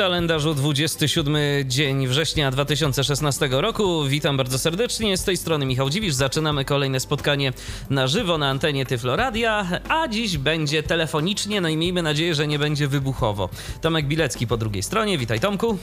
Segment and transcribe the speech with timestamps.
[0.00, 1.36] Kalendarzu 27
[1.66, 4.04] dzień września 2016 roku.
[4.04, 5.16] Witam bardzo serdecznie.
[5.16, 6.14] Z tej strony Michał Dziwisz.
[6.14, 7.52] Zaczynamy kolejne spotkanie
[7.90, 12.58] na żywo na antenie Tyfloradia, a dziś będzie telefonicznie, no i miejmy nadzieję, że nie
[12.58, 13.48] będzie wybuchowo.
[13.80, 15.18] Tomek Bilecki po drugiej stronie.
[15.18, 15.78] Witaj Tomku.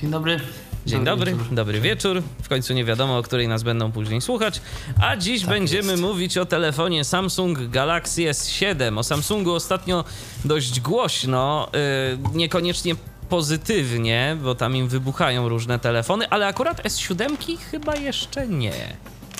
[0.00, 0.40] Dzień dobry.
[0.86, 2.22] Dzień dobry, dobry wieczór.
[2.42, 4.60] W końcu nie wiadomo, o której nas będą później słuchać.
[5.00, 6.02] A dziś Tak będziemy jest.
[6.02, 8.98] mówić o telefonie Samsung Galaxy S7.
[8.98, 10.04] O Samsungu ostatnio
[10.44, 12.94] dość głośno, yy, niekoniecznie
[13.28, 18.72] pozytywnie, bo tam im wybuchają różne telefony, ale akurat S7 chyba jeszcze nie.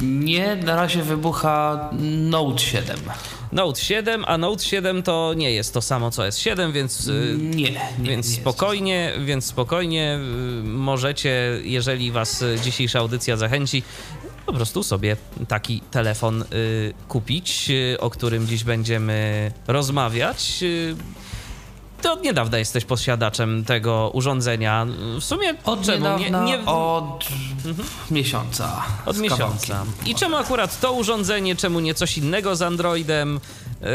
[0.02, 1.90] Nie, na razie wybucha
[2.30, 2.96] Note 7.
[3.52, 7.70] Note 7, a Note 7 to nie jest to samo co S7, więc yy, Nie,
[7.70, 7.80] nie.
[7.98, 10.18] Więc nie spokojnie, więc spokojnie
[10.60, 13.82] y, możecie, jeżeli was y, dzisiejsza audycja zachęci,
[14.46, 15.16] po prostu sobie
[15.48, 20.64] taki telefon y, kupić, y, o którym dziś będziemy rozmawiać.
[22.04, 24.86] Y, Ty od niedawna jesteś posiadaczem tego urządzenia.
[25.20, 27.24] W sumie Od czemu niedawna, nie, nie od
[28.10, 28.82] miesiąca.
[29.06, 29.66] od miesiąca.
[29.74, 29.92] kawałkiem.
[30.06, 33.40] I czemu akurat to urządzenie, czemu nie coś innego z Androidem?
[33.80, 33.86] Yy,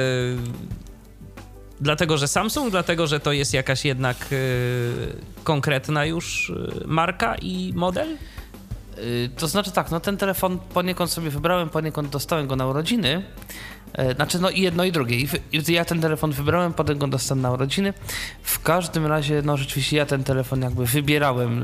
[1.82, 4.38] dlatego, że Samsung, dlatego, że to jest jakaś jednak yy,
[5.44, 8.18] konkretna już yy, marka i model?
[8.98, 13.24] Y, To znaczy tak, no ten telefon poniekąd sobie wybrałem, poniekąd dostałem go na urodziny.
[13.94, 15.18] E, Znaczy, no i jedno i drugie.
[15.52, 17.94] I ja ten telefon wybrałem, potem go dostałem na urodziny.
[18.44, 21.64] W każdym razie, no rzeczywiście ja ten telefon jakby wybierałem.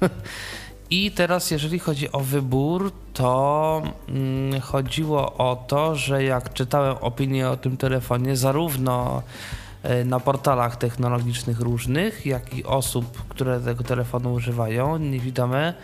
[0.90, 7.48] I teraz, jeżeli chodzi o wybór, to mm, chodziło o to, że jak czytałem opinię
[7.48, 9.22] o tym telefonie, zarówno
[9.82, 15.74] e, na portalach technologicznych różnych, jak i osób, które tego telefonu używają, niewidome,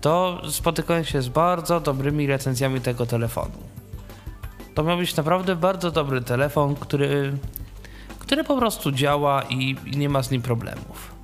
[0.00, 3.77] to spotykałem się z bardzo dobrymi recenzjami tego telefonu.
[4.78, 7.32] To miał być naprawdę bardzo dobry telefon, który,
[8.18, 11.14] który po prostu działa i, i nie ma z nim problemów.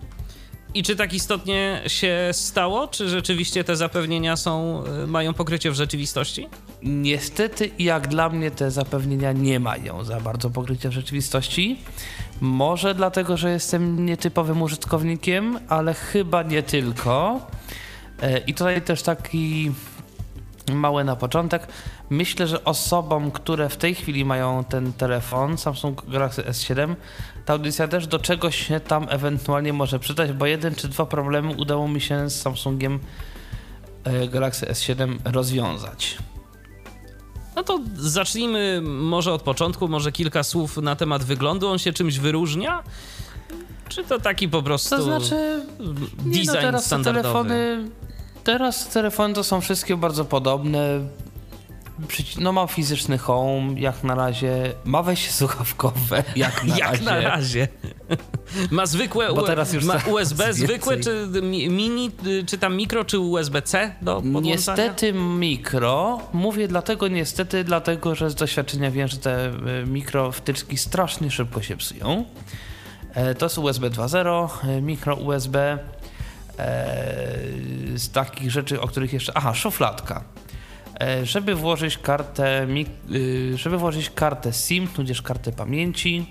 [0.75, 2.89] I czy tak istotnie się stało?
[2.89, 6.49] Czy rzeczywiście te zapewnienia są, yy, mają pokrycie w rzeczywistości?
[6.83, 11.79] Niestety, jak dla mnie, te zapewnienia nie mają za bardzo pokrycia w rzeczywistości.
[12.41, 17.41] Może dlatego, że jestem nietypowym użytkownikiem, ale chyba nie tylko.
[18.23, 19.73] E, I tutaj też taki
[20.73, 21.67] mały na początek.
[22.11, 26.95] Myślę, że osobom, które w tej chwili mają ten telefon, Samsung Galaxy S7,
[27.45, 31.55] ta audycja też do czegoś się tam ewentualnie może przydać, bo jeden czy dwa problemy
[31.57, 33.01] udało mi się z Samsungiem
[34.05, 36.19] e, Galaxy S7 rozwiązać.
[37.57, 41.69] No to zacznijmy może od początku, może kilka słów na temat wyglądu.
[41.69, 42.83] On się czymś wyróżnia?
[43.89, 45.63] Czy to taki po prostu To znaczy,
[46.25, 47.23] nie, design no teraz te standardowy?
[47.23, 47.89] telefony,
[48.45, 51.01] teraz te telefony to są wszystkie bardzo podobne.
[52.39, 54.73] No ma fizyczny home, jak na razie.
[54.85, 57.05] Ma wejście słuchawkowe, jak na Jak razie.
[57.05, 57.69] na razie.
[58.71, 62.11] Ma zwykłe Bo U- teraz już ma USB zwykłe, czy mi- mini,
[62.47, 64.53] czy tam mikro, czy USB-C do podłączania?
[64.55, 66.21] Niestety mikro.
[66.33, 69.53] Mówię dlatego niestety, dlatego że z doświadczenia wiem, że te e,
[69.87, 72.25] mikro wtyczki strasznie szybko się psują.
[73.15, 75.79] E, To jest USB 2.0, e, mikro USB.
[76.59, 76.95] E,
[77.95, 79.33] Z takich rzeczy, o których jeszcze.
[79.37, 80.25] Aha, szufladka.
[81.01, 82.67] E, Żeby włożyć kartę,
[83.15, 86.27] y, żeby włożyć kartę SIM, tudzież kartę pamięci,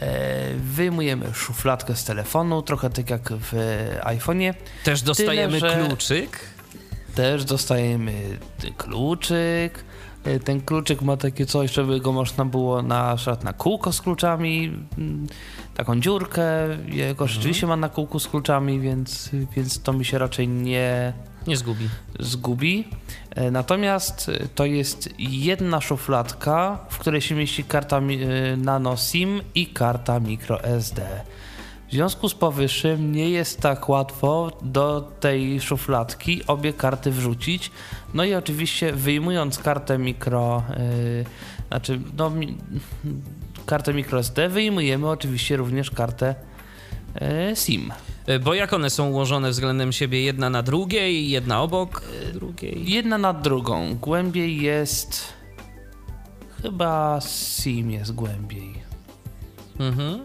[0.00, 3.52] e, wyjmujemy szufladkę z telefonu, trochę tak jak w
[4.02, 4.54] iPhone'ie.
[4.84, 6.40] Też dostajemy Tyle, kluczyk.
[7.14, 8.38] Też dostajemy
[8.76, 9.84] kluczyk.
[10.24, 14.00] E, Ten kluczyk ma takie coś, żeby go można było na przykład na kółko z
[14.00, 15.26] kluczami, mm,
[15.74, 16.44] taką dziurkę.
[16.86, 21.12] Jego rzeczywiście ma na kółku z kluczami, więc, więc to mi się raczej nie
[21.46, 21.88] Nie zgubi.
[22.20, 22.88] zgubi.
[23.30, 28.02] E, Natomiast to jest jedna szufladka, w której się mieści karta e,
[28.56, 31.02] nano SIM i karta micro SD.
[31.90, 37.70] W związku z powyższym nie jest tak łatwo do tej szufladki obie karty wrzucić.
[38.14, 41.24] No i oczywiście wyjmując kartę mikro, yy,
[41.68, 42.58] znaczy no, mi,
[43.66, 46.34] kartę micro SD, wyjmujemy oczywiście również kartę
[47.20, 47.92] yy, SIM.
[48.28, 52.02] Y, Bo jak one są ułożone względem siebie, jedna na drugiej, jedna obok
[52.32, 52.90] drugiej?
[52.90, 53.96] Jedna nad drugą.
[53.96, 55.32] Głębiej jest.
[56.62, 58.74] Chyba SIM jest głębiej.
[59.80, 60.20] Mhm.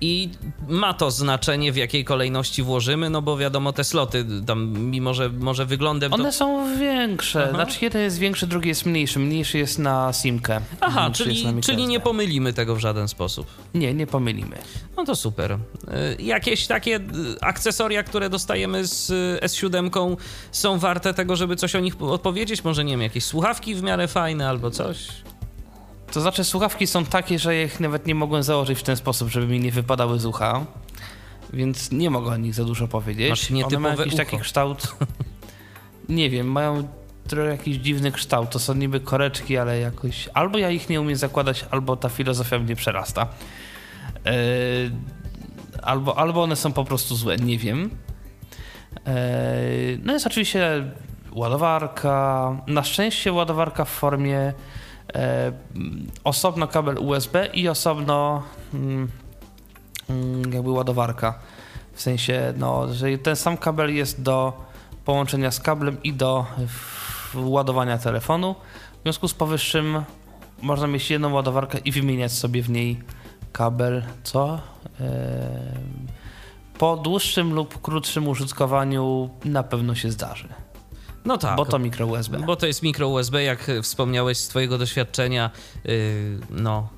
[0.00, 0.28] I
[0.68, 5.28] ma to znaczenie, w jakiej kolejności włożymy, no bo wiadomo, te sloty tam, mimo że
[5.28, 6.12] może wyglądem...
[6.12, 6.32] One to...
[6.32, 7.54] są większe, Aha.
[7.54, 9.18] znaczy jeden jest większy, drugi jest mniejszy.
[9.18, 10.60] Mniejszy jest na simkę.
[10.80, 13.46] Aha, czyli, czyli nie pomylimy tego w żaden sposób.
[13.74, 14.58] Nie, nie pomylimy.
[14.96, 15.52] No to super.
[15.52, 17.00] Y, jakieś takie y,
[17.40, 20.16] akcesoria, które dostajemy z y, S7
[20.52, 22.64] są warte tego, żeby coś o nich odpowiedzieć?
[22.64, 25.08] Może nie wiem, jakieś słuchawki w miarę fajne albo coś?
[26.12, 29.46] To znaczy, słuchawki są takie, że ich nawet nie mogłem założyć w ten sposób, żeby
[29.46, 30.64] mi nie wypadały z ucha.
[31.52, 33.30] Więc nie mogę o nich za dużo powiedzieć.
[33.30, 34.24] Masz One mają jakiś ucho.
[34.24, 34.96] taki kształt.
[36.08, 36.88] nie wiem, mają
[37.28, 38.50] trochę jakiś dziwny kształt.
[38.50, 40.28] To są niby koreczki, ale jakoś.
[40.34, 43.26] Albo ja ich nie umiem zakładać, albo ta filozofia mnie przerasta.
[44.24, 44.32] Yy...
[45.82, 47.90] Albo, albo one są po prostu złe, nie wiem.
[49.06, 49.12] Yy...
[50.02, 50.84] No jest oczywiście
[51.32, 52.56] ładowarka.
[52.66, 54.52] Na szczęście ładowarka w formie
[56.24, 58.42] osobno kabel USB i osobno
[58.74, 59.08] mm,
[60.10, 61.38] mm, jakby ładowarka.
[61.92, 64.52] W sensie, no, że ten sam kabel jest do
[65.04, 66.46] połączenia z kablem i do
[67.34, 68.54] ładowania telefonu.
[68.98, 70.04] W związku z powyższym
[70.62, 73.02] można mieć jedną ładowarkę i wymieniać sobie w niej
[73.52, 74.60] kabel, co
[75.00, 75.10] e,
[76.78, 80.48] po dłuższym lub krótszym użytkowaniu na pewno się zdarzy.
[81.24, 81.56] No tak.
[81.56, 82.38] Bo to mikro USB.
[82.38, 85.50] Bo to jest mikro USB, jak wspomniałeś z Twojego doświadczenia,
[85.84, 85.92] yy,
[86.50, 86.88] no,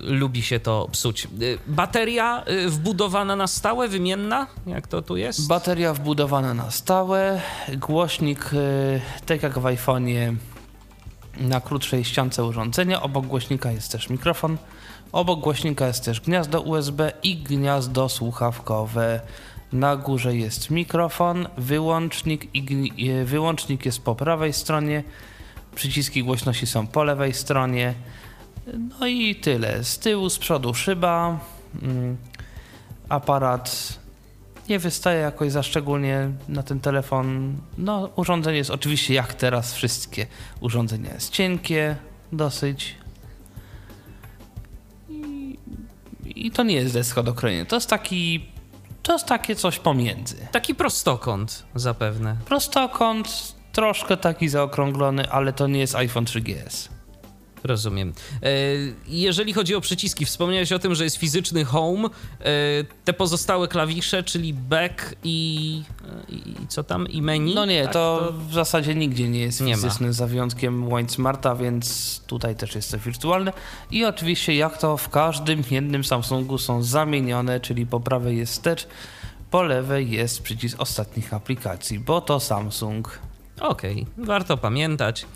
[0.00, 1.28] yy, lubi się to psuć.
[1.38, 4.46] Yy, bateria wbudowana na stałe, wymienna?
[4.66, 5.48] Jak to tu jest?
[5.48, 7.40] Bateria wbudowana na stałe,
[7.76, 8.50] głośnik,
[9.26, 10.36] tak jak w iPhone'ie,
[11.40, 13.02] na krótszej ściance urządzenia.
[13.02, 14.56] Obok głośnika jest też mikrofon.
[15.12, 19.20] Obok głośnika jest też gniazdo USB i gniazdo słuchawkowe.
[19.72, 25.04] Na górze jest mikrofon, wyłącznik i wyłącznik jest po prawej stronie.
[25.74, 27.94] Przyciski głośności są po lewej stronie.
[29.00, 29.84] No i tyle.
[29.84, 31.40] Z tyłu, z przodu szyba.
[31.82, 32.16] Mm,
[33.08, 33.98] aparat
[34.68, 37.56] nie wystaje jakoś za szczególnie na ten telefon.
[37.78, 40.26] No, urządzenie jest oczywiście jak teraz wszystkie
[40.60, 41.96] urządzenia jest cienkie,
[42.32, 42.94] dosyć.
[45.08, 45.58] I,
[46.24, 47.64] i to nie jest deska do krojenia.
[47.64, 48.46] To jest taki
[49.02, 50.36] to jest takie coś pomiędzy.
[50.52, 52.36] Taki prostokąt zapewne.
[52.44, 56.97] Prostokąt, troszkę taki zaokrąglony, ale to nie jest iPhone 3GS.
[57.64, 58.12] Rozumiem.
[58.42, 58.50] E,
[59.08, 62.08] jeżeli chodzi o przyciski, wspomniałeś o tym, że jest fizyczny home.
[62.08, 62.10] E,
[63.04, 65.82] te pozostałe klawisze, czyli back i,
[66.28, 67.08] e, i co tam?
[67.08, 67.54] I menu?
[67.54, 71.08] No nie, tak, to, to, w zasadzie nigdzie nie jest fizyczny, nie za wyjątkiem Wine
[71.08, 73.52] Smarta, więc tutaj też jest to wirtualne.
[73.90, 78.86] I oczywiście, jak to w każdym jednym Samsungu są zamienione, czyli po prawej jest wstecz,
[79.50, 83.18] po lewej jest przycisk ostatnich aplikacji, bo to Samsung.
[83.60, 85.26] Okej, okay, warto pamiętać.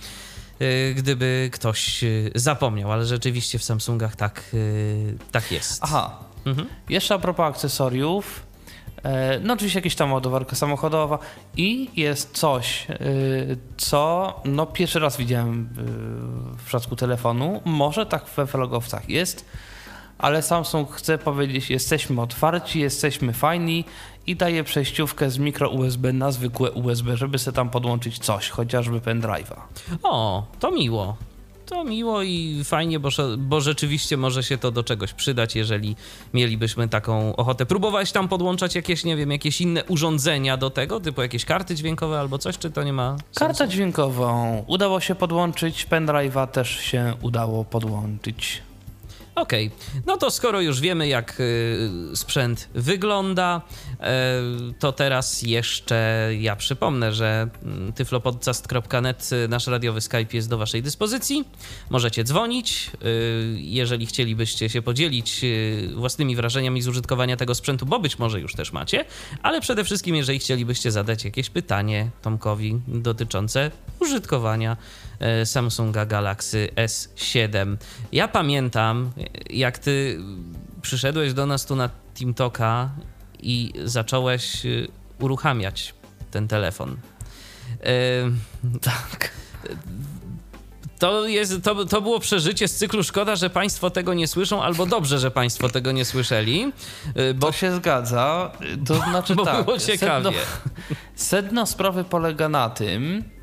[0.62, 5.80] Y, gdyby ktoś y, zapomniał, ale rzeczywiście w Samsungach tak, y, tak jest.
[5.82, 6.18] Aha.
[6.44, 6.68] Mhm.
[6.88, 8.46] Jeszcze a propos akcesoriów.
[9.02, 11.18] E, no oczywiście jakieś tam ładowarka samochodowa
[11.56, 12.86] i jest coś,
[13.76, 15.68] co no pierwszy raz widziałem
[16.58, 17.60] w przypadku telefonu.
[17.64, 19.44] Może tak we vlogowcach jest,
[20.18, 23.84] ale Samsung chce powiedzieć, jesteśmy otwarci, jesteśmy fajni
[24.26, 29.00] i daje przejściówkę z mikro USB na zwykłe USB, żeby sobie tam podłączyć coś, chociażby
[29.00, 29.56] pendrive'a.
[30.02, 31.16] O, to miło.
[31.66, 33.08] To miło i fajnie, bo,
[33.38, 35.96] bo rzeczywiście może się to do czegoś przydać, jeżeli
[36.34, 37.66] mielibyśmy taką ochotę.
[37.66, 42.20] Próbowałeś tam podłączać jakieś, nie wiem, jakieś inne urządzenia do tego, typu jakieś karty dźwiękowe
[42.20, 43.34] albo coś, czy to nie ma sensu?
[43.34, 48.62] Kartę dźwiękową udało się podłączyć, pendrive'a też się udało podłączyć.
[49.34, 50.02] Okej, okay.
[50.06, 53.62] no to skoro już wiemy, jak y, sprzęt wygląda,
[53.92, 60.58] y, to teraz jeszcze ja przypomnę, że mm, tyflopodcast.net, y, nasz radiowy Skype jest do
[60.58, 61.44] Waszej dyspozycji.
[61.90, 62.90] Możecie dzwonić,
[63.54, 65.40] jeżeli chcielibyście się podzielić
[65.94, 69.04] własnymi wrażeniami z użytkowania tego sprzętu, bo być może już też macie,
[69.42, 73.70] ale przede wszystkim, jeżeli chcielibyście zadać jakieś pytanie Tomkowi dotyczące
[74.00, 74.76] użytkowania
[75.44, 77.76] Samsunga Galaxy S7.
[78.12, 79.10] Ja pamiętam,
[79.50, 80.18] jak ty
[80.82, 82.90] przyszedłeś do nas tu na TeamToka
[83.42, 84.68] i zacząłeś e,
[85.18, 85.94] uruchamiać
[86.30, 86.96] ten telefon.
[87.80, 87.86] E,
[88.90, 89.30] tak.
[90.98, 94.86] To, jest, to, to było przeżycie z cyklu Szkoda, że Państwo tego nie słyszą, albo
[94.86, 96.72] dobrze, że Państwo tego nie słyszeli.
[97.34, 98.52] Bo to się zgadza.
[98.86, 99.64] To znaczy bo tak.
[99.64, 100.24] Było ciekawie.
[100.24, 100.32] Sedno,
[101.14, 103.41] sedno sprawy polega na tym, E,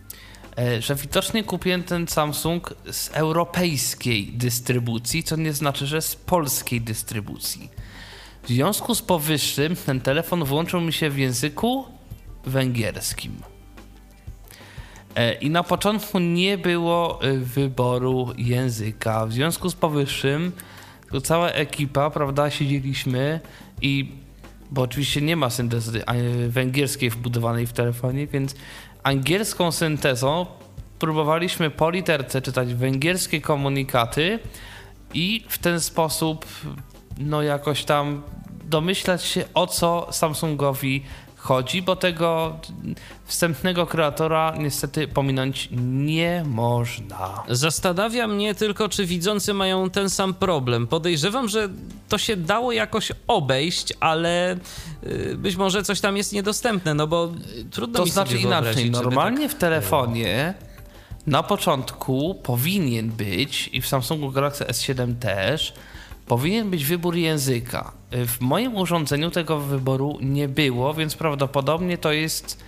[0.79, 7.69] że widocznie kupiłem ten Samsung z europejskiej dystrybucji, co nie znaczy, że z polskiej dystrybucji.
[8.43, 11.85] W związku z powyższym ten telefon włączył mi się w języku
[12.45, 13.31] węgierskim.
[15.15, 19.25] E, I na początku nie było e, wyboru języka.
[19.25, 20.51] W związku z powyższym
[21.11, 23.39] to cała ekipa, prawda, siedzieliśmy
[23.81, 24.11] i
[24.71, 26.03] bo oczywiście nie ma syntezy
[26.47, 28.55] węgierskiej wbudowanej w telefonie, więc
[29.03, 30.45] angielską syntezą.
[30.99, 34.39] Próbowaliśmy po literce czytać węgierskie komunikaty
[35.13, 36.45] i w ten sposób
[37.17, 38.23] no jakoś tam
[38.63, 41.03] domyślać się o co Samsungowi
[41.39, 42.59] chodzi, bo tego
[43.25, 47.43] wstępnego kreatora niestety pominąć nie można.
[47.49, 50.87] Zastanawia mnie tylko, czy widzący mają ten sam problem.
[50.87, 51.69] Podejrzewam, że
[52.09, 54.57] to się dało jakoś obejść, ale
[55.03, 57.31] y, być może coś tam jest niedostępne, no bo
[57.71, 58.91] trudno to mi znaczy sobie inaczej.
[58.91, 60.53] Normalnie tak w telefonie
[61.27, 65.73] na początku powinien być i w Samsungu Galaxy S7 też
[66.29, 67.91] powinien być wybór języka.
[68.11, 72.63] W moim urządzeniu tego wyboru nie było, więc prawdopodobnie to jest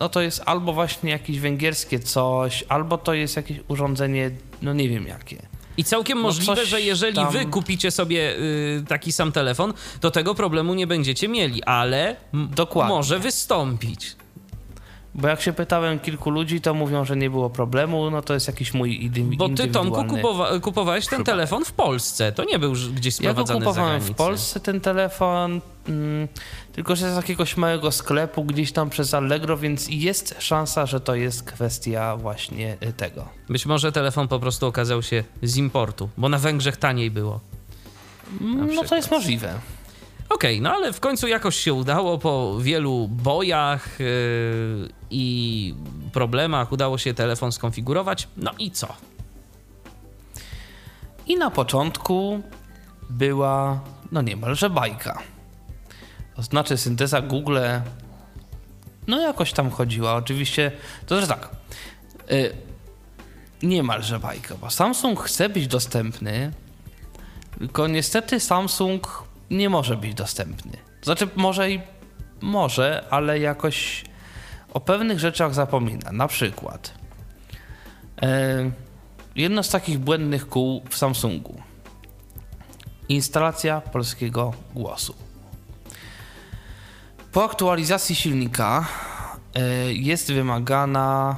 [0.00, 4.30] no to jest albo właśnie jakieś węgierskie coś, albo to jest jakieś urządzenie,
[4.62, 5.42] no nie wiem jakie.
[5.76, 7.32] I całkiem no możliwe, że jeżeli tam...
[7.32, 12.94] wy kupicie sobie y, taki sam telefon, to tego problemu nie będziecie mieli, ale Dokładnie.
[12.94, 14.16] może wystąpić.
[15.14, 18.46] Bo jak się pytałem kilku ludzi, to mówią, że nie było problemu, no to jest
[18.46, 19.56] jakiś mój indywidualny...
[19.56, 23.64] Bo ty, Tomku, kupowa kupowałeś ten telefon w Polsce, to nie był gdzieś sprowadzany Ja
[23.64, 26.28] go kupowałem w Polsce ten telefon, mm,
[26.72, 31.14] tylko że z jakiegoś małego sklepu gdzieś tam przez Allegro, więc jest szansa, że to
[31.14, 33.28] jest kwestia właśnie y, tego.
[33.48, 37.40] Być może telefon po prostu okazał się z importu, bo na Węgrzech taniej było.
[38.40, 39.54] No to jest możliwe.
[40.28, 45.74] Okej, okay, no ale w końcu jakoś się udało po wielu bojach yy, i
[46.12, 48.28] problemach udało się telefon skonfigurować.
[48.36, 48.88] No i co?
[51.26, 52.42] I na początku
[53.10, 53.80] była
[54.12, 55.22] no niemalże bajka.
[56.36, 57.58] To znaczy synteza Google
[59.06, 60.14] no jakoś tam chodziła.
[60.14, 60.72] Oczywiście,
[61.06, 61.48] to też tak.
[62.30, 62.56] Yy,
[63.62, 66.52] niemalże bajka, bo Samsung chce być dostępny,
[67.58, 70.72] tylko niestety Samsung nie może być dostępny.
[71.02, 71.80] Znaczy, może i
[72.40, 74.04] może, ale jakoś
[74.74, 76.12] o pewnych rzeczach zapomina.
[76.12, 76.94] Na przykład,
[78.22, 78.70] e,
[79.36, 81.62] jedno z takich błędnych kół w Samsungu.
[83.08, 85.14] Instalacja polskiego głosu.
[87.32, 88.88] Po aktualizacji silnika
[89.54, 91.36] e, jest wymagana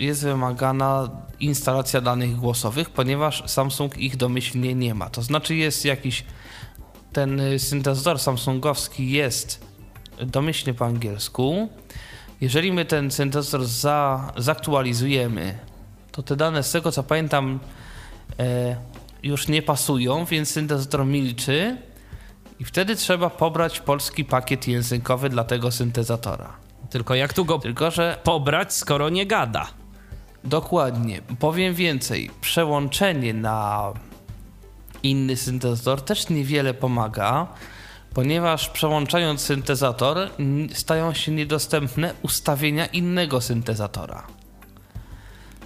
[0.00, 1.08] jest wymagana
[1.40, 5.10] instalacja danych głosowych, ponieważ Samsung ich domyślnie nie ma.
[5.10, 6.24] To znaczy jest jakiś
[7.12, 9.66] ten y, syntezator samsungowski jest
[10.26, 11.68] domyślnie po angielsku.
[12.40, 15.58] Jeżeli my ten syntezator za, zaktualizujemy,
[16.12, 17.60] to te dane z tego co pamiętam
[18.38, 18.76] e,
[19.22, 21.76] już nie pasują, więc syntezator milczy
[22.60, 26.56] i wtedy trzeba pobrać polski pakiet językowy dla tego syntezatora.
[26.90, 29.66] Tylko jak tu go Tylko, że pobrać, skoro nie gada?
[30.44, 31.22] Dokładnie.
[31.38, 32.30] Powiem więcej.
[32.40, 33.92] Przełączenie na
[35.02, 37.46] inny syntezator też niewiele pomaga,
[38.14, 40.30] ponieważ przełączając syntezator
[40.72, 44.26] stają się niedostępne ustawienia innego syntezatora.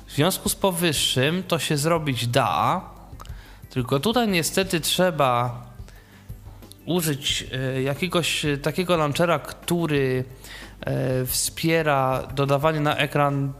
[0.06, 2.80] W związku z powyższym to się zrobić da,
[3.70, 5.62] tylko tutaj niestety trzeba
[6.86, 10.24] użyć e, jakiegoś takiego launchera, który
[10.80, 13.52] e, wspiera dodawanie na ekran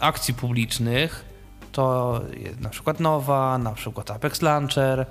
[0.00, 1.29] akcji publicznych
[1.72, 2.20] to
[2.60, 5.06] na przykład Nowa, na przykład Apex Launcher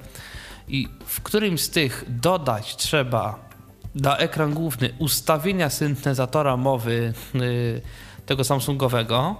[0.67, 3.49] i w którym z tych dodać trzeba
[3.95, 7.81] na ekran główny ustawienia syntezatora mowy yy,
[8.25, 9.35] tego Samsungowego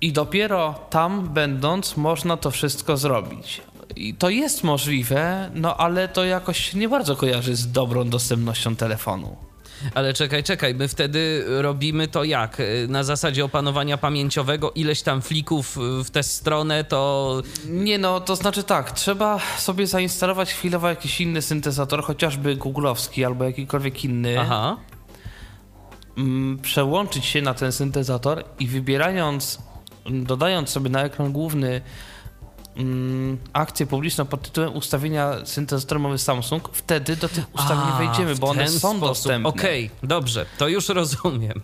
[0.00, 3.62] i dopiero tam będąc można to wszystko zrobić.
[3.96, 9.49] I to jest możliwe, no ale to jakoś nie bardzo kojarzy z dobrą dostępnością telefonu.
[9.94, 12.62] Ale czekaj, czekaj, my wtedy robimy to jak?
[12.88, 17.42] Na zasadzie opanowania pamięciowego, ileś tam flików w tę stronę, to...
[17.68, 23.44] Nie no, to znaczy tak, trzeba sobie zainstalować chwilowo jakiś inny syntezator, chociażby googlowski albo
[23.44, 24.40] jakikolwiek inny.
[24.40, 24.76] Aha.
[26.18, 29.58] Mm, przełączyć się na ten syntezator i wybierając,
[30.10, 31.80] dodając sobie na ekran główny
[33.52, 38.68] akcję publiczną pod tytułem ustawienia syntezatora Samsung, wtedy do tych ustawień A, wejdziemy, bo one
[38.68, 39.00] są sposób.
[39.00, 39.48] dostępne.
[39.48, 41.60] Okej, okay, dobrze, to już rozumiem.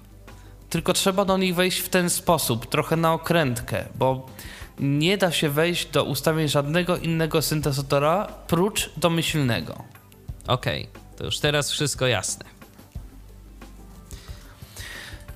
[0.70, 4.26] Tylko trzeba do nich wejść w ten sposób, trochę na okrętkę, bo
[4.78, 9.84] nie da się wejść do ustawień żadnego innego syntezatora prócz domyślnego.
[10.46, 12.44] Okej, okay, to już teraz wszystko jasne.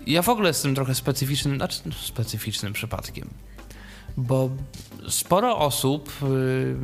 [0.06, 3.30] Ja w ogóle jestem trochę specyficznym, znaczy specyficznym przypadkiem
[4.16, 4.50] bo
[5.10, 6.74] sporo osób y,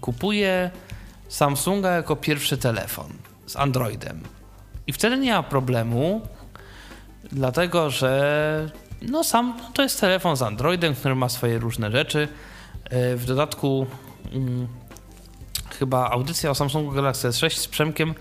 [0.00, 0.70] kupuje
[1.28, 3.06] Samsunga jako pierwszy telefon
[3.46, 4.20] z Androidem.
[4.86, 6.20] I wtedy nie ma problemu,
[7.32, 8.70] dlatego że
[9.02, 12.28] no sam to jest telefon z Androidem, który ma swoje różne rzeczy.
[12.92, 13.86] Y, w dodatku
[14.32, 14.68] mm,
[15.78, 18.14] chyba audycja o Samsungu Galaxy S6 z Przemkiem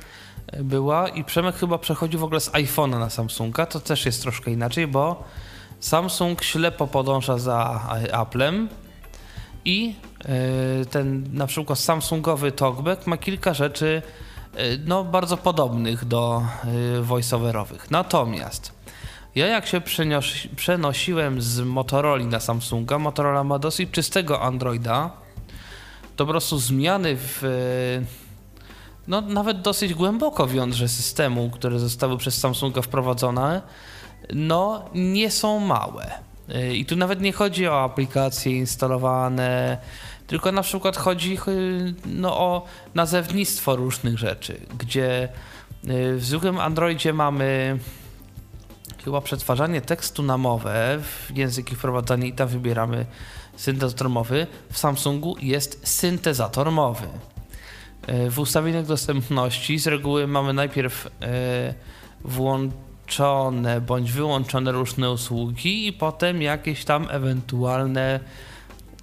[0.47, 3.65] e, była i Przemek chyba przechodził w ogóle z iPhone'a na Samsunga.
[3.65, 5.23] To też jest troszkę inaczej, bo
[5.79, 7.81] Samsung ślepo podąża za
[8.11, 8.69] Applem
[9.65, 9.95] i
[10.25, 14.01] e, ten na przykład Samsungowy Talkback ma kilka rzeczy
[14.55, 16.43] e, no, bardzo podobnych do
[17.01, 17.91] voiceoverowych.
[17.91, 18.71] Natomiast
[19.35, 19.81] ja jak się
[20.55, 25.11] przenosiłem z Motorola na Samsunga, Motorola ma dosyć czystego Androida,
[26.15, 27.41] to po prostu zmiany w
[29.07, 33.61] no, nawet dosyć głęboko w jądrze systemu, które zostały przez Samsunga wprowadzone,
[34.33, 36.11] no nie są małe.
[36.73, 39.77] I tu nawet nie chodzi o aplikacje instalowane,
[40.27, 41.37] tylko na przykład chodzi
[42.05, 45.29] no, o nazewnictwo różnych rzeczy, gdzie
[45.83, 47.79] w zwykłym Androidzie mamy
[49.05, 53.05] chyba przetwarzanie tekstu na mowę w języki wprowadzanie i tam wybieramy
[53.55, 54.47] syntezator mowy.
[54.71, 57.07] W Samsungu jest syntezator mowy.
[58.07, 61.73] E, w ustawieniach dostępności z reguły mamy najpierw e,
[63.05, 68.19] włączone bądź wyłączone różne usługi i potem jakieś tam ewentualne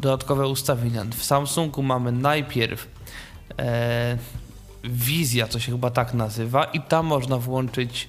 [0.00, 1.04] dodatkowe ustawienia.
[1.04, 2.88] W Samsungu mamy najpierw
[3.58, 4.18] e,
[4.84, 8.08] wizja, co się chyba tak nazywa i tam można włączyć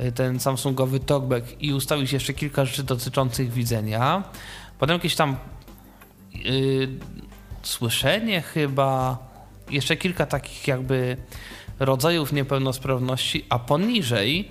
[0.00, 4.22] Y, ten Samsungowy talkback i ustawić jeszcze kilka rzeczy dotyczących widzenia.
[4.78, 5.36] Potem jakieś tam
[6.34, 6.88] yy,
[7.62, 9.18] słyszenie chyba,
[9.70, 11.16] jeszcze kilka takich jakby
[11.78, 14.48] rodzajów niepełnosprawności, a poniżej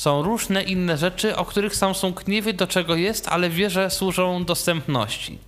[0.00, 3.90] są różne inne rzeczy, o których Samsung nie wie do czego jest, ale wie, że
[3.90, 5.38] służą dostępności.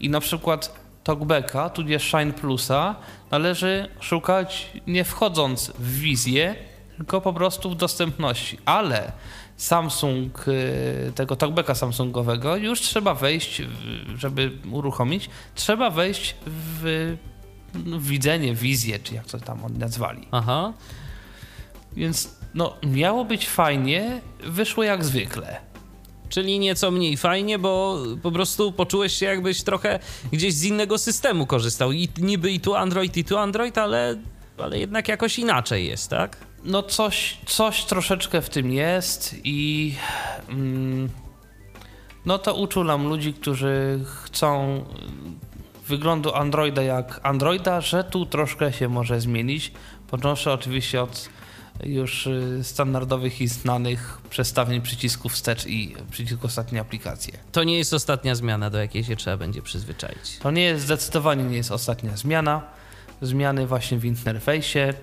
[0.00, 2.96] I na przykład Talkbacka, tudzież Shine Plusa,
[3.30, 6.54] należy szukać nie wchodząc w wizję,
[6.96, 8.58] tylko po prostu w dostępności.
[8.64, 9.12] Ale
[9.56, 13.62] Samsung, y, tego talkbacka Samsungowego już trzeba wejść,
[14.16, 17.16] żeby uruchomić, trzeba wejść w,
[17.74, 20.28] w widzenie, wizję, czy jak to tam oni nazwali.
[20.30, 20.72] Aha.
[21.92, 25.60] Więc no, miało być fajnie, wyszło jak zwykle.
[26.28, 29.98] Czyli nieco mniej fajnie, bo po prostu poczułeś się jakbyś trochę
[30.32, 31.92] gdzieś z innego systemu korzystał.
[31.92, 34.16] I niby i tu Android, i tu Android, ale,
[34.58, 36.36] ale jednak jakoś inaczej jest, tak?
[36.64, 39.94] no coś, coś troszeczkę w tym jest i
[40.48, 41.08] mm,
[42.26, 44.84] no to uczulam ludzi, którzy chcą
[45.86, 49.72] wyglądu Androida jak Androida, że tu troszkę się może zmienić,
[50.10, 51.28] począwszy oczywiście od
[51.84, 57.32] już y, standardowych i znanych przestawień przycisków wstecz i przycisku ostatniej aplikacji.
[57.52, 60.38] To nie jest ostatnia zmiana, do jakiej się trzeba będzie przyzwyczaić.
[60.38, 62.62] To nie jest, zdecydowanie nie jest ostatnia zmiana.
[63.22, 64.94] Zmiany właśnie w interfejsie.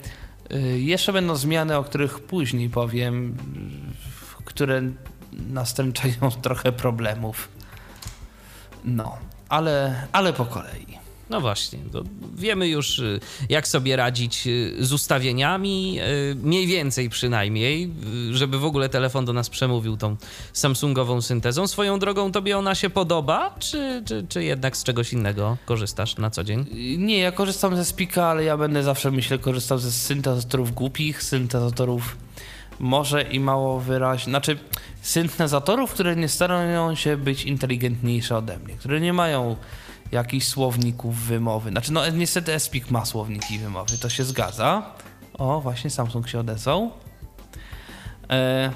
[0.52, 3.38] Y, jeszcze będą zmiany, o których później powiem,
[4.46, 4.82] które
[5.34, 7.50] nastręczają trochę problemów.
[8.86, 9.18] No,
[9.50, 11.07] ale, ale po kolei.
[11.30, 11.80] No właśnie,
[12.36, 16.00] wiemy już, y, jak sobie radzić y, z ustawieniami,
[16.32, 17.90] y, mniej więcej przynajmniej,
[18.32, 20.16] żeby w ogóle telefon do nas przemówił tą
[20.54, 21.68] Samsungową syntezą.
[21.68, 26.30] Swoją drogą tobie ona się podoba, czy, czy, czy jednak z czegoś innego korzystasz na
[26.30, 26.66] co dzień?
[26.98, 32.18] Nie, ja korzystam ze Spika, ale ja będę zawsze, myślę, korzystał ze syntezatorów głupich, syntezatorów
[32.80, 34.58] może i mało wyraźnych, znaczy
[35.02, 39.56] syntezatorów, które nie starają się być inteligentniejsze ode mnie, które nie mają
[40.12, 41.70] jakichś słowników wymowy.
[41.70, 44.84] Znaczy, no niestety Espik ma słowniki wymowy, to się zgadza.
[45.34, 46.92] O, właśnie Samsung się odezwał.
[48.30, 48.72] E,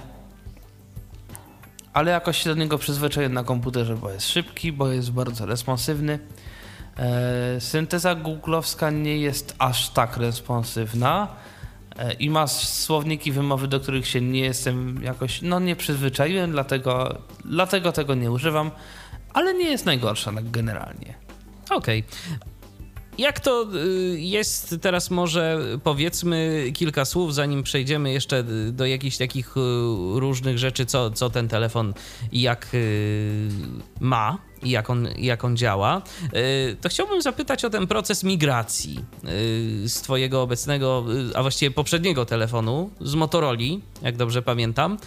[1.93, 6.19] ale jakoś się do niego przyzwyczaiłem na komputerze, bo jest szybki, bo jest bardzo responsywny.
[6.97, 11.27] E, synteza googlowska nie jest aż tak responsywna
[11.97, 17.17] e, i ma słowniki wymowy, do których się nie jestem jakoś, no nie przyzwyczaiłem, dlatego,
[17.45, 18.71] dlatego tego nie używam
[19.33, 21.13] ale nie jest najgorsza tak generalnie.
[21.69, 22.03] Okej.
[22.07, 22.51] Okay.
[23.17, 29.57] Jak to y, jest teraz może powiedzmy kilka słów, zanim przejdziemy jeszcze do jakichś takich
[29.57, 29.59] y,
[30.19, 31.93] różnych rzeczy, co, co ten telefon
[32.31, 33.49] jak y,
[33.99, 36.01] ma i jak on, jak on działa,
[36.81, 38.99] to chciałbym zapytać o ten proces migracji
[39.85, 43.57] z twojego obecnego, a właściwie poprzedniego telefonu, z Motorola,
[44.01, 44.97] jak dobrze pamiętam,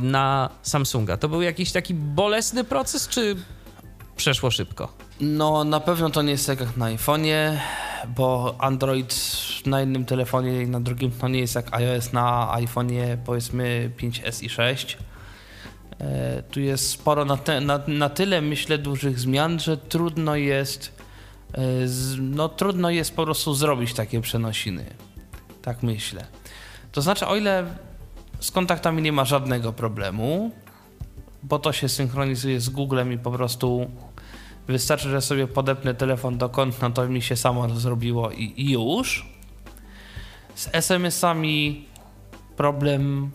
[0.00, 1.16] na Samsunga.
[1.16, 3.36] To był jakiś taki bolesny proces, czy
[4.18, 4.92] przeszło szybko?
[5.20, 7.58] No, na pewno to nie jest tak jak na iPhone'ie,
[8.16, 9.14] bo Android
[9.66, 14.44] na jednym telefonie i na drugim to nie jest jak iOS na iPhone'ie powiedzmy 5S
[14.44, 14.98] i 6.
[16.00, 20.92] E, tu jest sporo na, te, na, na, tyle, myślę, dużych zmian, że trudno jest
[21.52, 24.84] e, z, no trudno jest po prostu zrobić takie przenosiny.
[25.62, 26.26] Tak myślę.
[26.92, 27.66] To znaczy, o ile
[28.40, 30.50] z kontaktami nie ma żadnego problemu,
[31.42, 33.90] bo to się synchronizuje z Googlem i po prostu
[34.68, 36.50] Wystarczy, że sobie podepnę telefon do
[36.82, 39.26] no to mi się samo zrobiło i już.
[40.54, 41.84] Z SMS-ami
[42.56, 43.30] problem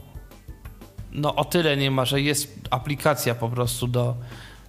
[1.11, 4.15] no o tyle nie ma, że jest aplikacja po prostu do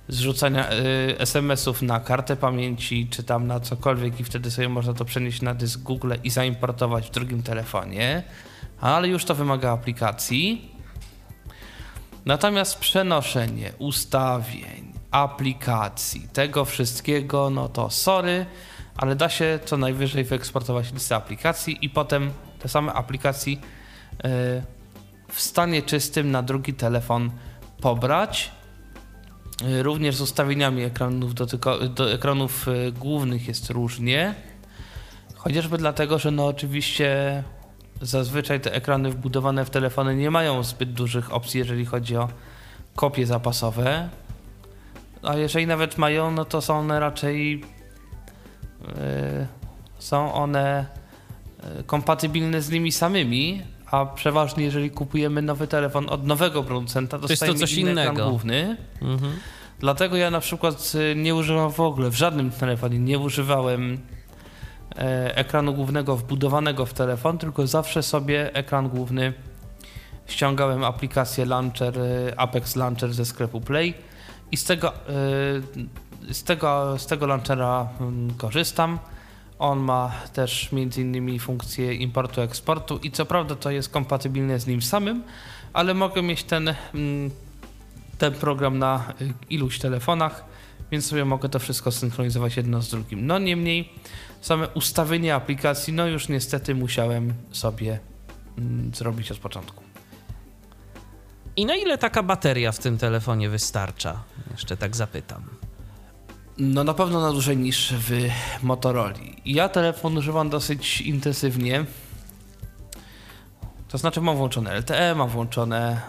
[0.09, 5.05] zrzucania y, SMS-ów na kartę pamięci, czy tam na cokolwiek i wtedy sobie można to
[5.05, 8.23] przenieść na dysk Google i zaimportować w drugim telefonie,
[8.81, 10.71] ale już to wymaga aplikacji.
[12.25, 18.47] Natomiast przenoszenie ustawień, aplikacji, tego wszystkiego, no to sorry,
[18.97, 24.31] ale da się co najwyżej wyeksportować listę aplikacji i potem te same aplikacji yy,
[25.29, 27.31] w stanie czystym na drugi telefon
[27.81, 28.53] pobrać.
[29.63, 34.35] Yy, również z ustawieniami ekranów, dotyko, do ekranów yy, głównych jest różnie.
[35.35, 37.43] Chociażby dlatego, że no oczywiście
[38.01, 42.29] zazwyczaj te ekrany wbudowane w telefony nie mają zbyt dużych opcji, jeżeli chodzi o
[42.97, 44.09] kopie zapasowe.
[45.27, 48.87] A jeżeli nawet mają, no to są one raczej yy,
[49.99, 50.87] są one
[51.87, 57.47] kompatybilne z nimi samymi, a przeważnie jeżeli kupujemy nowy telefon od nowego producenta, to jest
[57.47, 58.29] to coś innego.
[58.29, 58.77] główny.
[59.03, 59.33] Mhm.
[59.79, 63.99] Dlatego ja na przykład nie używam w ogóle, w żadnym telefonie nie używałem
[64.99, 69.33] E, ekranu głównego wbudowanego w telefon, tylko zawsze sobie ekran główny
[70.27, 71.95] ściągałem aplikację Launcher,
[72.37, 73.95] Apex Launcher ze sklepu Play
[74.55, 74.93] i z tego,
[76.29, 78.99] e, z tego, z tego launchera mm, korzystam.
[79.59, 84.67] On ma też między innymi funkcję importu, eksportu i co prawda to jest kompatybilne z
[84.67, 85.23] nim samym,
[85.73, 87.31] ale mogę mieć ten, mm,
[88.19, 89.13] ten program na
[89.51, 90.45] iluś telefonach,
[90.91, 93.27] więc sobie mogę to wszystko synchronizować jedno z drugim.
[93.27, 93.93] No niemniej
[94.41, 97.99] same ustawienie aplikacji, no już niestety musiałem sobie
[98.59, 99.94] mm, zrobić od początku.
[101.57, 104.23] I na ile taka bateria w tym telefonie wystarcza?
[104.51, 105.43] Jeszcze tak zapytam.
[106.59, 108.11] No na pewno na dłużej niż w
[108.63, 109.15] Motorola.
[109.45, 111.85] Ja telefon używam dosyć intensywnie.
[113.89, 116.01] To znaczy mam włączone LTE, mam włączone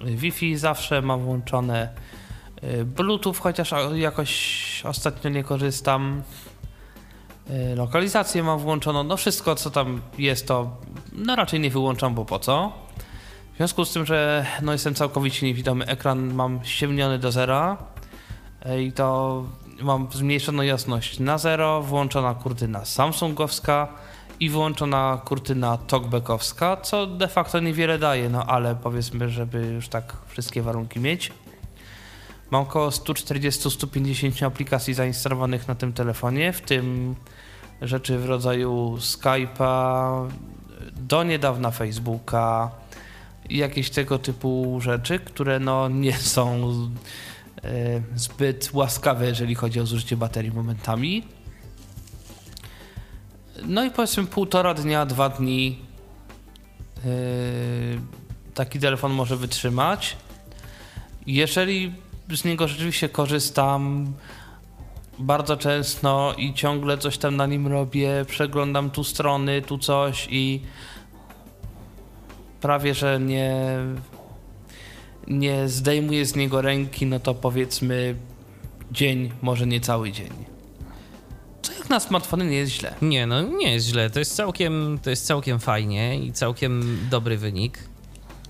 [0.00, 1.88] Wi-Fi zawsze, mam włączone
[2.64, 6.22] y, Bluetooth, chociaż jakoś ostatnio nie korzystam.
[7.50, 10.76] Y, lokalizację mam włączoną, no wszystko co tam jest to
[11.12, 12.87] no raczej nie wyłączam, bo po co.
[13.58, 17.76] W związku z tym, że no jestem całkowicie niewidomy, ekran mam ściemniony do zera
[18.66, 19.44] y, i to
[19.80, 23.88] mam zmniejszoną jasność na zero, włączona kurtyna samsungowska
[24.40, 30.16] i włączona kurtyna talkbackowska, co de facto niewiele daje, no ale powiedzmy, żeby już tak
[30.28, 31.32] wszystkie warunki mieć.
[32.50, 37.16] Mam około 140-150 aplikacji zainstalowanych na tym telefonie, w tym
[37.82, 40.28] rzeczy w rodzaju Skype'a,
[40.96, 42.70] do niedawna Facebooka
[43.50, 46.72] jakieś tego typu rzeczy, które no nie są
[47.64, 51.24] e, zbyt łaskawe, jeżeli chodzi o zużycie baterii momentami.
[53.66, 55.78] No i powiedzmy półtora dnia, dwa dni
[56.96, 57.08] e,
[58.54, 60.16] taki telefon może wytrzymać.
[61.26, 61.92] Jeżeli
[62.36, 64.12] z niego rzeczywiście korzystam,
[65.18, 70.60] bardzo często i ciągle coś tam na nim robię, przeglądam tu strony, tu coś i
[72.60, 73.56] prawie, że nie,
[75.26, 78.14] nie zdejmuję z niego ręki, no to powiedzmy
[78.92, 80.32] dzień, może nie cały dzień.
[81.62, 82.94] Co jak na smartfony nie jest źle.
[83.02, 84.10] Nie, no nie jest źle.
[84.10, 87.78] To jest całkiem, to jest całkiem fajnie i całkiem dobry wynik.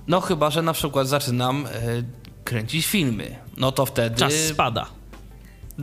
[0.08, 2.04] No chyba, że na przykład zaczynam y,
[2.44, 3.36] kręcić filmy.
[3.56, 4.16] No to wtedy...
[4.16, 4.86] Czas spada.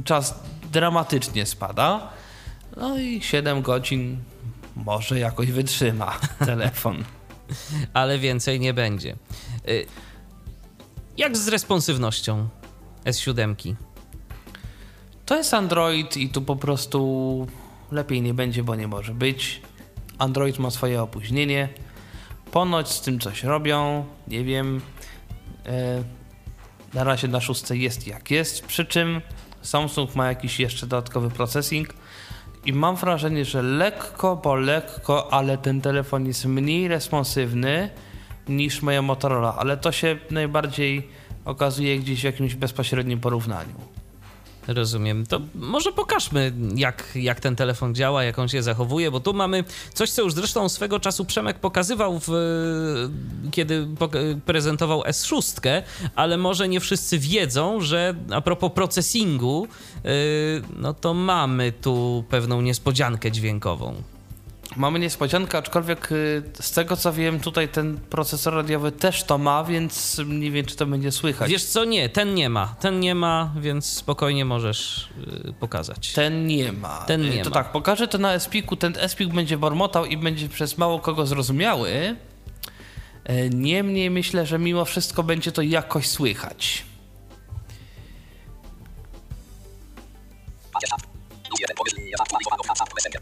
[0.06, 0.40] Czas
[0.72, 2.10] dramatycznie spada.
[2.78, 4.18] No i 7 godzin
[4.76, 7.04] może jakoś wytrzyma telefon.
[7.94, 9.16] Ale więcej nie będzie.
[9.70, 9.86] Y,
[11.18, 12.48] jak z responsywnością
[13.06, 13.76] S7?
[15.26, 17.48] To jest Android i tu po prostu
[17.92, 19.62] lepiej nie będzie, bo nie może być.
[20.18, 21.70] Android ma swoje opóźnienie.
[22.52, 24.82] Ponoć z tym coś robią, nie wiem.
[25.66, 26.04] E,
[26.94, 29.22] na razie na szóstce jest jak jest, przy czym
[29.62, 31.94] Samsung ma jakiś jeszcze dodatkowy processing
[32.66, 37.90] i mam wrażenie, że lekko, bo lekko, ale ten telefon jest mniej responsywny
[38.50, 41.08] niż moja Motorola, ale to się najbardziej
[41.46, 43.95] okazuje gdzieś w jakimś bezpośrednim porównaniu.
[44.68, 45.26] Rozumiem.
[45.26, 49.64] To może pokażmy, jak, jak ten telefon działa, jak on się zachowuje, bo tu mamy
[49.94, 52.32] coś, co już zresztą swego czasu Przemek pokazywał, w,
[53.52, 53.88] kiedy
[54.46, 55.82] prezentował S6,
[56.16, 59.68] ale może nie wszyscy wiedzą, że a propos processingu,
[60.04, 60.12] yy,
[60.76, 64.15] no to mamy tu pewną niespodziankę dźwiękową.
[64.76, 69.64] Mamy niespodziankę, aczkolwiek y, z tego co wiem, tutaj ten procesor radiowy też to ma,
[69.64, 71.52] więc nie wiem, czy to będzie słychać.
[71.52, 72.76] Wiesz co, nie, ten nie ma.
[72.80, 75.10] Ten nie ma, więc spokojnie możesz
[75.46, 76.14] yy, pokazać.
[76.14, 76.98] Ten nie ma.
[77.08, 77.54] Ten nie Y, to ma.
[77.54, 78.76] tak, pokażę to na Espiku.
[78.76, 81.90] Ten Espik będzie bormotał i będzie przez mało kogo zrozumiały.
[81.92, 82.16] Y,
[83.54, 86.86] Niemniej myślę, że mimo wszystko będzie to jakoś słychać.
[91.60, 93.22] Jeden powiedz nie zaktualizowanego w czat Messenger.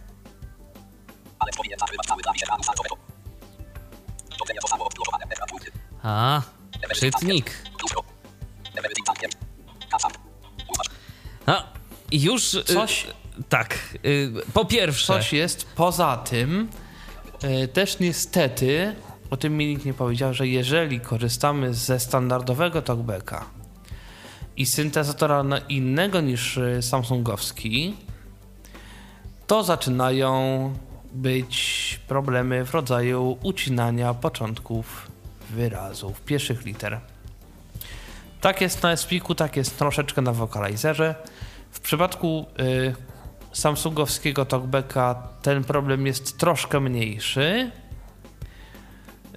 [6.04, 6.42] A,
[6.96, 7.64] czytnik.
[7.80, 8.04] Plusko.
[8.76, 9.38] Everything zamknięt.
[9.92, 10.18] Kasap.
[10.74, 10.88] Uważ.
[11.46, 11.64] A,
[12.12, 12.54] i już...
[12.54, 13.08] y, Coś-
[13.50, 15.08] tak, y, po pierwsze...
[15.14, 16.70] Coś jest poza tym.
[17.64, 18.96] y, Też niestety,
[19.30, 23.46] o tym mi nikt nie powiedział, że jeżeli korzystamy ze standardowego talkbacka
[24.58, 27.96] i syntezatora innego niż samsungowski,
[29.48, 30.74] to zaczynają
[31.14, 35.12] być problemy w rodzaju ucinania początków
[35.50, 37.00] wyrazów, pierwszych liter.
[38.42, 41.16] Tak jest na Espiku, tak jest troszeczkę na Vocalizerze.
[41.72, 42.96] W przypadku y,
[43.54, 47.72] samsungowskiego talkbacka ten problem jest troszkę mniejszy.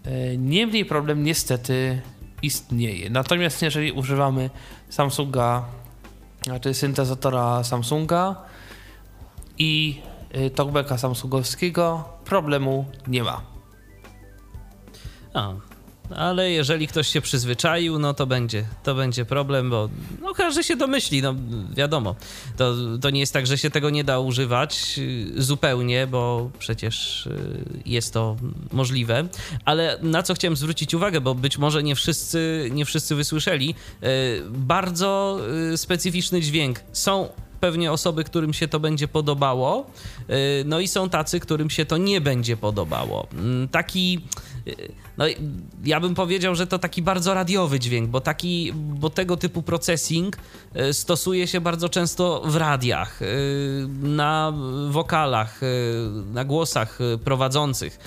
[0.06, 2.02] Y, Niemniej problem niestety
[2.42, 3.10] istnieje.
[3.10, 4.50] Natomiast jeżeli używamy
[4.88, 5.64] Samsunga,
[6.44, 8.36] znaczy syntezatora Samsunga
[9.58, 10.02] i
[10.54, 13.42] talkbacka samsungowskiego, problemu nie ma.
[15.34, 15.54] A,
[16.10, 19.88] ale jeżeli ktoś się przyzwyczaił, no to będzie, to będzie problem, bo
[20.22, 21.34] no, każdy się domyśli, no
[21.76, 22.16] wiadomo.
[22.56, 27.26] To, to nie jest tak, że się tego nie da używać y, zupełnie, bo przecież
[27.26, 28.36] y, jest to
[28.72, 29.28] możliwe.
[29.64, 34.42] Ale na co chciałem zwrócić uwagę, bo być może nie wszyscy, nie wszyscy wysłyszeli, y,
[34.50, 35.38] bardzo
[35.72, 36.80] y, specyficzny dźwięk.
[36.92, 37.28] Są
[37.66, 39.86] pewnie osoby, którym się to będzie podobało,
[40.30, 43.26] y, no i są tacy, którym się to nie będzie podobało.
[43.32, 44.20] Mm, Taki,
[44.66, 45.24] y, no
[45.84, 50.36] ja bym powiedział, że to taki bardzo radiowy dźwięk, bo taki, bo tego typu processing
[50.36, 53.20] y, stosuje się bardzo często w radiach,
[54.02, 54.52] na
[54.90, 55.60] wokalach,
[56.32, 57.98] na głosach prowadzących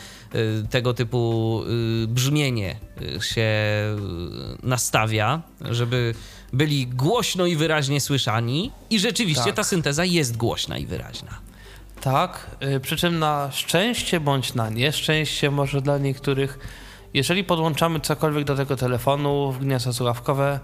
[0.69, 1.61] tego typu
[2.03, 6.13] y, brzmienie y, się y, nastawia, żeby
[6.53, 9.55] byli głośno i wyraźnie słyszani i rzeczywiście Tak.
[9.55, 11.29] ta synteza jest głośna i wyraźna.
[12.01, 16.59] Tak, y, przy czym na szczęście bądź na nieszczęście może dla niektórych,
[17.13, 20.59] jeżeli podłączamy cokolwiek do tego telefonu w gniazdo słuchawkowe,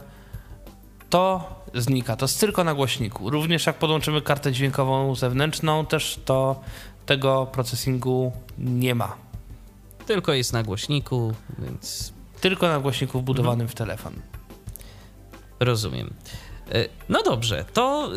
[1.10, 2.16] to znika.
[2.16, 3.30] To jest tylko na głośniku.
[3.30, 6.62] Również jak podłączymy kartę dźwiękową zewnętrzną, też to
[7.06, 9.25] tego processingu nie ma.
[10.06, 14.14] Tylko jest na głośniku, więc Tylko na głośniku wbudowanym w telefon.
[15.60, 16.14] rozumiem.
[16.72, 18.10] E, No dobrze, to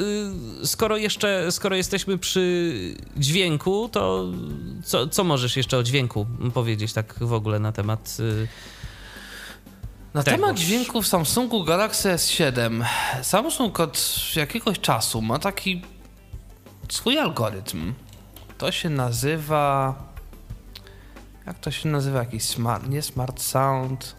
[0.62, 2.72] y, skoro jeszcze, skoro jesteśmy przy
[3.16, 4.24] dźwięku, to
[4.84, 8.48] co, co możesz jeszcze o dźwięku powiedzieć tak w ogóle na temat y,
[10.14, 12.84] Na temat dźwięku w Samsungu Galaxy S7.
[13.22, 13.98] Samsung od
[14.36, 15.82] jakiegoś czasu ma taki
[16.88, 17.94] swój algorytm.
[18.58, 19.94] To się nazywa.
[21.48, 22.18] Jak to się nazywa?
[22.18, 22.88] Jakiś smart.
[22.88, 24.16] Nie smart sound.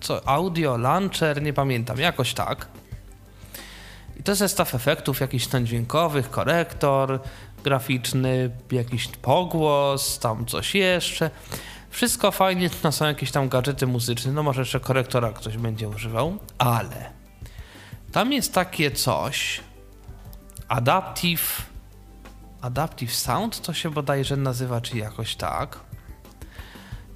[0.00, 0.28] Co?
[0.28, 1.42] Audio launcher?
[1.42, 1.98] Nie pamiętam.
[1.98, 2.66] Jakoś tak.
[4.20, 7.20] I to zestaw efektów jakichś tam dźwiękowych, korektor
[7.64, 11.30] graficzny, jakiś pogłos, tam coś jeszcze.
[11.90, 16.38] Wszystko fajnie, no są jakieś tam gadżety muzyczne, no może jeszcze korektora ktoś będzie używał,
[16.58, 17.10] ale
[18.12, 19.60] tam jest takie coś,
[20.68, 21.69] Adaptive,
[22.60, 25.78] Adaptive Sound to się bodajże nazywa, czy jakoś tak.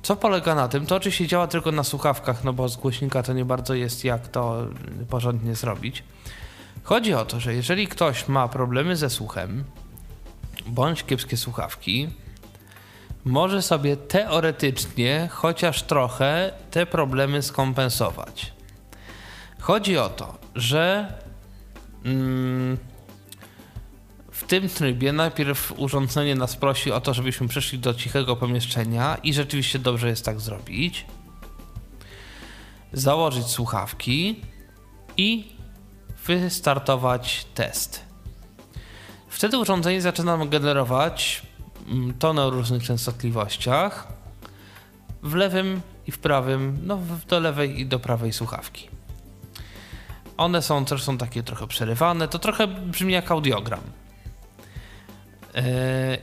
[0.03, 0.87] Co polega na tym?
[0.87, 4.29] To oczywiście działa tylko na słuchawkach, no bo z głośnika to nie bardzo jest jak
[4.29, 4.67] to
[5.11, 6.05] porządnie zrobić.
[6.83, 9.65] Chodzi o to, że jeżeli ktoś ma problemy ze słuchem,
[10.67, 12.09] bądź kiepskie słuchawki,
[13.25, 18.53] może sobie teoretycznie, chociaż trochę, te problemy skompensować.
[19.61, 21.13] Chodzi o to, że
[22.05, 22.79] mm,
[24.35, 29.35] w tym trybie najpierw urządzenie nas prosi o to, żebyśmy przeszli do cichego pomieszczenia i
[29.35, 31.07] rzeczywiście dobrze jest tak zrobić.
[32.93, 34.41] Założyć słuchawki
[35.17, 35.53] i
[36.27, 38.05] wystartować test.
[39.29, 41.43] Wtedy urządzenie zaczyna generować
[41.89, 44.09] mm, tonę o różnych częstotliwościach
[45.23, 48.89] w lewym i w prawym, no do lewej i do prawej słuchawki.
[50.37, 53.81] One są też są takie trochę przerywane, to trochę brzmi jak audiogram.
[55.55, 55.63] Yy,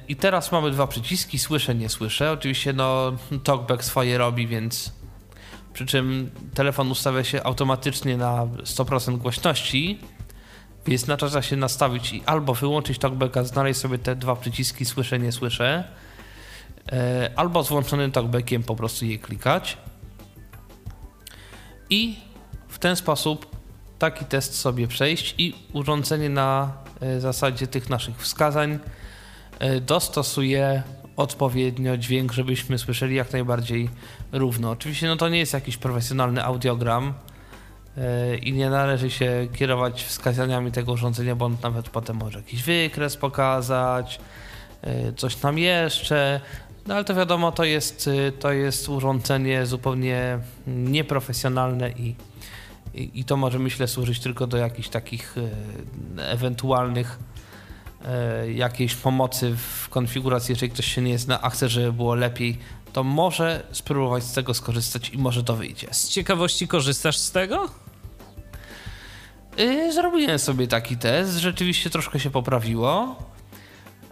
[0.08, 2.32] I teraz mamy dwa przyciski, słyszę, nie słyszę.
[2.32, 3.14] Oczywiście no
[3.44, 4.92] talkback swoje robi, więc
[5.74, 10.00] przy czym telefon ustawia się automatycznie na 100% głośności,
[10.88, 15.32] więc czas się nastawić i albo wyłączyć talkbacka, znaleźć sobie te dwa przyciski słyszę, nie
[15.32, 15.84] słyszę
[16.92, 19.78] e, albo z włączonym talkbackiem po prostu je klikać.
[21.90, 22.20] I
[22.68, 23.56] w ten sposób
[24.00, 29.01] taki test sobie przejść i urządzenie na e, zasadzie tych naszych wskazań e,
[29.82, 30.84] dostosuje
[31.16, 33.90] odpowiednio dźwięk, żebyśmy słyszeli jak najbardziej
[34.32, 34.72] równo.
[34.72, 37.14] Oczywiście no to nie jest jakiś profesjonalny audiogram
[37.98, 42.64] e, i nie należy się kierować wskazaniami tego urządzenia, bo on nawet potem może jakiś
[42.64, 44.20] wykres pokazać,
[45.18, 46.42] coś tam jeszcze.
[46.88, 52.16] No ale to wiadomo, to jest, to jest urządzenie zupełnie nieprofesjonalne i
[52.94, 55.36] i, I, to może myślę służyć tylko do jakichś takich
[56.18, 57.41] e, ewentualnych e,
[58.54, 62.58] jakiejś pomocy w konfiguracji, jeżeli ktoś się nie zna, a chce, żeby było lepiej,
[62.94, 65.88] to może spróbować z tego skorzystać i może to wyjdzie.
[65.92, 67.70] Z ciekawości korzystasz z tego?
[69.58, 73.16] E, zrobiłem sobie taki test, rzeczywiście troszkę się poprawiło.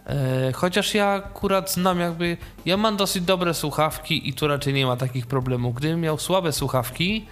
[0.06, 4.86] E, chociaż ja akurat znam jakby, ja mam dosyć dobre słuchawki i tu raczej nie
[4.86, 5.74] ma takich problemów.
[5.74, 7.26] Gdybym miał słabe słuchawki,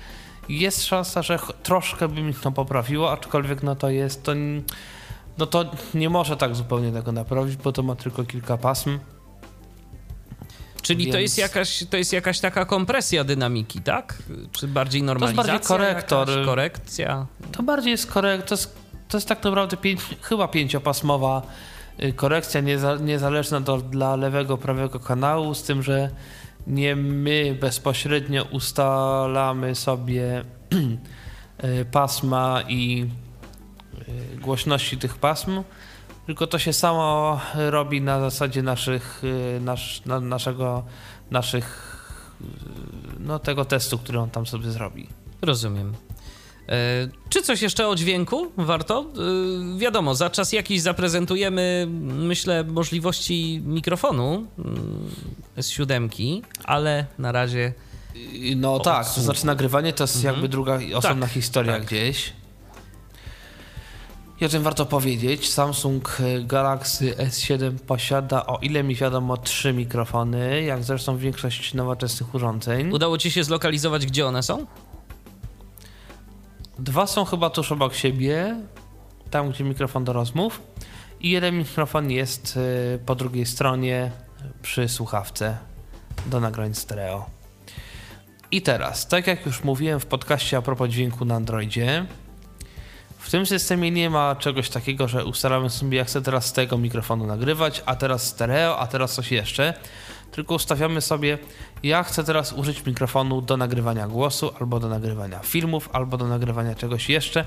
[0.49, 4.33] jest szansa, że troszkę by mi to poprawiło, aczkolwiek no to jest, to,
[5.38, 8.98] no to nie może tak zupełnie tego naprawić, bo to ma tylko kilka pasm.
[10.83, 11.14] Czyli Więc...
[11.14, 14.22] to, jest jakaś, to jest jakaś taka kompresja dynamiki, tak?
[14.53, 15.44] Czy bardziej normalizacja?
[15.44, 16.29] To jest bardziej korektor.
[16.29, 17.27] Jakaś, korekcja?
[17.53, 18.77] To bardziej jest korekt, to jest,
[19.09, 21.42] to jest tak naprawdę pięć, chyba pięciopasmowa
[22.03, 26.11] y, korekcja nieza, niezależna do, dla lewego, prawego kanału, z tym, że
[26.66, 30.44] nie my bezpośrednio ustalamy sobie
[31.59, 33.09] e, pasma i
[34.40, 35.62] głośności tych pasm,
[36.26, 39.22] tylko to się samo robi na zasadzie naszych,
[39.56, 40.84] e, nasz, na, naszego,
[41.30, 41.96] naszych,
[43.20, 45.08] no tego testu, który on tam sobie zrobi.
[45.42, 45.94] Rozumiem.
[46.68, 49.06] E, czy coś jeszcze o dźwięku warto?
[49.74, 55.11] E, wiadomo, za czas jakiś zaprezentujemy, myślę, możliwości mikrofonu mm,
[55.56, 57.72] S7, ale na razie.
[58.56, 60.34] No tak, to znaczy nagrywanie to jest mhm.
[60.34, 61.84] jakby druga osobna tak, historia tak.
[61.84, 62.32] gdzieś.
[64.40, 65.51] I o tym warto powiedzieć.
[65.51, 72.92] Samsung Galaxy S7 posiada, o ile mi wiadomo, trzy mikrofony, jak zresztą większość nowoczesnych urządzeń.
[72.92, 74.66] Udało Ci się zlokalizować, gdzie one są?
[76.79, 78.57] Dwa są chyba tuż obok siebie,
[79.31, 80.61] tam gdzie mikrofon do rozmów.
[81.20, 84.11] I jeden mikrofon jest y, po drugiej stronie
[84.62, 85.59] przy słuchawce
[86.27, 87.27] do nagrań stereo.
[88.51, 92.07] I teraz, tak jak już mówiłem w podcaście a propos dźwięku na Androidzie,
[93.18, 96.78] w tym systemie nie ma czegoś takiego, że ustalamy sobie, jak chcę teraz z tego
[96.78, 99.74] mikrofonu nagrywać, a teraz stereo, a teraz coś jeszcze
[100.31, 101.38] tylko ustawiamy sobie,
[101.83, 106.74] ja chcę teraz użyć mikrofonu do nagrywania głosu, albo do nagrywania filmów, albo do nagrywania
[106.74, 107.44] czegoś jeszcze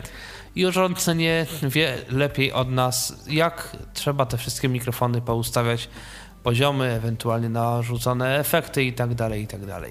[0.55, 5.89] i urządzenie wie lepiej od nas, jak trzeba te wszystkie mikrofony poustawiać,
[6.43, 9.81] poziomy, ewentualnie narzucone efekty itd., tak itd.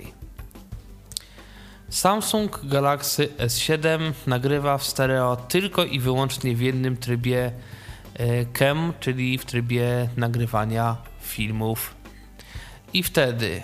[1.90, 7.52] Samsung Galaxy S7 nagrywa w stereo tylko i wyłącznie w jednym trybie
[8.14, 11.94] e, CAM, czyli w trybie nagrywania filmów.
[12.92, 13.62] I wtedy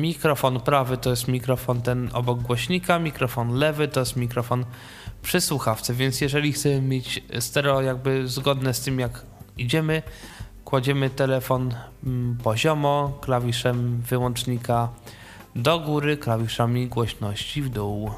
[0.00, 4.64] mikrofon prawy to jest mikrofon ten obok głośnika, mikrofon lewy to jest mikrofon
[5.22, 9.22] przy słuchawce, więc jeżeli chcemy mieć stereo jakby zgodne z tym jak
[9.56, 10.02] idziemy,
[10.64, 11.74] kładziemy telefon
[12.06, 14.88] mm, poziomo, klawiszem wyłącznika
[15.56, 18.10] do góry, klawiszami głośności w dół.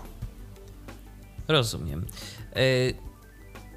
[1.49, 2.07] Rozumiem.
[2.57, 3.11] Y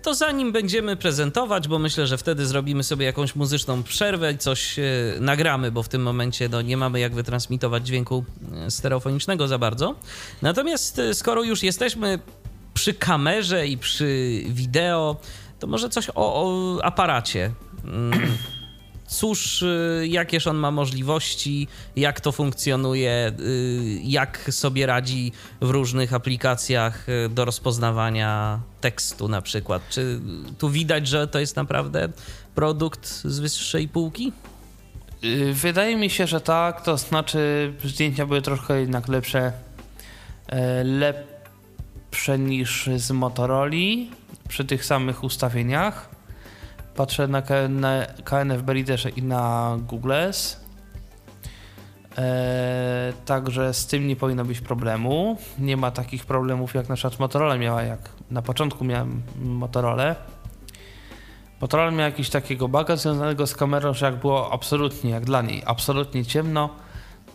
[0.03, 4.79] to zanim będziemy prezentować, bo myślę, że wtedy zrobimy sobie jakąś muzyczną przerwę i coś
[4.79, 4.83] e,
[5.19, 8.25] nagramy, bo w tym momencie no, nie mamy jak wytransmitować dźwięku
[8.65, 9.95] e, stereofonicznego za bardzo.
[10.41, 12.19] Natomiast e, skoro już jesteśmy
[12.73, 15.15] przy kamerze i przy wideo,
[15.59, 17.51] to może coś o, o aparacie.
[19.13, 26.13] Cóż, y, jakież on ma możliwości, jak to funkcjonuje, y, jak sobie radzi w różnych
[26.13, 29.81] aplikacjach y, do rozpoznawania tekstu na przykład.
[29.89, 30.21] Czy
[30.57, 32.09] tu widać, że to jest naprawdę
[32.55, 34.31] produkt z wyższej półki?
[35.53, 39.51] Wydaje mi się, że tak, to znaczy zdjęcia były troszkę jednak lepsze,
[40.47, 43.71] e, lepsze niż z Motorola
[44.47, 46.12] przy tych samych ustawieniach.
[46.95, 47.41] Patrzę na,
[48.23, 50.55] KNFB Readerze i na Google's.
[52.17, 55.37] Eee, także z tym nie powinno być problemu.
[55.59, 60.15] Nie ma takich problemów jak na przykład Motorola miała, jak na początku miałem Motorola.
[61.61, 65.63] Motorola miała jakiś takiego baga związanego z kamerą, że jak było absolutnie, jak dla niej,
[65.65, 66.69] absolutnie ciemno,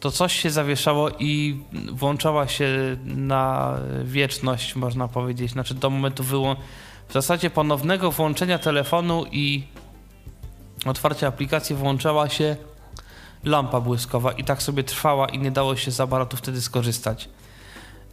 [0.00, 1.60] to coś się zawieszało i
[1.92, 5.50] włączała się na wieczność, można powiedzieć.
[5.50, 6.64] Znaczy do momentu wyłączenia
[7.08, 9.66] w zasadzie ponownego włączenia telefonu i
[10.86, 12.56] otwarcia aplikacji włączała się
[13.44, 17.28] lampa błyskowa i tak sobie trwała i nie dało się z aparatu wtedy skorzystać.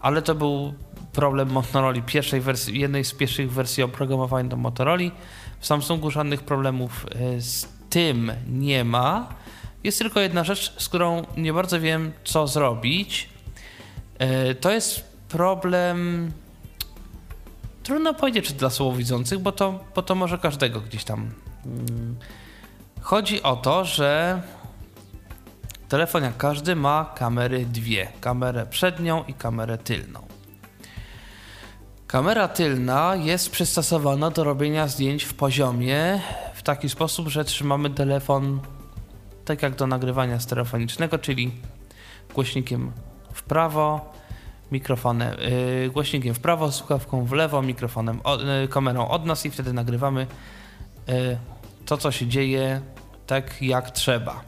[0.01, 0.73] Ale to był
[1.13, 5.11] problem Motorola, pierwszej wersji, jednej z pierwszych wersji oprogramowania do Motorola.
[5.59, 9.29] W Samsungu żadnych problemów e, z tym nie ma.
[9.83, 13.29] Jest tylko jedna rzecz, z którą nie bardzo wiem, co zrobić.
[14.19, 16.31] E, To jest problem.
[17.85, 21.31] Trudno powiedzieć, czy dla słabowidzących, bo to, bo to może każdego gdzieś tam.
[21.65, 22.15] mm.
[23.01, 24.41] Chodzi o to, że
[25.89, 30.19] telefon jak każdy ma kamery dwie: kamerę przednią i kamerę tylną.
[32.07, 36.21] Kamera tylna jest przystosowana do robienia zdjęć w poziomie
[36.53, 38.59] w taki sposób, że trzymamy telefon
[39.45, 41.51] tak jak do nagrywania stereofonicznego, czyli
[42.33, 42.91] głośnikiem
[43.33, 44.13] w prawo,
[44.71, 45.35] mikrofonem,
[45.83, 49.73] yy, głośnikiem w prawo, słuchawką w lewo, mikrofonem, o, yy, kamerą od nas i wtedy
[49.73, 50.27] nagrywamy
[51.07, 51.37] yy,
[51.85, 52.81] to, co się dzieje
[53.27, 54.41] tak jak trzeba.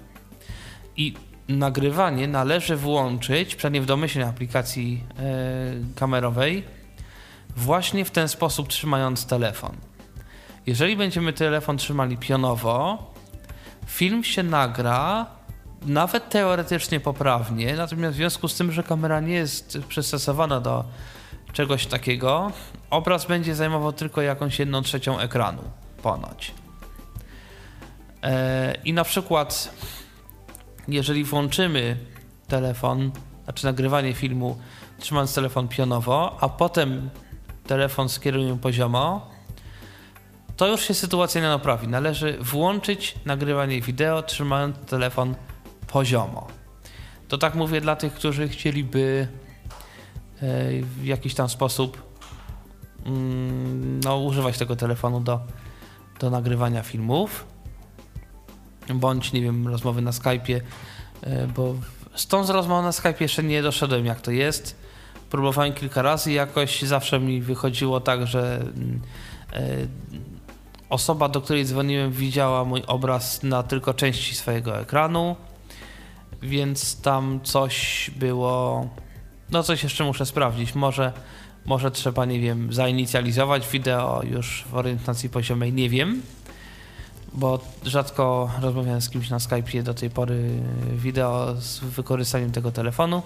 [0.98, 1.14] I
[1.48, 6.64] nagrywanie należy włączyć, przynajmniej w domyślnej aplikacji yy, kamerowej,
[7.56, 9.76] właśnie w ten sposób trzymając telefon.
[10.66, 12.98] Jeżeli będziemy telefon trzymali pionowo,
[13.86, 15.26] film się nagra
[15.88, 20.86] nawet teoretycznie poprawnie, natomiast w związku z tym, że kamera nie jest przystosowana do
[21.54, 22.52] czegoś takiego,
[22.90, 25.64] obraz będzie zajmował tylko jakąś jedną trzecią ekranu,
[26.02, 26.54] ponoć.
[28.24, 29.74] E, I na przykład,
[30.88, 31.98] jeżeli włączymy
[32.48, 33.12] telefon,
[33.44, 34.58] znaczy nagrywanie filmu,
[35.00, 37.10] trzymając telefon pionowo, a potem
[37.68, 39.30] telefon skierujemy poziomo,
[40.58, 41.88] to już się sytuacja nie naprawi.
[41.88, 45.36] Należy włączyć nagrywanie wideo, trzymając telefon
[45.88, 46.48] poziomo.
[47.28, 49.28] To tak mówię dla tych, którzy chcieliby
[50.36, 52.04] e, w jakiś tam sposób
[53.06, 55.40] mm, no, używać tego telefonu do,
[56.20, 57.46] do nagrywania filmów,
[58.96, 60.62] bądź, nie wiem, rozmowy na Skype'ie,
[61.22, 61.76] e, bo
[62.16, 64.76] z tą z rozmową na Skype'ie jeszcze nie doszedłem, jak to jest.
[65.30, 68.66] Próbowałem kilka razy i jakoś zawsze mi wychodziło tak, że
[69.54, 69.88] e,
[70.90, 75.36] osoba, do której dzwoniłem, widziała mój obraz na tylko części swojego ekranu,
[76.42, 78.90] więc tam coś było.
[79.52, 80.76] No, coś jeszcze muszę sprawdzić.
[80.76, 81.14] Może,
[81.66, 86.22] może trzeba, nie wiem, zainicjalizować wideo już w orientacji poziomej, nie wiem,
[87.34, 90.60] bo rzadko rozmawiałem z kimś na Skype'ie do tej pory
[90.94, 93.22] wideo z wykorzystaniem tego telefonu.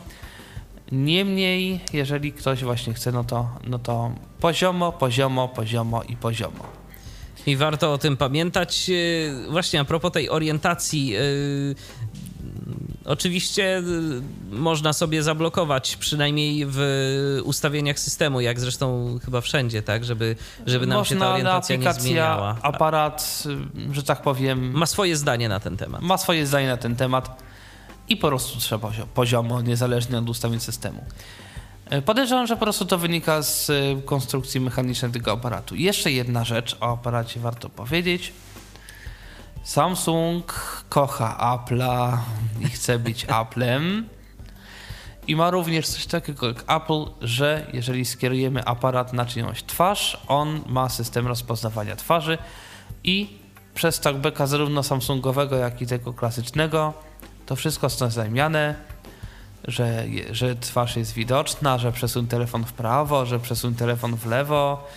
[0.91, 6.81] Niemniej, jeżeli ktoś właśnie chce, no to, no to poziomo, poziomo, poziomo i poziomo.
[7.45, 8.89] I warto o tym pamiętać.
[8.89, 11.13] Yy, Właśnie a propos tej orientacji.
[13.05, 13.83] Oczywiście
[14.51, 16.79] yy, można sobie zablokować, przynajmniej w
[17.43, 20.35] ustawieniach systemu, jak zresztą chyba wszędzie, tak, żeby,
[20.65, 22.57] żeby nam się ta Można orientacja nie zmieniała.
[22.61, 23.43] aparat,
[23.89, 26.01] y, że tak powiem, Ma swoje zdanie na ten temat.
[26.01, 27.41] ma swoje zdanie na ten temat
[28.09, 31.05] i po prostu trzeba pozio- poziomo, niezależnie od ustawień systemu.
[31.89, 35.75] E, Podejrzewam, że po prostu to wynika z y, konstrukcji mechanicznej tego aparatu.
[35.75, 38.33] Jeszcze jedna rzecz o aparacie warto powiedzieć.
[39.63, 40.53] Samsung
[40.89, 42.17] kocha Apple'a
[42.61, 44.09] i chce być Applem.
[45.27, 50.61] I ma również coś takiego jak Apple, że jeżeli skierujemy aparat na czyjąś twarz, on
[50.67, 52.37] ma system rozpoznawania twarzy
[53.03, 53.39] i
[53.73, 56.93] przez talkbacka zarówno Samsungowego, jak i tego klasycznego,
[57.45, 58.75] to wszystko jest oznajmiane,
[59.67, 64.87] że, że twarz jest widoczna, że przesuń telefon w prawo, że przesuń telefon w lewo.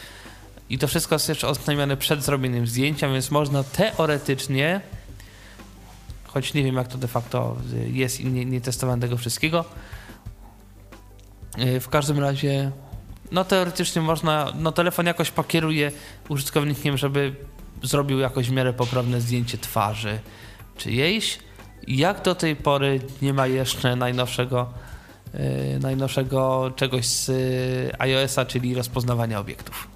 [0.71, 4.81] I to wszystko jest jeszcze oznajmiane przed zrobieniem zdjęcia, więc można teoretycznie,
[6.25, 9.65] choć nie wiem jak to de facto y, jest i nie, nie testowałem tego wszystkiego,
[11.59, 12.71] y, w każdym razie,
[13.33, 15.93] no teoretycznie można, no telefon jakoś pokieruje
[16.29, 17.35] użytkownikiem, żeby
[17.83, 20.19] zrobił jakoś w miarę poprawne zdjęcie twarzy
[20.77, 21.39] czyjejś.
[21.89, 24.73] Jak do tej pory nie ma jeszcze najnowszego,
[25.35, 25.41] yy,
[25.81, 29.89] najnowszego czegoś z yy, iOS-a, czyli rozpoznawania obiektów.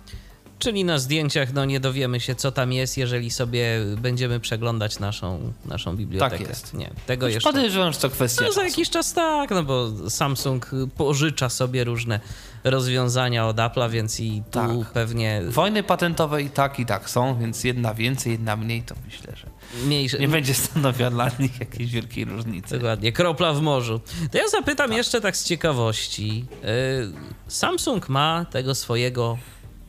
[0.58, 5.52] Czyli na zdjęciach no, nie dowiemy się, co tam jest, jeżeli sobie będziemy przeglądać naszą,
[5.64, 6.38] naszą bibliotekę.
[6.38, 6.74] Tak jest.
[6.74, 7.50] Nie, tego Już jeszcze.
[7.52, 12.20] Podejrzewam, że to kwestia No, za jakiś czas tak, no bo Samsung pożycza sobie różne
[12.64, 14.92] rozwiązania od Apple'a, więc i tu Tak.
[14.92, 19.32] pewnie Wojny patentowe i tak, i tak są, więc jedna więcej, jedna mniej, to myślę,
[19.36, 19.46] że
[19.86, 20.18] mniejsze.
[20.18, 22.74] nie będzie stanowiła dla nich jakiejś wielkiej różnicy.
[22.74, 24.00] Dokładnie, kropla w morzu.
[24.32, 26.44] To ja zapytam jeszcze tak z ciekawości.
[26.64, 29.38] Y, Samsung ma tego swojego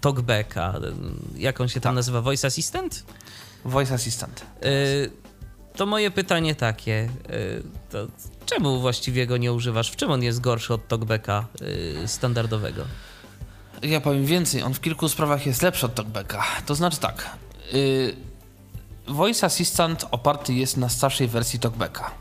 [0.02, 0.74] talkbacka,
[1.36, 1.95] y, jak on się tam Tak.
[1.95, 3.04] nazywa, Voice Assistant?
[3.66, 4.45] Voice Assistant.
[4.66, 5.12] Y,
[5.78, 8.08] To moje pytanie takie, y, to
[8.45, 9.91] czemu właściwie go nie używasz?
[9.91, 11.45] W czym on jest gorszy od talkbacka
[12.04, 12.84] y, standardowego?
[13.82, 16.43] Ja powiem więcej, on w kilku sprawach jest lepszy od TalkBacka.
[16.66, 17.30] To znaczy tak,
[17.74, 18.16] yy,
[19.08, 22.12] Voice Assistant oparty jest na starszej wersji TalkBacka.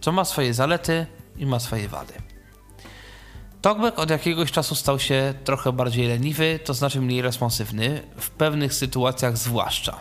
[0.00, 1.06] co ma swoje zalety
[1.36, 2.12] i ma swoje wady.
[3.62, 8.74] Talkback od jakiegoś czasu stał się trochę bardziej leniwy, to znaczy mniej responsywny, w pewnych
[8.74, 10.00] sytuacjach zwłaszcza.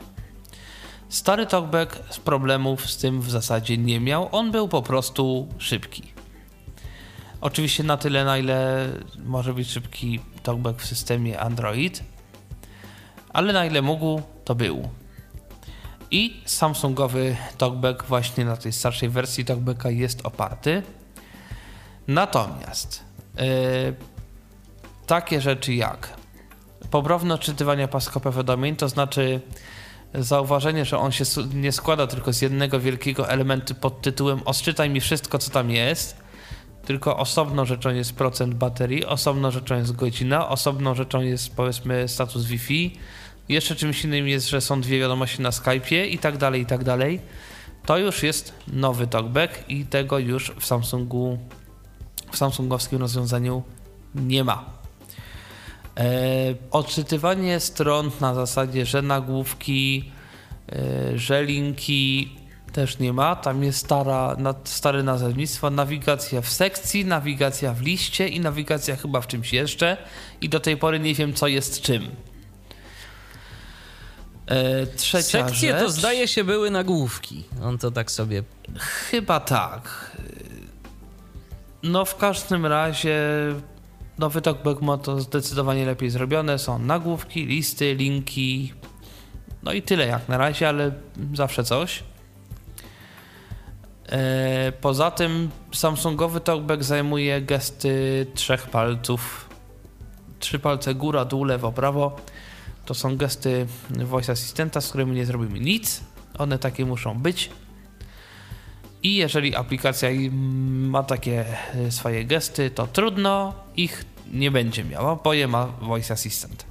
[1.09, 6.03] Stary Talkback z problemów z tym w zasadzie nie miał, on był po prostu szybki.
[7.41, 8.89] Oczywiście na tyle, na ile
[9.25, 12.03] może być szybki Talkback w systemie Android,
[13.29, 14.89] ale na ile mógł, to był.
[16.11, 20.83] I Samsungowy Talkback właśnie na tej starszej wersji Talkbacka jest oparty.
[22.07, 23.08] Natomiast
[25.07, 26.19] takie rzeczy jak
[26.91, 29.41] poprawne odczytywanie paska powiadomień, to znaczy
[30.13, 31.23] zauważenie, że on się
[31.53, 36.17] nie składa tylko z jednego wielkiego elementu pod tytułem odczytaj mi wszystko, co tam jest,
[36.85, 42.45] tylko osobną rzeczą jest procent baterii, osobną rzeczą jest godzina, osobną rzeczą jest powiedzmy status
[42.45, 42.99] Wi-Fi,
[43.49, 46.83] jeszcze czymś innym jest, że są dwie wiadomości na Skype'ie i tak dalej, i tak
[46.83, 47.19] dalej.
[47.85, 51.37] To już jest nowy talkback i tego już w Samsungu,
[52.31, 53.63] w samsungowskim rozwiązaniu
[54.15, 54.65] nie ma.
[55.97, 56.03] E,
[56.71, 60.11] odczytywanie stron na zasadzie, że nagłówki,
[60.71, 62.35] e, że linki
[62.73, 63.35] też nie ma.
[63.35, 69.27] Tam jest stara, stare nazewnictwo, nawigacja w sekcji, nawigacja w liście i nawigacja chyba w
[69.27, 69.97] czymś jeszcze.
[70.41, 72.11] I do tej pory nie wiem, co jest czym.
[74.49, 75.81] E, trzecia Sekcje rzecz.
[75.81, 77.43] to zdaje się były nagłówki.
[77.63, 78.43] On to tak sobie.
[78.79, 80.08] Chyba tak.
[81.83, 83.19] No w każdym razie
[84.17, 86.59] nowy talkback ma to zdecydowanie lepiej zrobione.
[86.59, 88.73] Są nagłówki, listy, linki.
[89.63, 90.91] No i tyle jak na razie, ale
[91.33, 92.03] zawsze coś.
[94.09, 99.49] E, poza tym Samsungowy talkback zajmuje gesty trzech palców.
[100.39, 102.15] Trzy palce góra, dół, lewo, prawo
[102.89, 106.01] to są gesty voice assistanta, z którymi nie zrobimy nic.
[106.37, 107.49] One takie muszą być.
[109.03, 111.45] I jeżeli aplikacja ma takie
[111.75, 116.65] e, swoje gesty, to trudno, ich nie będzie miała, bo je ma voice assistant.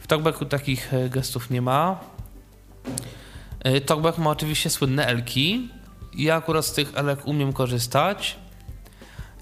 [0.00, 2.00] W TalkBacku takich e, gestów nie ma.
[3.60, 5.68] E, TalkBack ma oczywiście słynne elki.
[6.14, 8.36] Ja akurat z tych elek umiem korzystać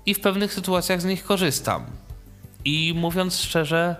[0.07, 1.87] i w pewnych sytuacjach z nich korzystam.
[2.65, 3.97] I mówiąc szczerze,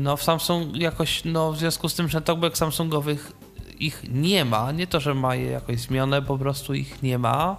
[0.00, 3.32] no w Samsung jakoś, no w związku z tym, że talkback Samsungowych
[3.80, 7.56] ich nie ma, nie to, że ma je jakoś zmianę, po prostu ich nie ma,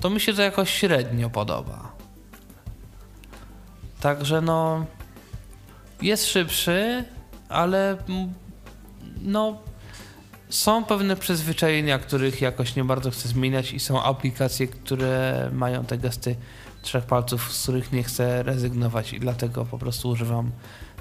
[0.00, 1.92] to mi się to jakoś średnio podoba.
[4.00, 4.86] Także no
[6.02, 7.04] jest szybszy,
[7.48, 7.96] ale
[9.22, 9.58] no
[10.48, 15.98] są pewne przyzwyczajenia, których jakoś nie bardzo chcę zmieniać i są aplikacje, które mają te
[15.98, 16.36] gesty
[16.82, 20.50] trzech palców, z których nie chcę rezygnować i dlatego po prostu używam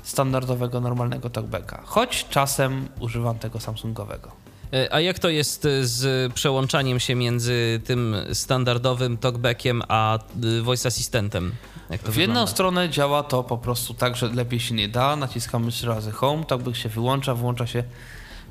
[0.08, 1.82] standardowego, normalnego talkbacka.
[1.86, 4.32] Choć czasem używam tego Samsungowego.
[4.74, 10.20] E, a jak to jest e, z przełączaniem się między tym standardowym talkbackiem a
[10.60, 11.52] e, voice assistentem?
[11.88, 12.22] w wygląda?
[12.22, 15.16] jedną stronę działa to po prostu tak, że lepiej się nie da.
[15.16, 17.84] Naciskamy trzy razy home, talkback się wyłącza, włącza się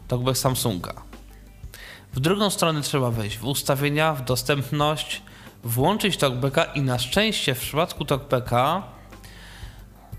[0.08, 0.94] talkback Samsunga.
[2.12, 5.22] W drugą stronę trzeba wejść w ustawienia, w dostępność,
[5.64, 8.95] włączyć talkbacka i na szczęście w przypadku talkbacka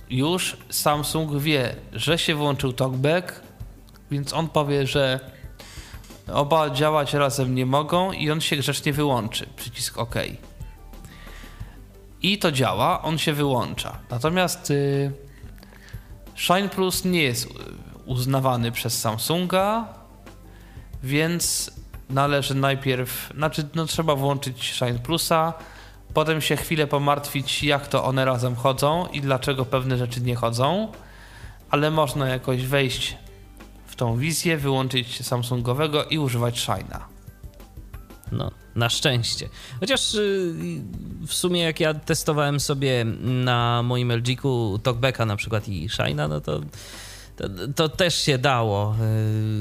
[0.09, 3.41] już Samsung wie, że się włączył talkback,
[4.11, 5.19] więc on powie, że
[6.33, 9.47] oba działać razem nie mogą i on się grzecznie wyłączy.
[9.55, 10.15] Przycisk OK.
[12.21, 13.99] I to działa, on się wyłącza.
[14.09, 15.11] Natomiast y,
[16.35, 17.47] Shine Plus nie jest
[18.05, 19.87] uznawany przez Samsunga,
[21.03, 21.71] więc
[22.09, 25.53] należy najpierw, znaczy no, trzeba włączyć Shine Plusa,
[26.13, 30.91] potem się chwilę pomartwić, jak to one razem chodzą i dlaczego pewne rzeczy nie chodzą,
[31.69, 33.17] ale można jakoś wejść
[33.87, 36.99] w tą wizję, wyłączyć Samsungowego i używać Shine'a.
[38.31, 39.49] No, na szczęście.
[39.79, 40.53] Chociaż y,
[41.27, 46.41] w sumie jak ja testowałem sobie na moim LG-ku Talkbacka na przykład i Shine'a, no
[46.41, 46.61] to
[47.37, 48.95] to, to, też się dało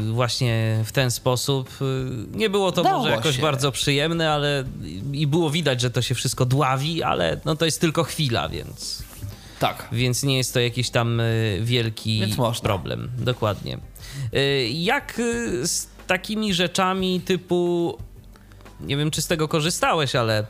[0.08, 1.70] y, właśnie w ten sposób.
[1.82, 3.42] Y, nie było to dało może jakoś się.
[3.42, 4.64] bardzo przyjemne, ale
[5.12, 9.02] i było widać, że to się wszystko dławi, ale no to jest tylko chwila, więc.
[9.58, 9.88] Tak.
[9.92, 13.10] Więc nie jest to jakiś tam y, wielki problem.
[13.18, 13.78] Dokładnie.
[14.72, 15.20] Jak
[15.62, 17.98] z takimi rzeczami typu
[18.80, 20.46] nie wiem, czy z tego korzystałeś, ale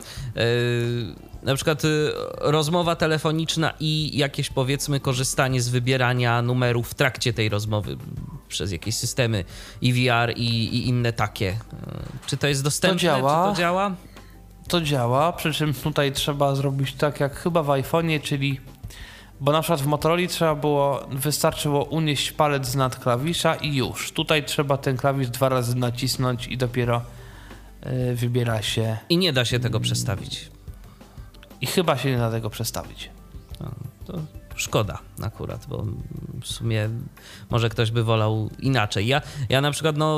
[1.43, 7.49] na przykład y, rozmowa telefoniczna i jakieś powiedzmy korzystanie z wybierania numerów w trakcie tej
[7.49, 7.97] rozmowy
[8.47, 9.43] przez jakieś systemy
[9.83, 11.49] EVR i, i inne takie.
[11.49, 11.57] Y,
[12.27, 12.97] czy to jest dostępne?
[12.97, 13.47] To działa.
[13.47, 13.95] Czy to działa?
[14.67, 18.59] To działa, przy czym tutaj trzeba zrobić tak jak chyba w iPhone'ie, czyli
[19.39, 24.11] bo na przykład w Motorola trzeba było, wystarczyło unieść palec z nad klawisza i już.
[24.11, 27.01] Tutaj trzeba ten klawisz dwa razy nacisnąć i dopiero
[28.11, 30.56] y, wybiera się I nie da się tego przestawić.
[31.61, 33.09] I chyba się nie da tego przestawić.
[33.59, 33.71] No,
[34.05, 34.19] to
[34.55, 35.85] szkoda akurat, bo
[36.41, 36.89] w sumie
[37.49, 39.07] może ktoś by wolał inaczej.
[39.07, 40.17] Ja, ja na przykład no,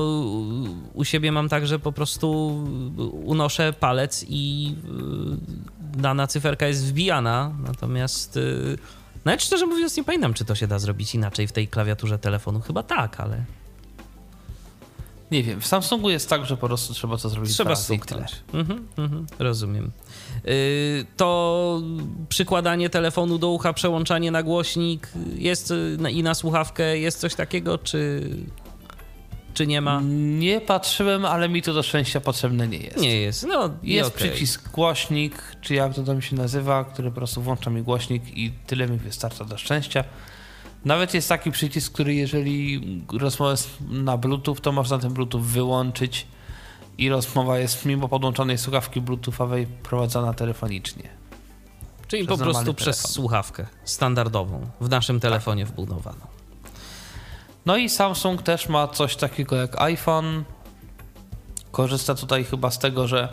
[0.94, 2.58] u siebie mam tak, że po prostu
[3.26, 4.76] unoszę palec i
[5.96, 8.78] y, dana cyferka jest wbijana, natomiast y,
[9.26, 12.60] nawet szczerze mówiąc nie pamiętam, czy to się da zrobić inaczej w tej klawiaturze telefonu.
[12.60, 13.44] Chyba tak, ale
[15.32, 18.36] Nie wiem, w Samsungu jest tak, że po prostu trzeba to zrobić trzeba stuknąć.
[18.54, 19.92] Mhm, mhm, rozumiem.
[20.48, 21.82] Y, to
[22.30, 27.78] przykładanie telefonu do ucha, przełączanie na głośnik jest y, i na słuchawkę, jest coś takiego,
[27.78, 28.30] czy,
[29.54, 30.02] czy nie ma?
[30.40, 32.98] Nie patrzyłem, ale mi to do szczęścia potrzebne nie jest.
[32.98, 33.46] Nie jest.
[33.48, 34.30] No, Jest okej.
[34.30, 38.52] przycisk głośnik, czy jak to tam się nazywa, który po prostu włącza mi głośnik i
[38.68, 40.04] tyle mi wystarcza do szczęścia.
[40.86, 42.82] Nawet jest taki przycisk, który jeżeli
[43.14, 46.28] rozmowa jest na Bluetooth, to można ten Bluetooth wyłączyć
[47.00, 51.10] i rozmowa jest mimo podłączonej słuchawki Bluetoothowej prowadzona telefonicznie.
[52.08, 53.14] Czyli przez po prostu normalny przez telefon.
[53.14, 56.28] słuchawkę standardową w naszym telefonie wbudowaną.
[57.66, 60.44] No i Samsung też ma coś takiego jak iPhone.
[61.72, 63.30] Korzysta tutaj chyba z tego, że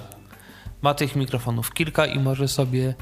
[0.83, 2.95] ma tych mikrofonów kilka i może sobie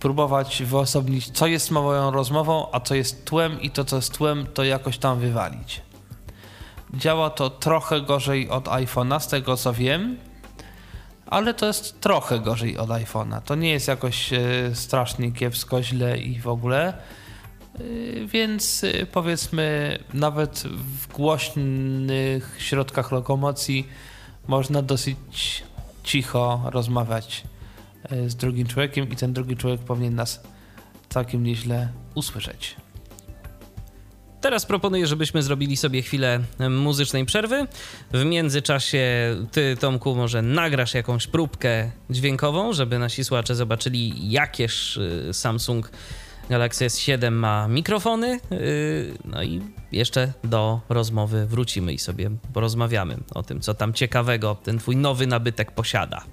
[0.00, 4.46] próbować wyosobnić, co jest moją rozmową, a co jest tłem i to, co jest tłem,
[4.46, 5.82] to jakoś tam wywalić.
[6.96, 10.16] Działa to trochę gorzej od iPhone'a, z tego co wiem,
[11.26, 13.40] ale to jest trochę gorzej od iPhone'a.
[13.40, 14.40] To nie jest jakoś e,
[14.74, 16.94] strasznie kiepsko, źle i w ogóle.
[17.80, 23.88] Y, Więc y, powiedzmy, nawet w głośnych środkach lokomocji
[24.46, 25.16] można dosyć
[26.04, 27.44] cicho rozmawiać
[28.26, 30.40] z drugim człowiekiem i ten drugi człowiek powinien nas
[31.08, 32.76] całkiem nieźle usłyszeć.
[34.44, 36.40] Teraz proponuję, żebyśmy zrobili sobie chwilę
[36.70, 37.66] muzycznej przerwy.
[38.12, 39.06] W międzyczasie
[39.52, 45.90] ty, Tomku, może nagrasz jakąś próbkę dźwiękową, żeby nasi słuchacze zobaczyli, jakież y, Samsung
[46.50, 48.40] Galaxy S7 ma mikrofony.
[48.52, 49.60] Y, No i
[49.92, 55.26] jeszcze do rozmowy wrócimy i sobie porozmawiamy o tym, co tam ciekawego ten twój nowy
[55.26, 56.24] nabytek posiada.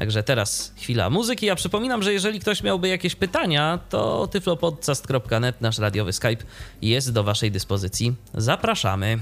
[0.00, 1.46] Także teraz chwila muzyki.
[1.46, 6.44] Ja przypominam, że jeżeli ktoś miałby jakieś pytania, to tyflopodcast.net, nasz radiowy Skype
[6.82, 8.14] jest do waszej dyspozycji.
[8.34, 9.18] Zapraszamy.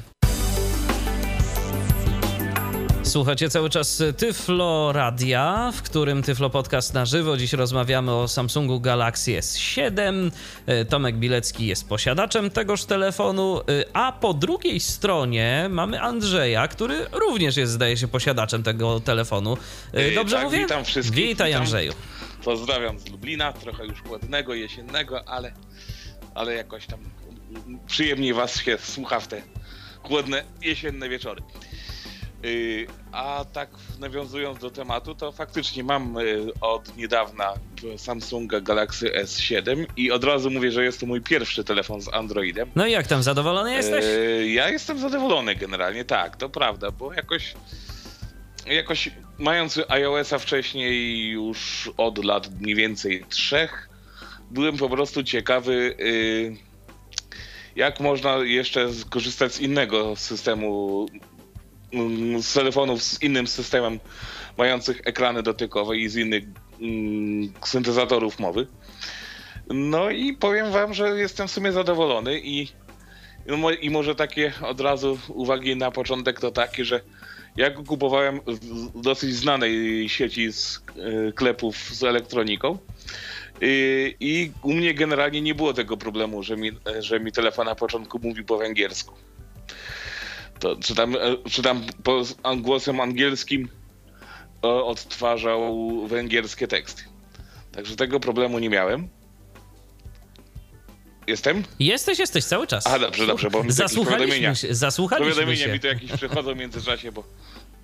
[3.09, 7.36] Słuchacie cały czas Tyflo Radia, w którym Tyflo Podcast na żywo.
[7.36, 10.30] Dziś rozmawiamy o Samsungu Galaxy S7.
[10.66, 17.06] E, Tomek Bilecki jest posiadaczem tegoż telefonu, e, a po drugiej stronie mamy Andrzeja, który
[17.12, 19.56] również jest, zdaje się, posiadaczem tego telefonu.
[19.92, 20.59] E, Dobrze tak, mówię?
[20.59, 21.62] witam wszystkich, Witaj, witam.
[21.62, 21.92] Andrzeju.
[22.44, 25.52] Pozdrawiam z Lublina, trochę już chłodnego, jesiennego, ale,
[26.34, 27.00] ale jakoś tam
[27.86, 29.42] przyjemniej was się słucha w te
[30.02, 31.42] chłodne, jesienne wieczory.
[32.42, 37.54] Yy, a tak nawiązując do tematu, to faktycznie mam yy, od niedawna
[37.96, 42.70] Samsunga Galaxy S7 i od razu mówię, że jest to mój pierwszy telefon z Androidem.
[42.76, 44.04] No i jak tam, zadowolony jesteś?
[44.04, 47.54] E, Ja jestem zadowolony generalnie, tak, to prawda, bo jakoś,
[48.66, 53.88] jakoś mając iOS-a wcześniej już od lat mniej więcej trzech,
[54.50, 56.56] byłem po prostu ciekawy, y,
[57.76, 61.06] jak można jeszcze skorzystać z innego systemu,
[62.43, 64.01] z telefonów z innym systemem
[64.59, 66.45] mających ekrany dotykowe i z innych
[66.80, 68.66] mm, syntezatorów mowy.
[69.70, 72.68] No i powiem wam, że jestem w sumie zadowolony i
[73.47, 77.01] no I może takie od razu uwagi na początek to takie, że
[77.57, 82.78] ja go kupowałem w dosyć znanej sieci sklepów z elektroniką.
[83.61, 87.74] I, I u mnie generalnie nie było tego problemu, że mi, że mi telefon na
[87.74, 89.14] początku mówił po węgiersku.
[90.61, 91.18] To, czy tam, e,
[91.50, 91.86] czy tam
[92.56, 93.68] głosem angielskim
[94.62, 97.02] o, odtwarzał węgierskie teksty.
[97.72, 99.09] Także tego problemu nie miałem.
[101.26, 101.64] Jestem?
[101.78, 102.86] Jesteś, jesteś cały czas.
[102.86, 105.72] A, dobrze, dobrze, bo mi Zasłuchaliśmy się, zasłuchaliśmy Powiadomienia się.
[105.72, 107.24] mi tu jakieś przychodzą w międzyczasie, bo,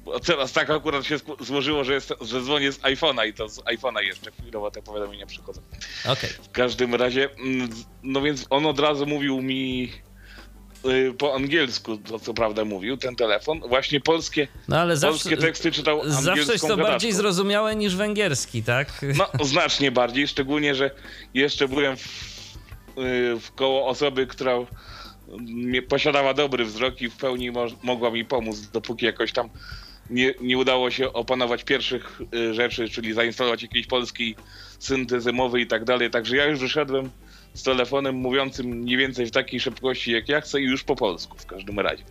[0.05, 3.59] bo teraz tak akurat się złożyło, że, jest, że dzwonię z iPhone'a i to z
[3.59, 5.61] iPhone'a jeszcze chwilowo te powiadomienia przychodzą.
[6.09, 6.31] Okej.
[6.31, 7.70] W każdym razie, mm,
[8.03, 9.93] no więc on od razu mówił mi
[11.18, 13.61] po angielsku, to co prawda mówił, ten telefon.
[13.68, 16.91] Właśnie polskie, No ale polskie zawsze, teksty czytał zawsze jest to gadaczką.
[16.91, 19.05] bardziej zrozumiałe niż węgierski, tak?
[19.16, 20.91] No, znacznie bardziej, szczególnie, że
[21.35, 22.09] jeszcze byłem w,
[22.99, 24.53] y, w koło osoby, która
[25.89, 29.49] posiadała dobry wzrok i w pełni mo- mogła mi pomóc, dopóki jakoś tam
[30.11, 34.37] nie, nie udało się opanować pierwszych y, rzeczy, czyli zainstalować jakiejś polskiej
[34.78, 36.11] syntezy mowy i tak dalej.
[36.11, 37.11] Także ja już wyszedłem
[37.55, 41.39] z telefonem mówiącym mniej więcej w takiej szybkości jak ja chcę i już po polsku
[41.39, 42.05] w każdym razie.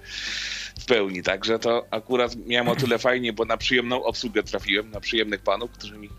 [0.80, 1.24] w pełni.
[1.24, 5.72] Także to akurat miałem o tyle fajnie, bo na przyjemną obsługę trafiłem, na przyjemnych panów,
[5.72, 6.10] którzy mi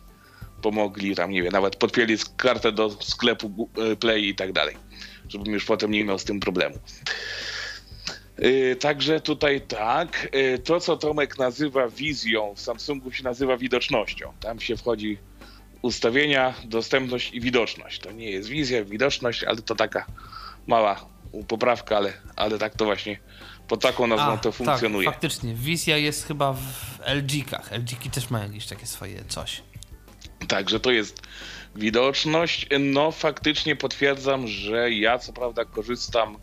[0.62, 4.76] pomogli tam, nie wiem, nawet podpięli kartę do sklepu e, Play i tak dalej,
[5.28, 6.78] żebym już potem nie miał z tym problemu.
[8.38, 10.28] Yy, Także tutaj tak.
[10.32, 14.32] Yy, To, co Tomek nazywa wizją, w Samsungu się nazywa widocznością.
[14.40, 15.18] Tam się wchodzi
[15.84, 17.98] ustawienia, dostępność i widoczność.
[18.00, 20.06] To nie jest wizja, widoczność, ale to taka
[20.66, 21.06] mała
[21.48, 23.18] poprawka, ale, ale tak to właśnie
[23.68, 25.04] pod taką nazwą to funkcjonuje.
[25.04, 25.54] Tak, faktycznie.
[25.54, 27.72] Wizja jest chyba w LG-kach.
[27.72, 29.62] LG-ki też mają jakieś takie swoje coś.
[30.48, 31.22] Także to jest
[31.76, 32.68] widoczność.
[32.80, 36.36] No faktycznie potwierdzam, że ja co prawda korzystam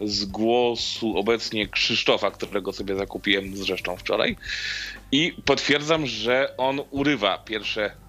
[0.00, 4.36] z głosu obecnie Krzysztofa, którego sobie zakupiłem zresztą wczoraj
[5.12, 8.01] i potwierdzam, że on urywa pierwsze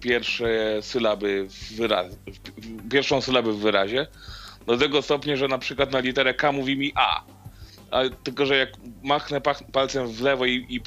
[0.00, 4.06] pierwsze sylaby w pierwszą sylabę w wyrazie
[4.66, 7.24] do tego stopnia, że na przykład na literę K mówi mi A.
[7.90, 8.70] A tylko, że jak
[9.02, 9.40] machnę
[9.72, 10.80] palcem w lewo i, i,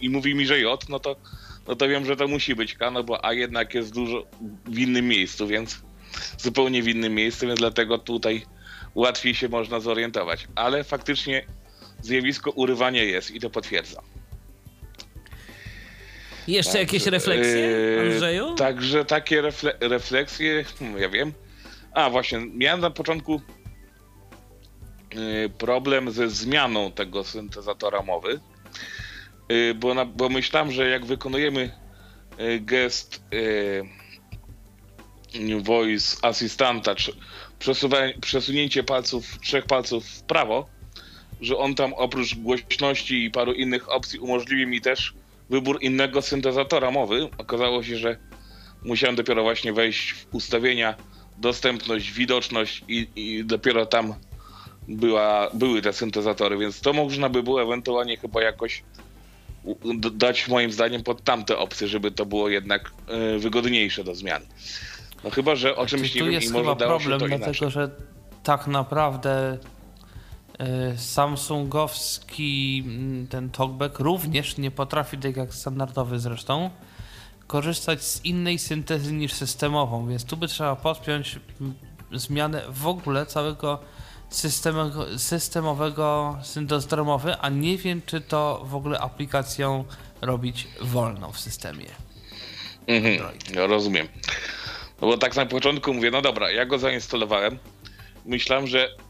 [0.00, 1.16] i mówi mi, że J, no to,
[1.68, 4.24] no to wiem, że to musi być K, no bo A jednak jest dużo
[4.66, 5.82] w innym miejscu, więc
[6.38, 8.46] zupełnie w innym miejscu, więc dlatego tutaj
[8.94, 10.48] łatwiej się można zorientować.
[10.54, 11.46] Ale faktycznie
[12.02, 14.04] zjawisko urywania jest i to potwierdzam.
[16.48, 18.54] Jeszcze jakieś refleksje, Yy, Andrzeju?
[18.54, 21.32] Także takie refle- refleksje, hmm, ja wiem.
[21.92, 23.40] A właśnie, miałem na początku
[25.14, 28.40] yy, problem ze zmianą tego syntezatora mowy,
[29.48, 31.70] yy, bo, na, bo myślałem, że jak wykonujemy
[32.60, 33.22] gest
[35.62, 37.12] voice asystanta, czy
[38.20, 40.68] przesunięcie palców, trzech palców w prawo,
[41.40, 45.14] że on tam oprócz głośności i paru innych opcji umożliwi mi też
[45.50, 47.28] wybór innego syntezatora mowy.
[47.38, 48.16] Okazało się, że
[48.82, 50.94] musiałem dopiero właśnie wejść w ustawienia,
[51.38, 54.14] dostępność, widoczność i, i dopiero tam
[54.88, 58.82] była, były te syntezatory, więc to można by było ewentualnie chyba jakoś
[60.12, 64.46] dać moim zdaniem pod tamte opcje, żeby to było jednak e, wygodniejsze do zmiany.
[65.24, 67.70] No chyba, że o czymś nie tu wiem i może dało się problem, to dlatego
[67.70, 67.90] że
[68.42, 69.77] tak naprawdę y,
[70.96, 76.70] Samsungowski mm, ten talkback również nie potrafi, tak jak standardowy zresztą,
[77.46, 81.74] korzystać z innej syntezy niż systemową, więc tu by trzeba podpiąć mm,
[82.12, 83.78] zmianę w ogóle całego
[84.30, 86.38] systemowego, systemowego
[87.40, 89.84] a nie wiem, czy to w ogóle aplikacją
[90.20, 91.86] robić wolno w systemie.
[92.86, 93.18] Mhm,
[93.54, 94.08] ja rozumiem.
[95.00, 97.58] No bo tak na początku mówię, no dobra, ja go zainstalowałem.
[98.26, 99.07] Myślałem, że e,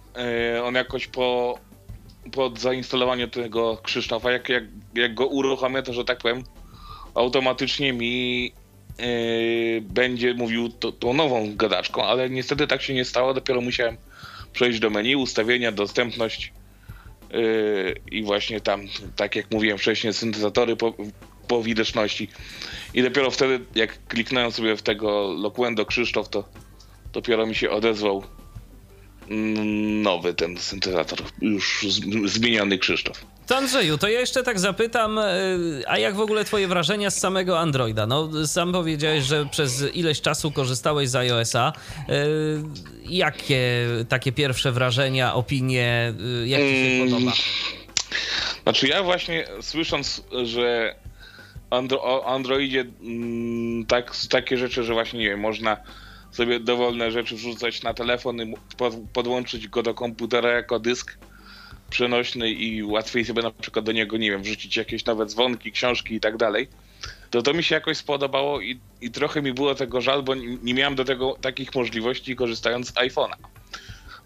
[0.64, 1.58] on jakoś po,
[2.32, 6.44] po zainstalowaniu tego Krzysztofa, jak, jak, jak go uruchomię, to że tak powiem,
[7.14, 8.52] automatycznie mi
[8.98, 13.34] e, będzie mówił to, tą nową gadaczką, ale niestety tak się nie stało.
[13.34, 13.96] Dopiero musiałem
[14.52, 16.52] przejść do menu, ustawienia, dostępność
[17.30, 17.40] e,
[18.10, 18.82] i właśnie tam,
[19.16, 20.94] tak jak mówiłem wcześniej, syntezatory po,
[21.48, 22.28] po widoczności.
[22.94, 26.44] I dopiero wtedy, jak kliknąłem sobie w tego Loquendo Krzysztof, to
[27.12, 28.24] dopiero mi się odezwał
[30.02, 31.86] nowy ten syntezator, już
[32.24, 33.24] zmieniony Krzysztof.
[33.46, 35.24] To Andrzeju, to ja jeszcze tak zapytam, e,
[35.86, 38.06] a jak w ogóle twoje wrażenia z samego Androida?
[38.06, 41.72] No, sam powiedziałeś, że przez ileś czasu korzystałeś z iOS-a.
[42.08, 42.26] E,
[43.08, 46.12] Jakie takie pierwsze wrażenia, opinie,
[46.42, 47.32] e, jak ci się Mm, podoba?
[48.62, 50.94] Znaczy ja właśnie słysząc, że
[51.70, 55.76] andro, o Androidzie mm, tak, takie rzeczy, że właśnie nie wiem, można
[56.38, 58.54] sobie dowolne rzeczy wrzucać na telefon i
[59.12, 61.18] podłączyć go do komputera jako dysk
[61.90, 66.14] przenośny i łatwiej sobie na przykład do niego, nie wiem, wrzucić jakieś nowe dzwonki, książki
[66.14, 66.68] i tak dalej.
[67.30, 70.56] To to mi się jakoś spodobało i, i trochę mi było tego żal, bo nie
[70.62, 73.36] nie miałem do tego takich możliwości korzystając z iPhone'a.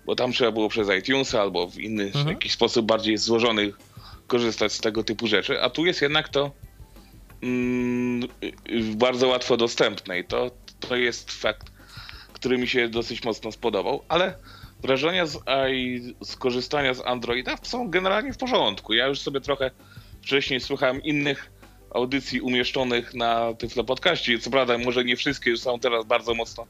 [0.07, 2.29] Bo tam trzeba było przez iTunes albo w inny Mhm.
[2.29, 3.73] jakiś sposób bardziej złożony
[4.27, 6.51] korzystać z tego typu rzeczy, a tu jest jednak to
[7.43, 8.29] mm,
[8.97, 10.51] bardzo łatwo dostępne i to,
[10.81, 11.72] to jest fakt,
[12.43, 14.35] który mi się dosyć mocno spodobał, ale
[14.81, 15.39] wrażenia z,
[15.71, 18.93] i z korzystania z Androida są generalnie w porządku.
[18.93, 19.71] Ja już sobie trochę
[20.23, 21.51] wcześniej słuchałem innych
[21.91, 24.39] audycji umieszczonych na Tyflo Podcaście.
[24.39, 26.67] Co prawda może nie wszystkie już są teraz bardzo mocno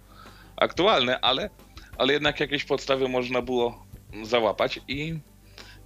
[0.57, 1.51] aktualne, ale,
[1.99, 3.87] ale jednak jakieś podstawy można było
[4.23, 5.15] załapać i,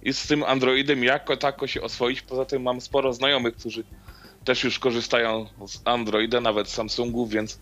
[0.03, 2.21] i z tym Androidem jako tako się oswoić.
[2.21, 3.83] Poza tym mam sporo znajomych, którzy
[4.45, 7.59] też już korzystają z Androida, nawet z Samsungów, więc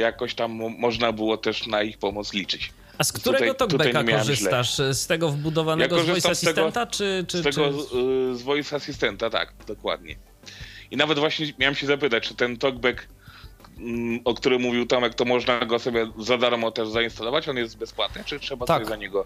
[0.00, 2.72] jakoś tam mo- można było też na ich pomoc liczyć.
[2.98, 4.74] A z którego tutaj talkbacka korzystasz?
[4.92, 7.72] Z tego wbudowanego Ja z Voice korzystam z tego- Assistanta, czy, czy, Z tego czy...
[8.34, 10.16] z, z Voice Assistenta, tak, dokładnie.
[10.90, 13.06] I nawet właśnie miałem się zapytać, czy ten talkback,
[13.78, 17.48] mm, o którym mówił Tomek, to można go sobie za darmo też zainstalować?
[17.48, 18.76] On jest bezpłatny, czy trzeba Tak.
[18.76, 19.24] sobie za niego...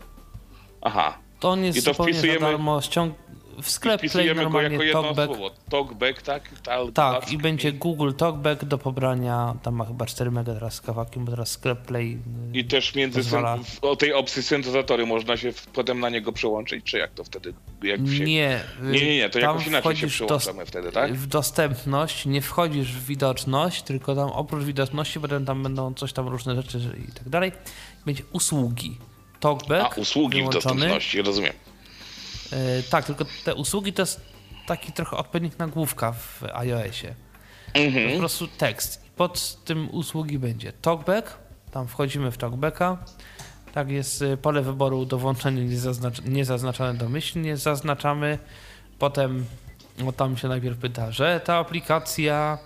[0.82, 2.80] Aha, To on jest I to wpisujemy- za darmo.
[2.82, 3.14] Ściąg...
[3.62, 5.26] W sklep Play Wpisujemy go normalnie jako jedno TalkBack.
[5.34, 5.50] słowo.
[5.70, 6.48] Talkback, tak?
[6.62, 9.54] Tal- Tak, i będzie Google TalkBack do pobrania.
[9.62, 12.18] Tam ma chyba 4 mega teraz z kawałkiem, bo teraz sklep Play.
[12.54, 13.20] y, I też między
[13.82, 17.54] o tej opcji syntezatory można się potem na niego przełączyć, czy jak to wtedy?
[17.82, 18.24] Jak się...
[18.24, 21.14] Nie, Nie, nie, nie, to jakoś inaczej się przełączamy wtedy, tak?
[21.14, 26.28] W dostępność, nie wchodzisz w widoczność, tylko tam oprócz widoczności, potem tam będą coś tam
[26.28, 26.78] różne rzeczy
[27.08, 27.52] i tak dalej.
[28.06, 28.98] Będzie usługi.
[29.40, 31.52] Talkback A, usługi w dostępności, rozumiem.
[32.52, 34.20] E, tak, tylko te usługi to jest
[34.66, 37.14] taki trochę odpowiednik nagłówka w iOSie.
[37.74, 38.12] Mhm.
[38.12, 39.04] Po prostu tekst.
[39.06, 41.38] I pod tym usługi będzie talkback.
[41.70, 42.98] Tam wchodzimy w talkbacka.
[43.74, 47.56] Tak jest y, pole wyboru do włączenia niezaznacz- niezaznaczone domyślnie.
[47.56, 48.38] Zaznaczamy.
[48.98, 49.44] Potem
[49.98, 52.58] no, tam się najpierw pyta, że ta aplikacja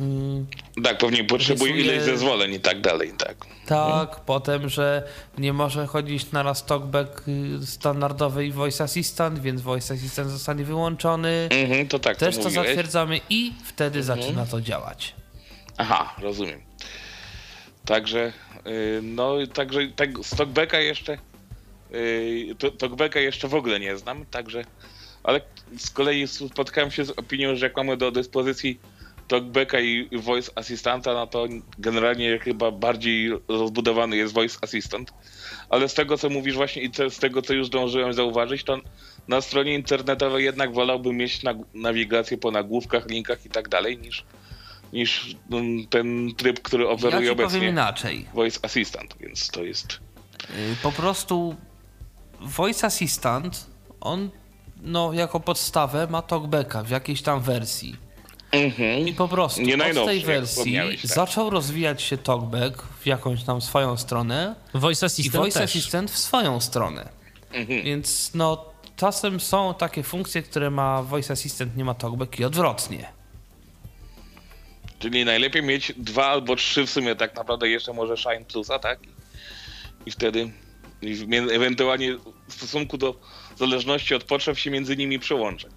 [0.00, 0.46] mm,
[0.84, 3.36] Tak, pewnie potrzebuje Rysuje- ileś zezwoleń i tak dalej, tak.
[3.66, 5.02] tak, potem, że
[5.38, 10.64] nie może chodzić na raz talkback y, standardowy i voice assistant, więc voice assistant zostanie
[10.64, 11.48] wyłączony.
[11.50, 15.14] Mhm, to tak, Też to to zatwierdzamy i wtedy zaczyna to działać.
[15.76, 16.60] Aha, rozumiem.
[17.84, 18.32] Także,
[18.66, 21.18] y, no, także tak, z Talkbacka jeszcze,
[21.94, 24.64] y, to- Talkbacka jeszcze w ogóle nie znam, także,
[25.22, 25.40] ale
[25.78, 28.80] z kolei spotkałem się z opinią, że jak mamy do dyspozycji
[29.30, 31.46] Talkbacka i Voice Assistanta, no to
[31.78, 35.12] generalnie chyba bardziej rozbudowany jest Voice Assistant.
[35.68, 38.78] Ale z tego, co mówisz właśnie i z tego, co już zdążyłem zauważyć, to
[39.28, 41.40] na stronie internetowej jednak wolałbym mieć
[41.74, 44.24] nawigację po nagłówkach, linkach i tak dalej, niż,
[44.92, 48.26] niż mm, ten tryb, który Ja oferuje powiem obecnie inaczej.
[48.34, 49.92] Voice Assistant, więc to jest...
[49.92, 51.56] Y, Po prostu
[52.40, 53.66] Voice Assistant,
[54.00, 54.30] on
[54.82, 58.09] no, jako podstawę ma talkbacka w jakiejś tam wersji.
[58.52, 59.08] Mhm.
[59.08, 61.10] I po prostu Nie od tej wersji tak.
[61.10, 65.70] zaczął rozwijać się talkback w jakąś tam swoją stronę Voice i Assistant Voice też.
[65.70, 67.08] Assistant w swoją stronę.
[67.52, 67.82] Mhm.
[67.84, 68.64] Więc no
[68.96, 73.12] czasem są takie funkcje, które ma Voice Assistant, nie ma talkback i odwrotnie.
[74.98, 78.98] Czyli najlepiej mieć dwa albo trzy w sumie tak naprawdę jeszcze może Shine Plusa, tak?
[80.06, 80.50] I wtedy
[81.02, 82.16] i ewentualnie
[82.48, 83.14] w stosunku do
[83.56, 85.68] zależności od potrzeb się między nimi przełączę.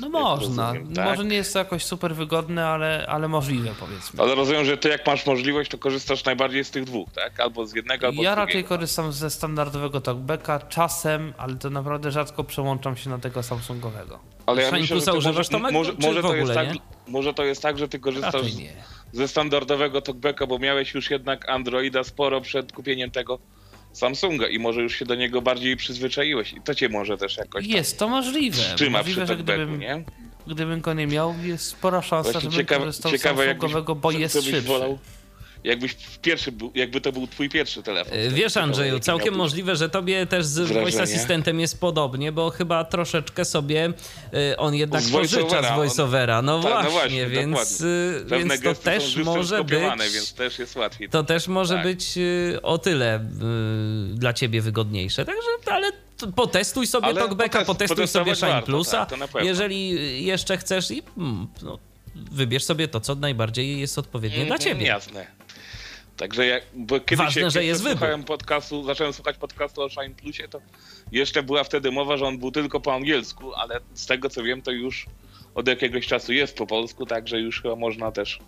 [0.00, 0.72] No można.
[0.72, 1.04] rozumiem, tak.
[1.04, 4.22] Może nie jest to jakoś super wygodne, ale, ale możliwe powiedzmy.
[4.22, 7.40] Ale rozumiem, że ty jak masz możliwość, to korzystasz najbardziej z tych dwóch, tak?
[7.40, 8.68] Albo z jednego, albo Ja z raczej drugiego.
[8.68, 14.18] korzystam ze standardowego talkbacka czasem, ale to naprawdę rzadko przełączam się na tego Samsungowego.
[14.46, 16.68] Ale ja myślę, że używasz, Tomek, może, może, to ogóle tak,
[17.08, 18.50] może to jest tak, że ty korzystasz Raczej
[19.12, 23.38] z- ze standardowego talkbacka, bo miałeś już jednak Androida sporo przed kupieniem tego
[23.96, 27.66] Samsunga i może już się do niego bardziej przyzwyczaiłeś i to cię może też jakoś
[27.66, 28.56] Jest to możliwe.
[28.76, 30.04] trzyma możliwe, przy że gdybym, nie?
[30.46, 34.10] gdybym go nie miał, jest spora szansa, Właśnie żebym ciekawe, korzystał z ciekawe Samsungowego, bo
[34.10, 34.60] jest szybszy.
[34.60, 34.98] wolał,
[35.64, 38.18] jakbyś pierwszy był, jakby to był twój pierwszy telefon.
[38.18, 40.80] E, Wiesz, Andrzeju, całkiem możliwe, że tobie też z wrażenie?
[40.80, 43.92] voice assistentem jest podobnie, bo chyba troszeczkę sobie
[44.52, 46.42] e, on jednak Z pożycza z voiceovera.
[46.42, 47.50] No, Tak, no właśnie, właśnie, więc,
[47.82, 48.36] dokładnie.
[48.36, 49.78] e, więc to też może być...
[50.14, 51.08] więc też jest łatwiej.
[51.08, 51.84] To też może Tak.
[51.84, 52.14] być
[52.62, 55.24] o tyle y, dla ciebie wygodniejsze.
[55.24, 55.92] Także, ale
[56.36, 59.06] potestuj sobie Ale TalkBacka, potest- potestuj sobie Shine warto, Plusa.
[59.06, 59.44] tak.
[59.44, 61.78] Jeżeli jeszcze chcesz i mm, no,
[62.32, 64.86] wybierz sobie to, co najbardziej jest odpowiednie dla Mhm, ciebie.
[64.86, 65.26] Jasne.
[66.16, 67.98] Także jak, bo kiedyś Ważne, jak że jest wybór.
[67.98, 70.60] słuchałem podcastu, zacząłem słuchać podcastu o Shine Plusie, to
[71.12, 74.62] jeszcze była wtedy mowa, że on był tylko po angielsku, ale z tego co wiem,
[74.62, 75.06] to już
[75.54, 78.38] od jakiegoś czasu jest po polsku, także już chyba można też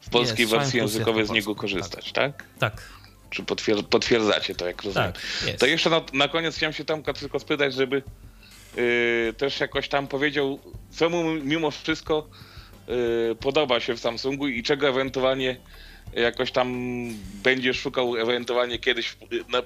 [0.00, 2.44] w polskiej Shine wersji jest językowej z niego polsku, korzystać, tak?
[2.58, 2.82] Tak,
[3.30, 5.12] Czy potwier- potwierdzacie to, jak rozumiem?
[5.12, 5.58] tak, jest.
[5.60, 8.02] To jeszcze na, na koniec chciałem się Tomka tylko spytać, żeby
[8.76, 10.58] yy, też jakoś tam powiedział,
[10.90, 12.28] co mu mimo wszystko
[13.40, 15.56] podoba się w Samsungu i czego ewentualnie
[16.12, 16.68] jakoś tam
[17.42, 19.18] będziesz szukał ewentualnie kiedyś w,
[19.48, 19.62] na,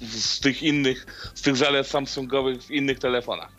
[0.00, 3.52] z tych innych, z tych zalet Samsungowych w innych telefonach.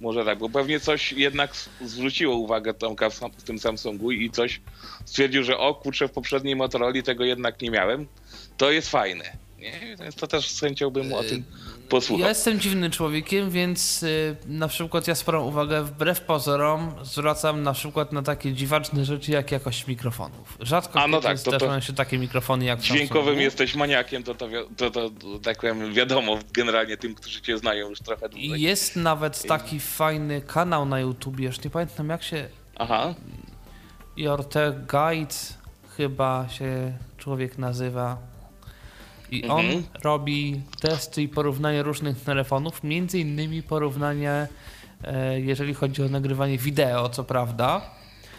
[0.00, 4.60] Może tak, bo pewnie coś jednak zwróciło uwagę Tomka w tym Samsungu i coś
[5.04, 8.06] stwierdził, że o kurczę, w poprzedniej Motorola tego jednak nie miałem.
[8.56, 9.45] To jest fajne.
[9.66, 9.96] Nie?
[9.96, 11.44] Więc to też z chęcią bym o tym
[11.88, 12.22] posłuchał.
[12.22, 17.72] Ja jestem dziwnym człowiekiem, więc y, na przykład ja sporą uwagę wbrew pozorom zwracam na
[17.72, 20.58] przykład na takie dziwaczne rzeczy jak jakość mikrofonów.
[20.60, 24.34] Rzadko A, no tak, to- to- zdarzają się takie mikrofony jak Dźwiękowym jesteś maniakiem, to
[24.34, 25.10] to, to, to,
[25.42, 28.60] tak powiem wiadomo generalnie tym, którzy cię znają już trochę dłużej.
[28.62, 32.48] Jest nawet taki fajny kanał na YouTubie, już nie pamiętam jak się
[32.78, 33.14] Aha,
[34.16, 34.44] Your
[34.90, 35.34] Guide
[35.96, 38.18] chyba się człowiek nazywa.
[39.30, 39.84] I on Mhm.
[40.02, 44.48] robi testy i porównanie różnych telefonów, między innymi porównanie,
[45.04, 47.90] e, jeżeli chodzi o nagrywanie wideo, co prawda.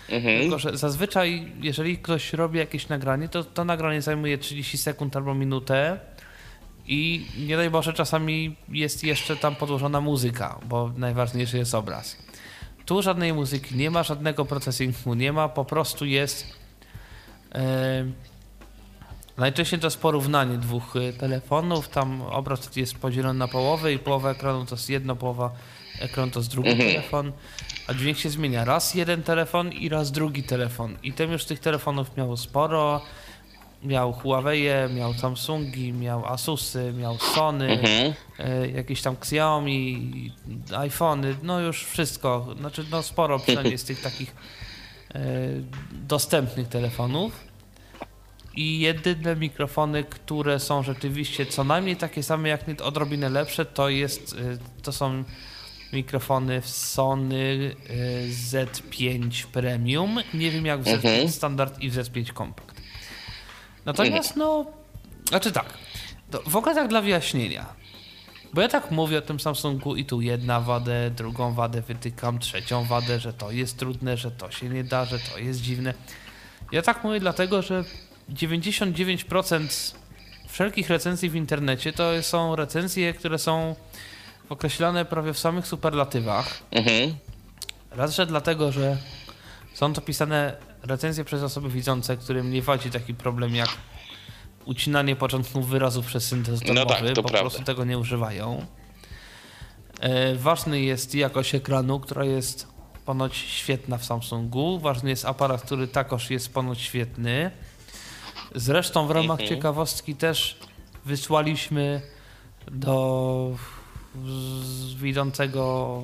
[0.09, 0.41] mhm.
[0.41, 5.33] Tylko, że zazwyczaj, jeżeli ktoś robi jakieś nagranie, to to nagranie zajmuje 30 sekund albo
[5.33, 5.99] minutę
[6.89, 12.17] I nie daj Boże, czasami jest jeszcze tam podłożona muzyka, bo najważniejszy jest obraz.
[12.85, 16.45] Tu żadnej muzyki nie ma, żadnego procesingu nie ma, po prostu jest.
[17.55, 18.05] E,
[19.37, 21.89] najczęściej to jest porównanie dwóch e, telefonów.
[21.89, 25.51] Tam obraz jest podzielony na połowę i połowa ekranu to jest jedno, połowa
[25.99, 27.31] ekranu to jest drugi telefon.
[27.87, 28.65] A dźwięk się zmienia.
[28.65, 30.97] Raz jeden telefon i raz drugi telefon.
[31.03, 33.01] I tym już tych telefonów miało sporo.
[33.83, 38.13] Miał Huawei, miał Samsungi, miał Asusy, miał Sony, Mhm.
[38.39, 40.31] e, jakieś tam Xiaomi,
[40.77, 42.47] iPhony, no już wszystko.
[42.59, 44.35] Znaczy, no sporo przynajmniej z tych takich
[45.15, 45.19] e,
[45.91, 47.31] dostępnych telefonów.
[48.57, 53.89] I jedyne mikrofony, które są rzeczywiście co najmniej takie same, jak nie odrobinę lepsze, to
[53.89, 55.23] jest, e, to są
[55.93, 60.19] mikrofony w Sony e, Z5 Premium.
[60.33, 61.29] Nie wiem jak w Z5 Mhm.
[61.29, 62.81] Standard i w Z5 Compact.
[63.85, 64.65] Natomiast no,
[65.29, 65.73] znaczy tak,
[66.45, 67.65] w ogóle tak dla wyjaśnienia.
[68.53, 72.83] Bo ja tak mówię o tym Samsungu i tu jedna wadę, drugą wadę wytykam, trzecią
[72.83, 75.93] wadę, że to jest trudne, że to się nie da, że to jest dziwne.
[76.71, 77.83] Ja tak mówię dlatego, że
[78.29, 79.95] 99%
[80.47, 83.75] wszelkich recenzji w internecie to są recenzje, które są
[84.49, 86.63] określane prawie w samych superlatywach.
[86.71, 87.15] Mhm.
[87.91, 88.97] Raz, że dlatego, że
[89.73, 93.69] są to pisane recenzje przez osoby widzące, którym nie wadzi taki problem jak
[94.65, 97.39] ucinanie początków wyrazów przez syntez No domowy, tak, to po prawda.
[97.39, 98.65] prostu tego nie używają.
[99.99, 102.67] E, ważny jest jakość ekranu, która jest
[103.05, 104.79] ponoć świetna w Samsungu.
[104.79, 107.51] Ważny jest aparat, który takoż jest ponoć świetny.
[108.57, 109.49] Zresztą w ramach Mhm.
[109.49, 110.57] ciekawostki też
[111.05, 112.01] wysłaliśmy
[112.71, 113.55] do
[114.97, 116.03] widzącego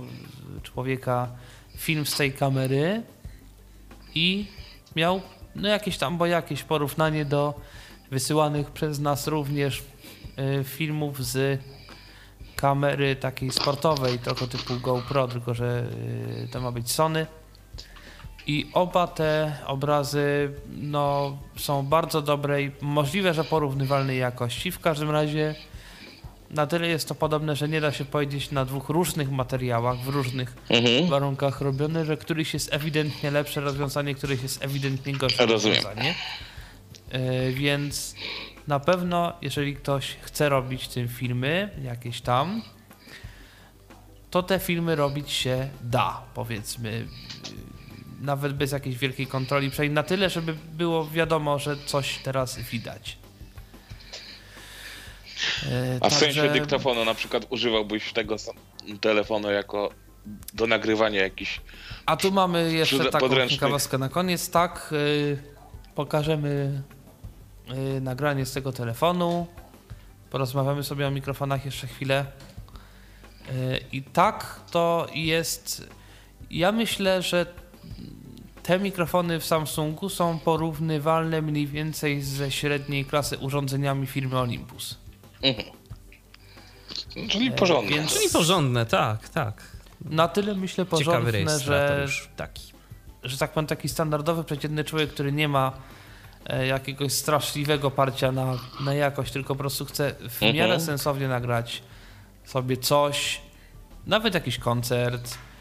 [0.63, 1.27] człowieka
[1.77, 3.03] film z tej kamery
[4.15, 4.47] i
[4.95, 5.21] miał
[5.55, 7.53] no jakieś tam, bo jakieś porównanie do
[8.11, 9.83] wysyłanych przez nas również
[10.59, 11.61] y, filmów z
[12.55, 15.87] kamery takiej sportowej, trochę typu GoPro, tylko że
[16.43, 17.27] y, to ma być Sony.
[18.47, 24.71] I oba te obrazy no, są bardzo dobrej, możliwe, że porównywalnej jakości.
[24.71, 25.55] W każdym razie
[26.49, 30.07] na tyle jest to podobne, że nie da się powiedzieć na dwóch różnych materiałach, w
[30.07, 31.07] różnych Mhm.
[31.09, 35.77] warunkach robione, że któryś jest ewidentnie lepsze rozwiązanie, któryś jest ewidentnie gorsze Rozumiem.
[35.77, 36.15] rozwiązanie.
[37.11, 38.15] E, więc
[38.67, 42.61] na pewno, jeżeli ktoś chce robić tym filmy, jakieś tam,
[44.31, 47.07] to te filmy robić się da, powiedzmy.
[48.23, 53.17] Nawet bez jakiejś wielkiej kontroli, przynajmniej na tyle, żeby było wiadomo, że coś teraz widać.
[55.71, 58.35] E, A w sensie dyktafonu na przykład używałbyś tego
[59.01, 59.89] telefonu jako
[60.53, 61.61] do nagrywania jakichś...
[62.05, 64.49] A tu mamy jeszcze taką ciekawostkę na koniec.
[64.49, 65.37] Tak, y,
[65.95, 66.81] pokażemy
[67.97, 69.47] y, nagranie z tego telefonu.
[70.29, 72.25] Porozmawiamy sobie o mikrofonach jeszcze chwilę.
[73.91, 75.87] I tak to jest.
[76.51, 77.45] Ja myślę, że
[78.63, 84.97] te mikrofony w Samsungu są porównywalne mniej więcej ze średniej klasy urządzeniami firmy Olympus.
[87.29, 87.95] Czyli porządnie.
[87.95, 89.63] więc- Czyli porządne, tak, tak.
[90.05, 92.73] Na tyle myślę porządne, że taki.
[93.23, 95.71] że tak powiem, taki standardowy, przeciętny człowiek, który nie ma
[96.45, 100.55] e, jakiegoś straszliwego parcia na, na jakość, tylko po prostu chce w Mhm.
[100.55, 101.83] miarę sensownie nagrać
[102.45, 103.41] sobie coś,
[104.07, 105.52] nawet jakiś koncert, e,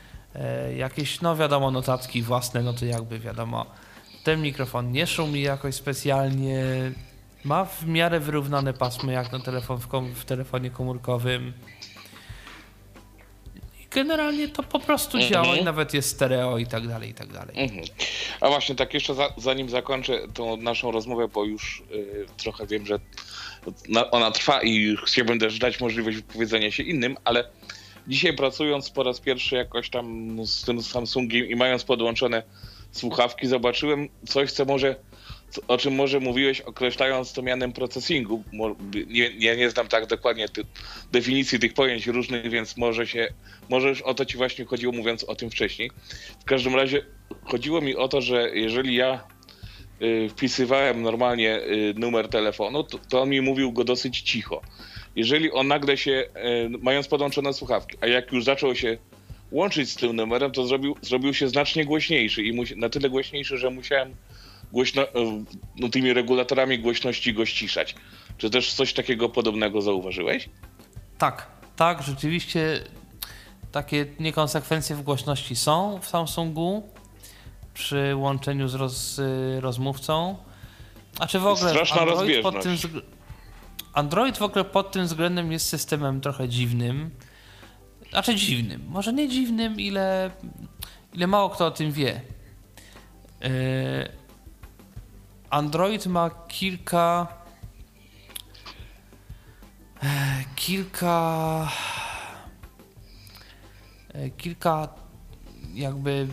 [0.77, 3.67] jakieś, no wiadomo, notatki własne, no to jakby wiadomo,
[4.25, 6.65] ten mikrofon nie szumi jakoś specjalnie,
[7.45, 11.53] ma w miarę wyrównane pasmy jak na telefon w, kom- w telefonie komórkowym.
[13.81, 15.33] I Generalnie to po prostu Mhm.
[15.33, 17.55] działa i nawet jest stereo i tak dalej, i tak dalej.
[17.65, 17.83] Mhm.
[18.41, 22.87] A właśnie tak jeszcze za, zanim zakończę tą naszą rozmowę, bo już y, trochę wiem,
[22.87, 22.99] że
[23.89, 27.45] na, ona trwa i chciałbym też dać możliwość wypowiedzenia się innym, ale
[28.09, 32.43] dzisiaj pracując po raz pierwszy jakoś tam z tym Samsungiem i mając podłączone
[32.93, 34.97] słuchawki, zobaczyłem coś, co może
[35.69, 38.45] o czym może mówiłeś, określając to mianem procesingu.
[39.07, 40.65] Nie, ja nie znam tak dokładnie ty,
[41.13, 43.29] definicji tych pojęć różnych, więc może się,
[43.69, 45.91] może już o to ci właśnie chodziło, mówiąc o tym wcześniej.
[46.41, 47.03] W każdym razie
[47.45, 49.25] chodziło mi o to, że jeżeli ja
[50.03, 54.61] y, wpisywałem normalnie y, numer telefonu, to, to on mi mówił go dosyć cicho.
[55.17, 56.29] Jeżeli on nagle się, y,
[56.83, 58.99] mając podłączone słuchawki, a jak już zaczął się
[59.51, 63.71] łączyć z tym numerem, to zrobił, zrobił się znacznie głośniejszy i na tyle głośniejszy, że
[63.71, 64.15] musiałem
[64.73, 65.09] głośno, y,
[65.77, 67.95] no, tymi regulatorami głośności go ściszać.
[68.39, 70.49] Czy też coś takiego podobnego zauważyłeś?
[71.19, 71.47] Tak,
[71.77, 72.81] tak, rzeczywiście
[73.73, 76.89] takie niekonsekwencje w głośności są w Samsungu
[77.75, 79.21] przy łączeniu z roz,
[79.61, 80.37] rozmówcą.
[81.19, 82.77] A czy w ogóle Straszna Android pod tym
[83.93, 87.11] Android w ogóle pod tym względem jest systemem trochę dziwnym.
[88.11, 88.85] Znaczy dziwnym.
[88.89, 90.31] Może nie dziwnym, ile,
[91.13, 92.21] ile mało kto o tym wie.
[93.41, 93.49] Yy,
[95.51, 97.27] Android ma kilka.
[100.03, 101.69] e, Kilka.
[104.15, 104.89] e, Kilka
[105.75, 106.29] jakby.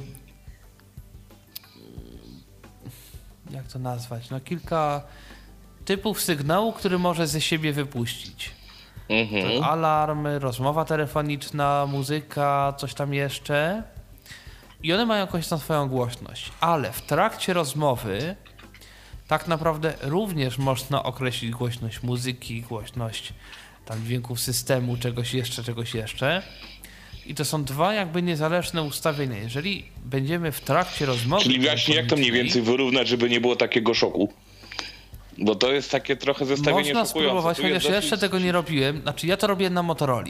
[3.51, 4.29] Jak to nazwać?
[4.29, 5.01] No kilka
[5.89, 8.51] typów sygnału, który może ze siebie wypuścić.
[9.09, 9.63] Mhm.
[9.63, 13.83] Alarm, rozmowa telefoniczna, muzyka, coś tam jeszcze.
[14.83, 16.51] I one mają jakąś tam swoją głośność.
[16.59, 18.35] Ale w trakcie rozmowy
[19.27, 23.33] tak naprawdę również można określić głośność muzyki, głośność
[23.85, 26.41] tam dźwięków systemu, czegoś jeszcze, czegoś jeszcze.
[27.25, 29.37] I to są dwa jakby niezależne ustawienia.
[29.37, 31.43] Jeżeli będziemy w trakcie rozmowy...
[31.43, 34.33] Czyli właśnie jak to mniej więcej wyrównać, żeby nie było takiego szoku?
[35.41, 39.01] Bo to jest takie trochę zestawienie Można spróbować, chociaż ja jeszcze tego nie robiłem.
[39.01, 40.25] Znaczy ja to robię na Motorola.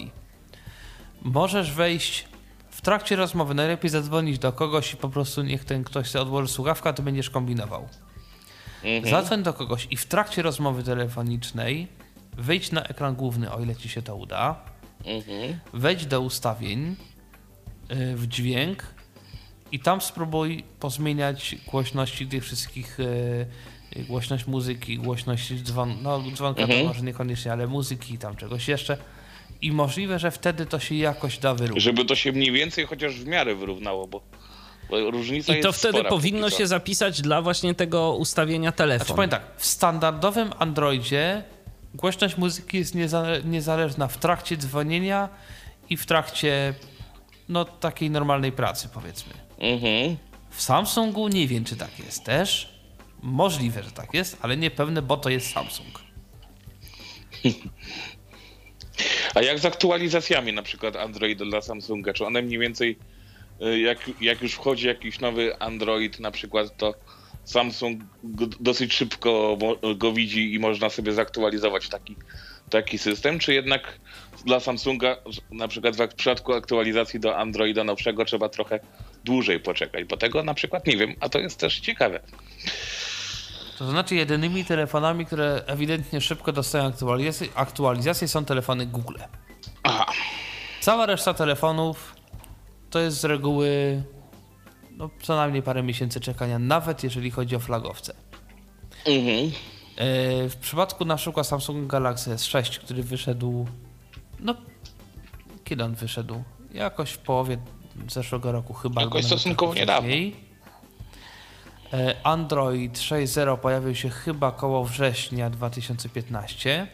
[1.22, 2.26] Możesz wejść
[2.70, 6.47] w trakcie rozmowy, najlepiej zadzwonić do kogoś i po prostu niech ten ktoś sobie odłoży
[6.47, 7.88] słuchawka, to będziesz kombinował.
[8.84, 9.12] Mhm.
[9.12, 11.88] Zadzwoń do kogoś i w trakcie rozmowy telefonicznej
[12.38, 14.55] wyjdź na ekran główny, o ile ci się to uda.
[15.05, 15.60] Mhm.
[15.74, 16.95] Wejdź do ustawień
[17.91, 18.84] y, w dźwięk
[19.72, 23.45] i tam spróbuj pozmieniać głośności tych wszystkich, y,
[23.96, 26.82] głośność muzyki, głośność dzwon, no dzwonka Mhm.
[26.82, 28.98] to może niekoniecznie, ale muzyki i tam czegoś jeszcze.
[29.62, 31.84] I możliwe, że wtedy to się jakoś da wyrównać.
[31.84, 34.22] Żeby to się mniej więcej chociaż w miarę wyrównało, bo,
[35.12, 36.58] różnica I to wtedy spora powinno co.
[36.58, 39.16] się zapisać dla właśnie tego ustawienia Znaczy telefonu.
[39.16, 41.44] powiem tak, w standardowym Androidzie
[41.94, 45.30] głośność muzyki jest nieza- niezależna w trakcie dzwonienia
[45.90, 46.74] i w trakcie
[47.50, 49.34] no takiej normalnej pracy powiedzmy.
[49.60, 50.18] Mhm.
[50.50, 52.78] W Samsungu nie wiem, czy tak jest też.
[53.22, 55.99] Możliwe, że tak jest, ale niepewne, bo to jest Samsung.
[59.36, 62.13] A jak z aktualizacjami na przykład Androida dla Samsunga?
[62.13, 62.97] Czy one mniej więcej,
[63.61, 66.93] y, jak, jak już wchodzi jakiś nowy Android na przykład, to
[67.45, 68.01] Samsung
[68.59, 69.57] dosyć szybko
[69.95, 72.15] go widzi i można sobie zaktualizować taki,
[72.70, 73.39] taki system?
[73.39, 73.99] Czy jednak
[74.45, 75.17] dla Samsunga
[75.51, 78.80] na przykład w przypadku aktualizacji do Androida nowszego trzeba trochę
[79.24, 80.05] dłużej poczekać?
[80.05, 82.20] Bo tego na przykład nie wiem, a to jest też ciekawe.
[83.80, 89.15] To znaczy, jedynymi telefonami, które ewidentnie szybko dostają aktualizacje, aktualizacje są telefony Google.
[89.84, 90.05] Aha.
[90.82, 92.15] Cała reszta telefonów
[92.89, 94.03] to jest z reguły
[94.91, 98.13] no, co najmniej parę miesięcy czekania, nawet jeżeli chodzi o flagowce.
[99.05, 99.51] Mhm.
[99.97, 103.67] E, W przypadku na przykład Samsung Galaxy S6, który wyszedł,
[104.39, 104.55] no
[105.63, 106.43] kiedy on wyszedł?
[106.73, 107.57] Jakoś w połowie
[108.09, 109.01] zeszłego roku chyba.
[109.01, 110.01] Jakoś stosunkowo niedawno.
[110.09, 110.49] wcześniej.
[111.94, 116.88] E, Android 6.0 pojawił się chyba koło września 2015.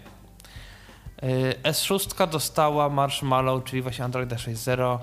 [1.63, 4.97] E, S6 dostała Marshmallow, czyli właśnie Androida 6.0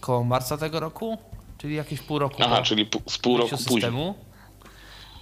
[0.00, 1.18] koło marca tego roku,
[1.58, 3.80] czyli jakieś pół roku Aha, po- czyli z pół roku wyjściu później.
[3.82, 4.14] systemu.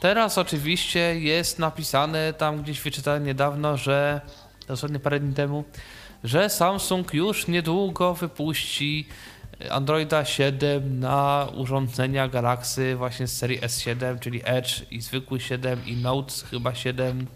[0.01, 4.21] Teraz oczywiście jest napisane, tam gdzieś wyczytałem niedawno, że
[4.69, 5.65] dosłownie parę dni temu,
[6.25, 9.09] że Samsung już niedługo wypuści
[9.71, 15.97] Androida 7 na urządzenia Galaxy właśnie z serii S7, czyli Edge i zwykły 7 i
[15.97, 17.27] Note chyba 7.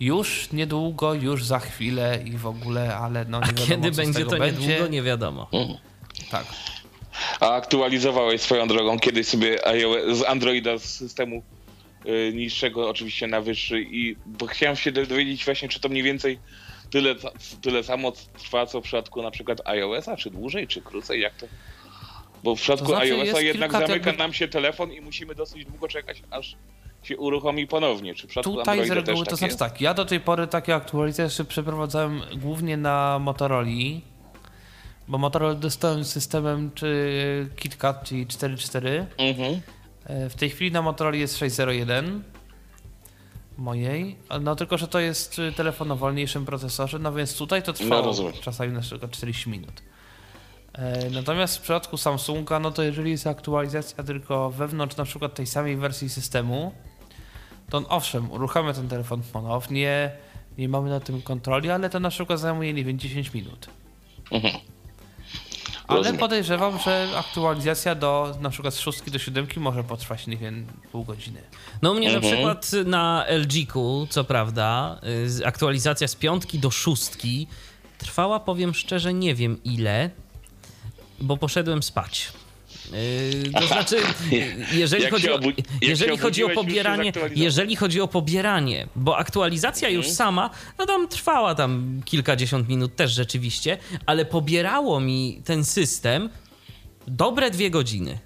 [0.00, 3.94] Już niedługo, już za chwilę i w ogóle, ale no nie A wiadomo, kiedy co
[3.94, 4.68] z będzie tego to będzie.
[4.68, 5.48] niedługo, nie wiadomo.
[6.30, 6.46] Tak.
[7.40, 11.42] A aktualizowałeś swoją drogą kiedyś sobie iOS, z Androida z systemu
[12.06, 16.38] y, niższego oczywiście na wyższy i bo chciałem się dowiedzieć właśnie, czy to mniej więcej
[16.94, 17.14] tyle,
[17.60, 21.46] tyle samo trwa, co w przypadku na przykład iOS-a, czy dłużej, czy krócej, jak to?
[22.44, 25.88] Bo w przypadku To znaczy iOS-a jednak zamyka nam się telefon i musimy dosyć długo
[25.88, 26.56] czekać, aż
[27.02, 28.14] się uruchomi ponownie.
[28.14, 29.58] Czy w przypadku Tutaj z Androida reguły też to tak znaczy jest?
[29.58, 33.68] tak, ja do tej pory takie aktualizacje przeprowadzałem głównie na Motorola,
[35.08, 39.04] bo Motorola dostałem systemem czy KitKat, czyli 4.4.
[39.18, 39.60] Mhm.
[40.04, 42.20] E, W tej chwili na Motorola jest 6.01
[43.56, 47.72] mojej, no tylko, że to jest y, telefon o wolniejszym procesorze, no więc tutaj to
[47.72, 48.32] trwało rozumiem.
[48.42, 49.82] czasami na przykład 40 minut.
[50.72, 55.46] E, Natomiast w przypadku Samsunga, no to jeżeli jest aktualizacja tylko wewnątrz na przykład tej
[55.46, 56.72] samej wersji systemu,
[57.70, 60.12] to on, owszem, uruchamia ten telefon ponownie,
[60.58, 63.66] nie mamy na tym kontroli, ale to na przykład zajmuje, nie wiem, 10 minut.
[64.30, 64.54] Mhm.
[65.88, 66.20] Ale Rozumiem.
[66.20, 71.04] podejrzewam, że aktualizacja do na przykład z 6 do 7 może potrwać, nie wiem, pół
[71.04, 71.42] godziny.
[71.82, 72.32] No u mnie na Mhm.
[72.34, 75.00] przykład na LG-ku, co prawda,
[75.40, 77.46] y, aktualizacja z piątki do szóstki
[77.98, 80.10] trwała, powiem szczerze, nie wiem ile,
[81.20, 82.32] bo poszedłem spać.
[82.92, 83.96] Yy, to znaczy,
[84.72, 85.40] jeżeli chodzi o,
[85.82, 90.16] jeżeli chodzi o pobieranie, jeżeli chodzi o pobieranie, bo aktualizacja już Mhm.
[90.16, 96.30] sama, no tam trwała tam kilkadziesiąt minut też rzeczywiście, ale pobierało mi ten system
[97.06, 98.18] dobre dwie godziny.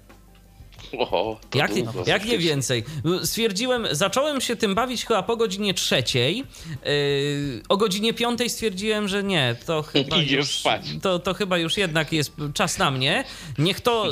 [0.97, 2.83] O, Jak, długo, jak nie więcej.
[3.23, 6.37] Stwierdziłem, zacząłem się tym bawić chyba po godzinie trzeciej.
[6.37, 10.81] Yy, o godzinie piątej stwierdziłem, że nie, to chyba Idziesz już, spać.
[11.01, 13.23] To, to chyba już jednak jest czas na mnie.
[13.57, 14.05] Niech to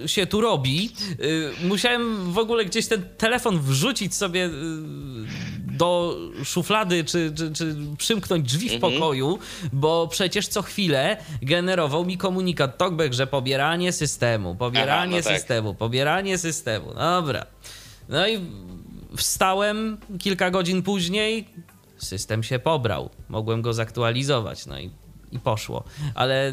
[0.00, 0.90] yy, się tu robi.
[1.18, 7.76] Yy, musiałem w ogóle gdzieś ten telefon wrzucić sobie yy, do szuflady, czy, czy, czy
[7.98, 9.38] przymknąć drzwi w pokoju,
[9.72, 15.38] bo przecież co chwilę generował mi komunikat TalkBack, że pobieranie systemu, pobieranie Aha, no tak.
[15.38, 16.03] systemu, pobieranie
[16.38, 16.94] systemu.
[16.94, 17.46] Dobra.
[18.08, 18.40] No i
[19.16, 21.48] wstałem kilka godzin później,
[21.96, 23.10] system się pobrał.
[23.28, 24.90] Mogłem go zaktualizować, no i,
[25.32, 25.84] i poszło.
[26.14, 26.52] Ale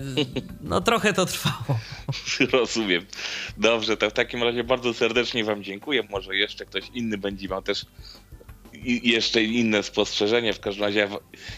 [0.62, 1.80] no trochę to trwało.
[2.54, 3.06] Rozumiem.
[3.58, 6.04] Dobrze, to w takim razie bardzo serdecznie Wam dziękuję.
[6.10, 7.86] Może jeszcze ktoś inny będzie miał też
[8.86, 10.54] i jeszcze inne spostrzeżenie.
[10.54, 11.10] W każdym razie ja,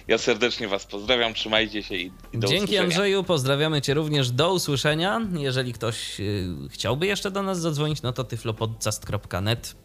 [0.08, 2.84] ja serdecznie Was pozdrawiam, trzymajcie się i, i do Dzięki usłyszenia.
[2.84, 4.32] Andrzeju, pozdrawiamy Cię również.
[4.32, 5.22] Do usłyszenia.
[5.38, 9.76] Jeżeli ktoś y, chciałby jeszcze do nas zadzwonić, no to tyflopodcast.net.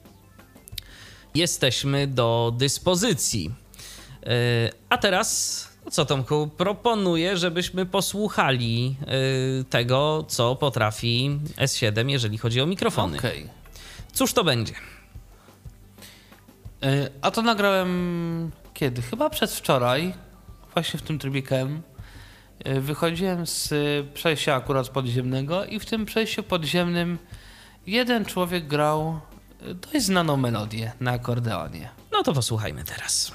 [1.35, 3.51] Jesteśmy do dyspozycji.
[4.23, 4.29] Y,
[4.89, 8.97] A teraz, no co Tomku, proponuję, żebyśmy posłuchali
[9.61, 13.19] y, tego, co potrafi S7, jeżeli chodzi o mikrofony.
[13.19, 13.47] Okej.
[14.13, 14.75] Cóż to będzie?
[16.85, 19.03] Y, A to nagrałem kiedy?
[19.03, 20.15] Chyba przedwczoraj,
[20.75, 21.83] właśnie w tym trybie KM.
[22.67, 23.75] Y, Wychodziłem z
[24.15, 27.19] przejścia akurat podziemnego i w tym przejściu podziemnym
[27.87, 29.21] jeden człowiek grał
[29.63, 31.89] y, dość znaną melodię na akordeonie.
[32.13, 33.33] No to posłuchajmy teraz.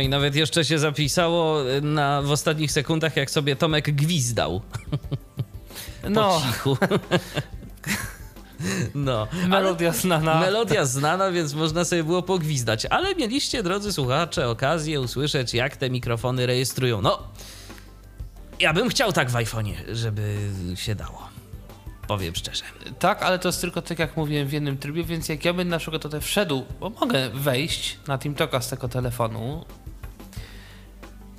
[0.00, 4.60] No i nawet jeszcze się zapisało na, w ostatnich sekundach, jak sobie Tomek gwizdał
[6.10, 6.76] No, cichu.
[8.94, 10.40] No, melodia znana.
[10.40, 12.86] Melodia znana, więc można sobie było pogwizdać.
[12.86, 17.02] Ale mieliście, drodzy słuchacze, okazję usłyszeć, jak te mikrofony rejestrują.
[17.02, 17.18] No,
[18.60, 20.36] ja bym chciał tak w iPhone'ie, żeby
[20.74, 21.28] się dało.
[22.10, 22.64] Powiem szczerze.
[22.98, 25.68] Tak, ale to jest tylko tak jak mówiłem w jednym trybie, więc jak ja bym
[25.68, 29.64] na przykład tutaj wszedł, bo mogę wejść na TeamTalka z tego telefonu,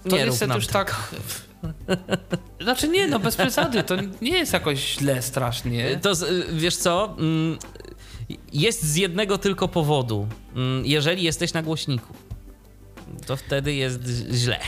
[0.09, 0.95] to Nie niestety już tak...
[2.63, 5.99] Znaczy nie, no bez przesady, to nie jest jakoś źle strasznie.
[6.01, 6.11] To
[6.53, 7.15] wiesz co?
[7.19, 7.57] Mm,
[8.53, 10.27] Jest z jednego tylko powodu.
[10.55, 12.13] Mm, Jeżeli jesteś na głośniku,
[13.25, 14.01] to wtedy jest
[14.31, 14.59] źle.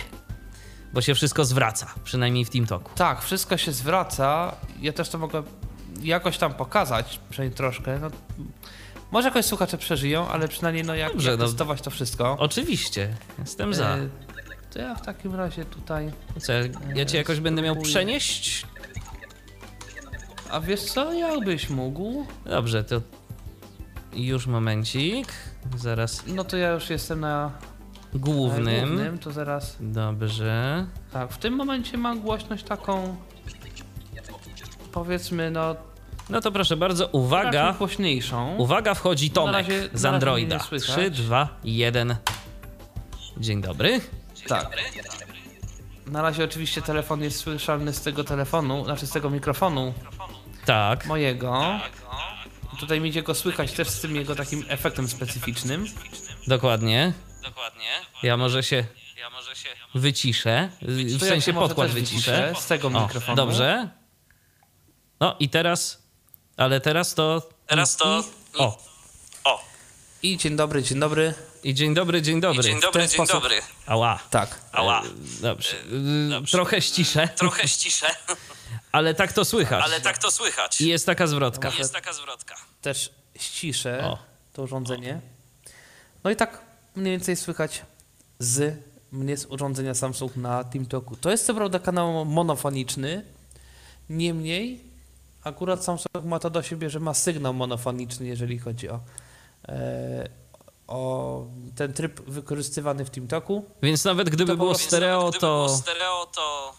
[0.93, 2.91] Bo się wszystko zwraca, przynajmniej w TeamTalku.
[2.95, 4.55] Tak, wszystko się zwraca.
[4.81, 5.43] Ja też to mogę
[6.01, 7.99] jakoś tam pokazać, przynajmniej troszkę.
[7.99, 8.07] No,
[9.11, 11.45] może jakoś słuchacze przeżyją, ale przynajmniej no jak, Dobrze, jak no.
[11.45, 12.35] testować to wszystko.
[12.39, 13.97] Oczywiście, jestem za.
[14.73, 16.11] To ja w takim razie tutaj...
[16.39, 16.53] Co,
[16.95, 18.65] ja cię jakoś będę miał przenieść?
[20.51, 22.25] A wiesz co, jakbyś mógł?
[22.45, 23.01] Dobrze, to
[24.13, 25.27] już momencik.
[25.77, 27.51] Zaraz No to ja już jestem na
[28.13, 28.87] głównym.
[28.89, 29.77] głównym to zaraz...
[29.79, 30.85] Dobrze.
[31.13, 33.15] Tak, w tym momencie mam głośność taką...
[34.91, 35.75] Powiedzmy, no...
[36.29, 37.73] No to proszę bardzo, raczej uwaga.
[37.77, 38.55] głośniejszą.
[38.55, 40.55] Uwaga, wchodzi Tomek razie- na z razie Androida.
[40.55, 40.95] mnie nie słychać.
[40.95, 42.15] 3, 2, 1.
[43.37, 44.01] Dzień dobry.
[44.47, 44.77] Tak.
[46.05, 49.93] Na razie oczywiście telefon jest słyszalny z tego telefonu, znaczy z tego mikrofonu
[50.65, 51.05] Tak.
[51.05, 51.79] mojego.
[52.79, 55.85] Tutaj mi idzie go słychać też z tym jego takim efektem specyficznym.
[56.47, 57.13] Dokładnie.
[57.43, 57.89] Dokładnie.
[58.23, 58.85] Ja może się.
[59.19, 60.69] Ja może się wyciszę.
[60.81, 62.53] W To sensie podkład wyciszę.
[62.59, 63.35] z tego O, mikrofonu.
[63.35, 63.89] dobrze.
[65.19, 66.03] No i teraz.
[66.57, 67.49] Ale teraz to.
[67.67, 68.23] Teraz to-
[68.57, 68.77] O.
[70.23, 71.33] I dzień dobry, dzień dobry.
[71.63, 72.63] I dzień dobry, dzień dobry.
[72.63, 73.55] Dzień dobry, dzień sposób- dobry.
[73.85, 74.19] Ała.
[74.29, 74.59] Tak.
[74.71, 75.01] Ała.
[75.03, 75.75] E, Dobrze.
[76.51, 78.07] Trochę ściszę, Trochę ściszę,
[78.91, 79.83] ale tak to słychać.
[79.85, 80.81] ale tak to słychać.
[80.81, 81.71] I jest taka zwrotka.
[81.79, 82.55] Jest taka zwrotka.
[82.81, 84.17] Też ściszę O.
[84.53, 85.21] to urządzenie.
[86.23, 86.61] No i tak
[86.95, 87.81] mniej więcej słychać
[88.39, 88.75] z
[89.11, 91.15] mnie z urządzenia Samsung na TeamTalku.
[91.15, 93.25] To jest co prawda kanał monofoniczny,
[94.09, 94.81] niemniej
[95.43, 98.99] akurat Samsung ma to do siebie, że ma sygnał monofoniczny, jeżeli chodzi o,
[99.67, 100.29] e,
[100.87, 101.45] o
[101.75, 103.65] ten tryb wykorzystywany w TeamTalku.
[103.81, 106.73] Więc nawet gdyby To było prostu- stereo, Gdyby było to, stereo, to,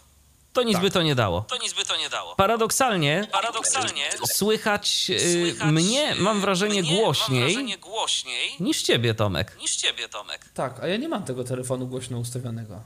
[0.53, 0.81] to nic Tak.
[0.81, 1.41] by to nie dało.
[1.41, 2.35] to nic by to nie dało.
[2.35, 9.13] Paradoksalnie Paradoksalnie słychać, y, słychać, mnie, mam wrażenie, mnie, Mam głośniej wrażenie głośniej niż ciebie,
[9.13, 9.57] Tomek.
[9.61, 10.45] niż ciebie, Tomek.
[10.53, 12.79] Tak, a ja nie mam tego telefonu głośno ustawionego.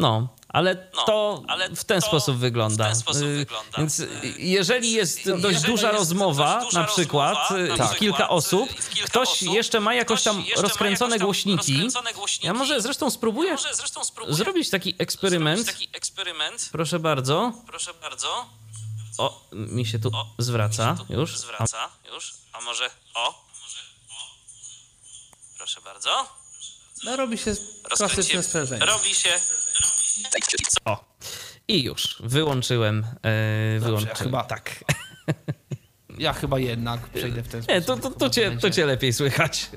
[0.00, 2.84] No, ale No, to ale w ten to sposób wygląda.
[2.84, 3.78] w ten sposób Y, wygląda.
[3.78, 4.08] Więc y,
[4.38, 7.98] jeżeli jest Jeżeli dość duża jest rozmowa, dość duża na przykład, rozmowa, y, i przykład,
[7.98, 11.72] kilka y, osób, kilka ktoś osób, jeszcze ma jakoś tam rozkręcone jakoś tam głośniki.
[11.72, 12.46] rozkręcone głośniki.
[12.46, 15.60] Ja może zresztą spróbuję Może zresztą spróbuję zrobić taki eksperyment.
[15.60, 16.68] zrobić taki eksperyment.
[16.72, 17.52] Proszę bardzo.
[17.66, 18.46] Proszę bardzo.
[19.18, 21.38] O, mi się tu O, zwraca się tu już.
[21.38, 22.34] Zwraca już.
[22.52, 23.44] A może o?
[25.56, 26.26] Proszę bardzo.
[27.04, 28.86] No robi się klasyczne sprężenie.
[28.86, 29.40] Robi się.
[30.84, 31.04] O.
[31.68, 32.22] I już.
[32.24, 33.04] Wyłączyłem.
[33.22, 34.16] E, wyłączyłem.
[34.16, 34.70] chyba- tak.
[36.18, 37.80] Ja chyba jednak przejdę w ten sposób.
[37.80, 39.70] Nie, to, to, to, cię, to cię lepiej słychać.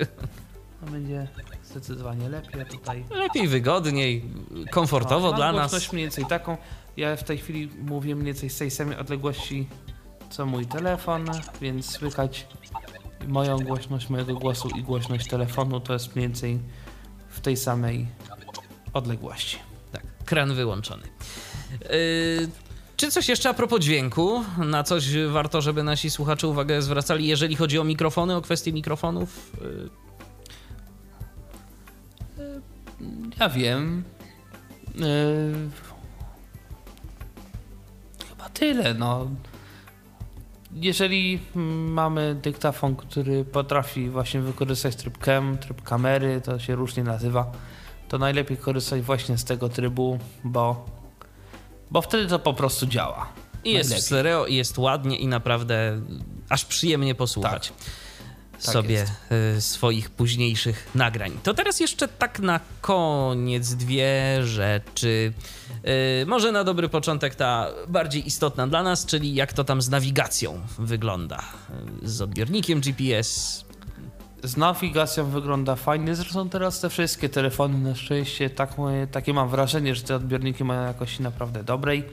[0.80, 1.28] To będzie
[1.64, 3.04] zdecydowanie lepiej tutaj.
[3.10, 4.24] Lepiej, wygodniej,
[4.70, 5.70] komfortowo Mam dla nas.
[5.70, 6.56] głośność mniej więcej taką.
[6.96, 9.66] Ja w tej chwili mówię mniej więcej z tej samej odległości
[10.30, 11.24] co mój telefon,
[11.60, 12.46] więc słychać
[13.28, 16.58] moją głośność mojego głosu i głośność telefonu to jest mniej więcej
[17.28, 18.06] w tej samej
[18.92, 19.58] odległości.
[20.24, 21.02] Kran wyłączony.
[21.80, 22.48] Yy,
[22.96, 24.44] czy coś jeszcze a propos dźwięku?
[24.58, 29.52] Na coś warto, żeby nasi słuchacze uwagę zwracali, jeżeli chodzi o mikrofony, o kwestie mikrofonów?
[29.60, 29.90] Yy,
[33.40, 34.04] Ja wiem.
[34.94, 35.04] Yy...
[38.28, 39.26] Chyba tyle, no.
[40.72, 41.40] Jeżeli
[41.88, 47.52] mamy dyktafon, który potrafi właśnie wykorzystać tryb cam, tryb kamery, to się różnie nazywa,
[48.08, 50.86] to najlepiej korzystać właśnie z tego trybu, bo,
[51.90, 53.26] bo wtedy to po prostu działa.
[53.64, 54.06] I jest w Najlepiej.
[54.06, 56.00] stereo, i jest ładnie i naprawdę
[56.48, 57.72] aż przyjemnie posłuchać
[58.58, 59.12] sobie jest.
[59.56, 61.38] y, swoich późniejszych nagrań.
[61.42, 65.32] To teraz jeszcze tak na koniec dwie rzeczy.
[66.22, 69.88] Y, może na dobry początek ta bardziej istotna dla nas, czyli jak to tam z
[69.88, 71.42] nawigacją wygląda.
[72.02, 73.63] Y, Z odbiornikiem GPS.
[74.44, 79.48] Z nawigacją wygląda fajnie, zresztą teraz te wszystkie telefony na szczęście, tak, moje- takie mam
[79.48, 82.04] wrażenie, że te odbiorniki mają jakości naprawdę dobrej.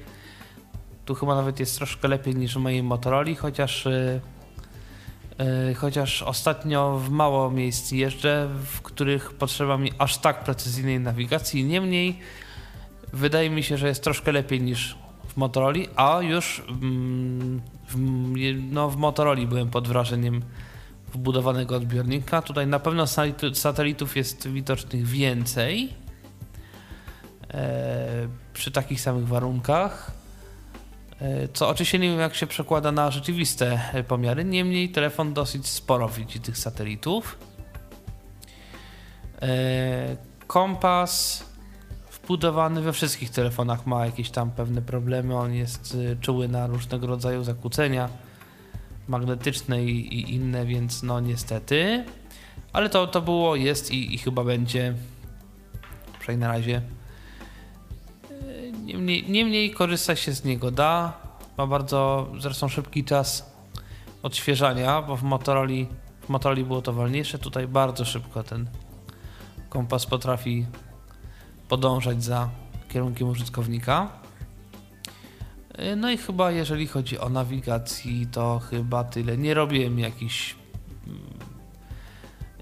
[1.06, 3.88] Tu chyba nawet jest troszkę lepiej niż w mojej Motorola, chociaż,
[5.40, 11.64] yy, chociaż ostatnio w mało miejsc jeżdżę, w których potrzeba mi aż tak precyzyjnej nawigacji.
[11.64, 12.20] Niemniej
[13.14, 14.98] wydaje mi się, że jest troszkę lepiej niż
[15.28, 17.96] w Motorola, a już mm, w,
[18.72, 20.42] no, w Motorola byłem pod wrażeniem
[21.14, 22.42] wbudowanego odbiornika.
[22.42, 25.94] Tutaj na pewno satelit- satelitów jest widocznych więcej
[27.54, 30.12] e, przy takich samych warunkach.
[31.22, 34.46] E, co oczywiście nie wiem, jak się przekłada na rzeczywiste pomiary.
[34.46, 37.38] Niemniej telefon dosyć sporo widzi tych satelitów.
[39.42, 40.16] E,
[40.48, 41.44] kompas
[42.12, 45.38] wbudowany we wszystkich telefonach ma jakieś tam pewne problemy.
[45.38, 48.10] On jest czuły na różnego rodzaju zakłócenia
[49.08, 52.06] magnetyczne i, i inne, więc no niestety.
[52.74, 54.94] Ale to, to było, jest i, i chyba będzie.
[56.20, 56.82] Przynajmniej na razie.
[58.84, 61.14] Niemniej, niemniej korzystać się z niego da.
[61.58, 63.52] Ma bardzo zresztą szybki czas
[64.24, 65.86] odświeżania, bo w Motorola,
[66.22, 67.40] w Motorola było to wolniejsze.
[67.40, 68.70] Tutaj bardzo szybko ten
[69.70, 70.66] kompas potrafi
[71.70, 72.50] podążać za
[72.90, 74.21] kierunkiem użytkownika.
[75.80, 79.38] Yy, No i chyba jeżeli chodzi o nawigację, to chyba tyle.
[79.38, 80.56] Nie robiłem jakichś
[81.08, 81.20] mm,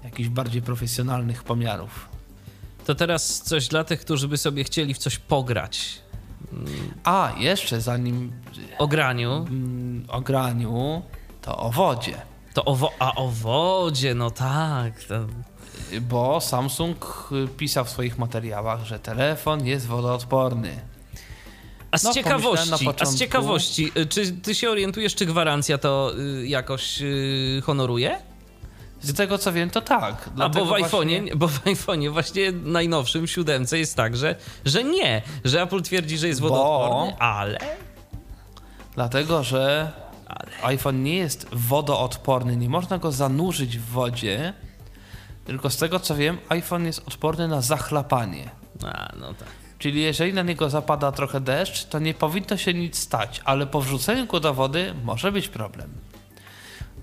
[0.04, 2.08] jakichś bardziej profesjonalnych pomiarów.
[2.86, 6.02] To teraz coś dla tych, którzy by sobie chcieli w coś pograć.
[7.04, 8.32] A, jeszcze zanim
[8.78, 11.02] O graniu, mm, o graniu,
[11.42, 12.14] to o wodzie.
[12.54, 15.04] to o, wo- a o wodzie, no tak.
[15.04, 15.14] To...
[16.00, 20.80] Bo Samsung y, pisał w swoich materiałach, że telefon jest wodoodporny.
[21.90, 26.12] A z No, ciekawości, a z ciekawości, y, czy ty się orientujesz, czy gwarancja to
[26.42, 28.18] y, jakoś y, honoruje?
[29.02, 30.30] Z tego co wiem, to tak.
[30.38, 34.34] A bo w właśnie- iPhone'ie, bo w iPhone'ie właśnie najnowszym, siódemce jest tak, że,
[34.64, 37.58] że nie, że Apple twierdzi, że jest Bo- wodoodporny, ale...
[38.94, 39.92] Dlatego, że
[40.26, 44.52] Ale- iPhone nie jest wodoodporny, nie można go zanurzyć w wodzie,
[45.44, 48.50] tylko z tego co wiem, iPhone jest odporny na zachlapanie.
[48.84, 49.48] A, no tak.
[49.80, 53.80] Czyli jeżeli na niego zapada trochę deszcz, to nie powinno się nic stać, ale po
[53.80, 55.90] wrzuceniu go do wody może być problem.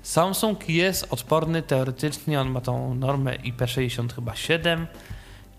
[0.02, 4.86] Samsung jest odporny teoretycznie, on ma tą normę IP67,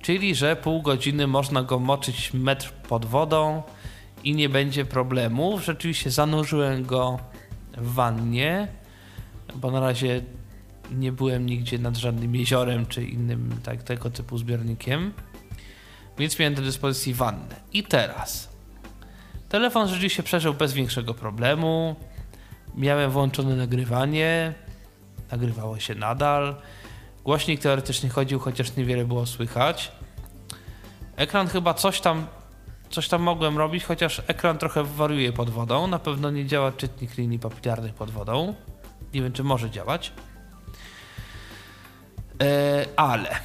[0.03, 3.63] Czyli, że pół godziny można go moczyć metr pod wodą
[4.25, 5.59] i nie będzie problemu.
[5.59, 7.19] Rzeczywiście zanurzyłem go
[7.77, 8.69] w wannie,
[9.55, 10.23] bo na razie
[10.91, 15.13] nie byłem nigdzie nad żadnym jeziorem czy innym tak, tego typu zbiornikiem.
[16.19, 17.57] Więc miałem do dyspozycji wannę.
[17.73, 18.49] I teraz.
[19.49, 21.97] Telefon rzeczywiście przeżył bez większego problemu.
[22.75, 24.55] Miałem włączone nagrywanie.
[25.31, 26.57] Nagrywało się nadal.
[27.25, 29.93] Głośnik teoretycznie chodził, chociaż niewiele było słychać.
[31.17, 32.27] Ekran chyba coś tam,
[32.91, 35.87] coś tam mogłem robić, chociaż ekran trochę wariuje pod wodą.
[35.87, 38.55] Na pewno nie działa czytnik linii papilarnych pod wodą.
[39.15, 40.13] Nie wiem, czy może działać.
[42.43, 43.41] E, ale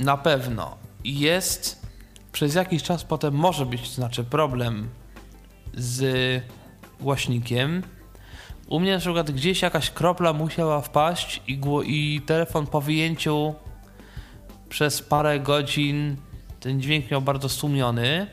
[0.00, 1.86] na pewno jest
[2.32, 4.88] przez jakiś czas potem może być znaczy problem
[5.74, 6.42] z
[7.00, 7.82] głośnikiem.
[8.68, 13.54] U mnie na przykład gdzieś jakaś kropla musiała wpaść i, i telefon po wyjęciu
[14.68, 16.16] przez parę godzin
[16.60, 18.26] ten dźwięk miał bardzo stłumiony.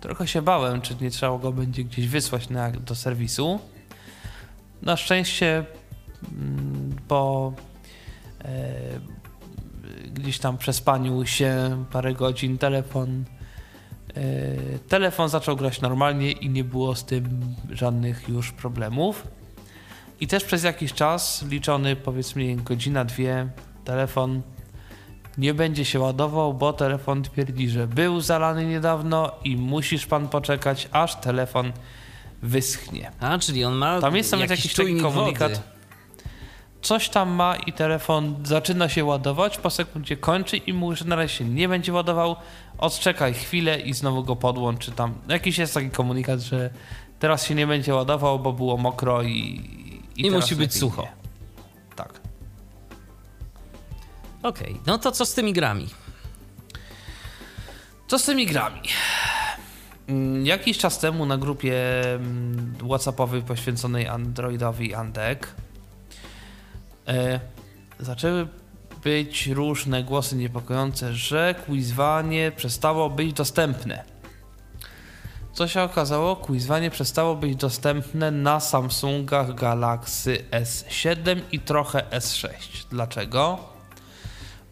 [0.00, 3.60] Trochę się bałem, czy nie trzeba go będzie gdzieś wysłać na, do serwisu.
[4.82, 5.64] Na szczęście
[6.32, 7.52] mm, po
[8.44, 9.17] e,
[10.18, 13.24] gdzieś tam przespaniu się parę godzin telefon
[14.16, 14.22] e,
[14.88, 19.26] telefon zaczął grać normalnie i nie było z tym żadnych już problemów.
[20.20, 23.48] I też przez jakiś czas, liczony powiedzmy godzina, dwie,
[23.84, 24.42] telefon
[25.38, 30.88] nie będzie się ładował, bo telefon twierdzi, że był zalany niedawno i musisz pan poczekać,
[30.92, 31.72] aż telefon
[32.42, 33.10] wyschnie.
[33.20, 35.52] A, czyli on ma Tam jest nawet jakiś taki czujnik komunikat.
[35.52, 35.77] wody.
[36.82, 41.16] Coś tam ma i telefon zaczyna się ładować, po sekundzie kończy i mówi, że na
[41.16, 42.36] razie się nie będzie ładował.
[42.78, 45.14] Odczekaj chwilę i znowu go podłącz, czy tam.
[45.28, 46.70] Jakiś jest taki komunikat, że
[47.18, 49.60] teraz się nie będzie ładował, bo było mokro i.
[50.16, 51.02] I teraz musi być sucho.
[51.02, 51.12] nie.
[51.96, 52.20] Tak.
[54.42, 55.88] Okej, no to co z tymi grami?
[58.08, 58.80] Co z tymi grami?
[60.08, 61.74] Mm, Jakiś czas temu na grupie
[62.14, 65.54] mm, WhatsAppowej poświęconej Androidowi Andek
[68.00, 68.48] zaczęły
[69.04, 74.04] być różne głosy niepokojące, że quizwanie przestało być dostępne.
[75.52, 76.36] Co się okazało?
[76.36, 82.48] Quizwanie przestało być dostępne na Samsungach Galaxy S7 i trochę S6.
[82.90, 83.58] Dlaczego?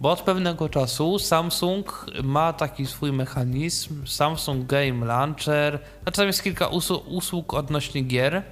[0.00, 6.42] Bo od pewnego czasu Samsung ma taki swój mechanizm, Samsung Game Launcher, znaczy tam jest
[6.42, 6.68] kilka
[7.06, 8.42] usług odnośnie gier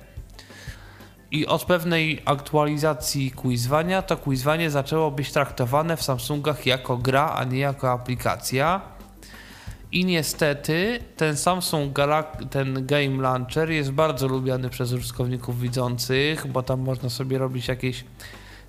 [1.35, 7.44] i od pewnej aktualizacji quizwania to quizwanie zaczęło być traktowane w Samsungach jako gra, a
[7.44, 8.81] nie jako aplikacja.
[9.93, 16.62] I niestety ten Samsung Galax- ten Game Launcher jest bardzo lubiany przez użytkowników widzących, bo
[16.62, 18.05] tam można sobie robić jakieś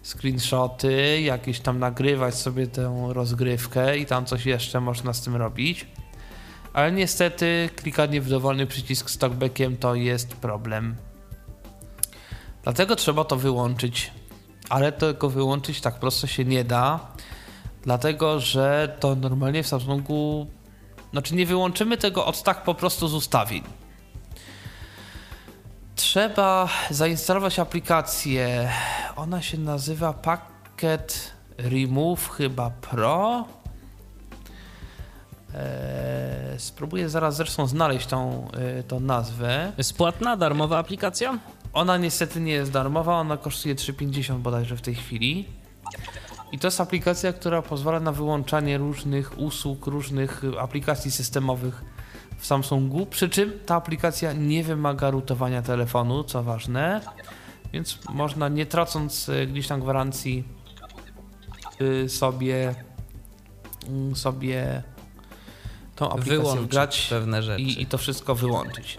[0.03, 5.87] screenshoty, jakieś tam nagrywać sobie tę rozgrywkę i tam coś jeszcze można z tym robić.
[6.73, 10.95] Ale niestety klikanie w dowolny przycisk z talkbackiem to jest problem.
[12.65, 14.11] Dlatego trzeba to wyłączyć.
[14.69, 16.99] Ale tego wyłączyć tak prosto się nie da.
[17.83, 20.47] Dlatego, że to normalnie w Samsungu.
[21.11, 23.63] Znaczy, nie wyłączymy tego od tak po prostu z ustawień.
[25.95, 28.71] Trzeba zainstalować aplikację.
[29.15, 33.45] Ona się nazywa Packet Remove chyba Pro.
[35.55, 39.71] Eee, spróbuję zaraz zresztą znaleźć tą, e, tą nazwę.
[39.77, 41.39] Jest płatna, darmowa aplikacja?
[41.76, 45.45] Ona niestety nie jest darmowa, ona kosztuje 3,50 bodajże w tej chwili.
[46.52, 51.84] I to jest aplikacja, która pozwala na wyłączanie różnych usług, różnych y, aplikacji systemowych
[52.38, 53.06] w Samsungu.
[53.06, 57.02] Przy czym ta aplikacja nie wymaga rutowania telefonu, co ważne.
[57.73, 60.43] Więc można nie tracąc y, gdzieś tam gwarancji
[61.81, 62.76] y, sobie
[63.88, 64.84] mm, sobie
[65.95, 67.61] tą aplikację Wyłączyć wgrać pewne rzeczy.
[67.61, 68.97] i, i to wszystko wyłączyć.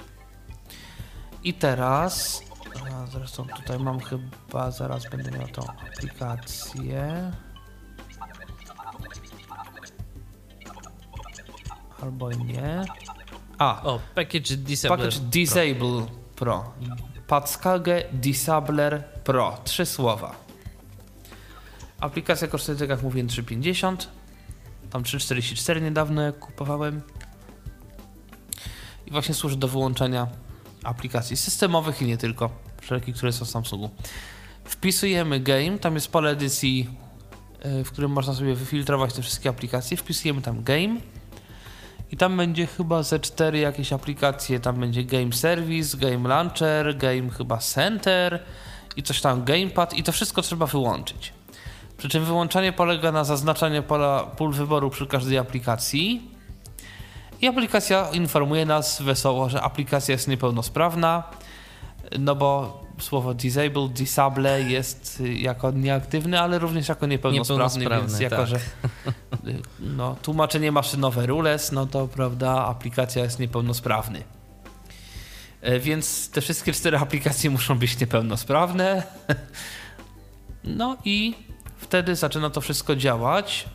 [1.45, 2.46] I teraz,
[2.95, 7.33] a zresztą tutaj mam chyba, zaraz będę miał tą aplikację.
[12.03, 12.85] Albo nie.
[13.59, 14.99] A, O, Package Disabler.
[14.99, 16.07] Package Disable
[16.37, 16.73] Pro.
[17.27, 19.59] Package Disabler Pro.
[19.65, 20.35] Trzy słowa.
[22.01, 24.07] Aplikacja kosztuje, tak jak mówiłem, 3,50.
[24.91, 27.03] Tam 3,44 niedawno kupowałem.
[29.07, 30.27] I właśnie służy do wyłączania
[30.85, 32.66] aplikacji systemowych i nie tylko.
[32.87, 33.91] Wszelkich, które są w Samsungu.
[34.65, 36.89] Wpisujemy game, tam jest pole edycji,
[37.81, 39.97] y, w którym można sobie wyfiltrować te wszystkie aplikacje.
[39.97, 40.97] Wpisujemy tam game.
[42.13, 44.61] I tam będzie chyba ze cztery jakieś aplikacje.
[44.61, 48.43] Tam będzie Game Service, Game Launcher, Game chyba Center
[48.97, 51.33] i coś tam Gamepad i to wszystko trzeba wyłączyć.
[51.97, 56.31] Przy czym wyłączanie polega na zaznaczaniu pola pól wyboru przy każdej aplikacji.
[57.41, 61.23] I aplikacja informuje nas wesoło, że aplikacja jest niepełnosprawna,
[62.19, 68.21] no bo słowo disabled, disable jest y, jako nieaktywny, ale również jako niepełnosprawny, Niepełnosprawny, więc
[68.21, 68.47] jako, tak.
[68.47, 74.23] że y, no, tłumaczenie maszynowe rules, no to prawda, aplikacja jest niepełnosprawny.
[75.61, 79.03] E, Więc te wszystkie cztery aplikacje muszą być niepełnosprawne.
[80.65, 81.35] No i
[81.77, 83.67] wtedy zaczyna to wszystko działać.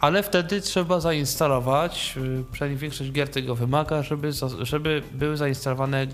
[0.00, 4.30] Ale wtedy trzeba zainstalować, y, przynajmniej większość gier tego wymaga, żeby,
[4.60, 6.06] żeby były zainstalowane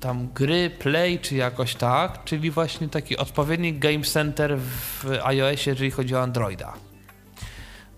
[0.00, 5.90] tam gry, play czy jakoś tak, czyli właśnie taki odpowiednik Game Center w iOSie, jeżeli
[5.90, 6.74] chodzi o Androida.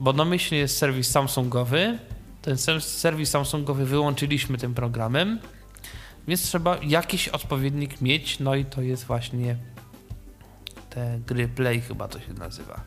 [0.01, 1.99] Bo domyślnie jest serwis Samsungowy,
[2.43, 5.39] ten ser- serwis Samsungowy wyłączyliśmy tym programem,
[6.29, 9.57] więc trzeba jakiś odpowiednik mieć, no i to jest właśnie
[10.91, 12.81] te gry Play chyba to się nazywa.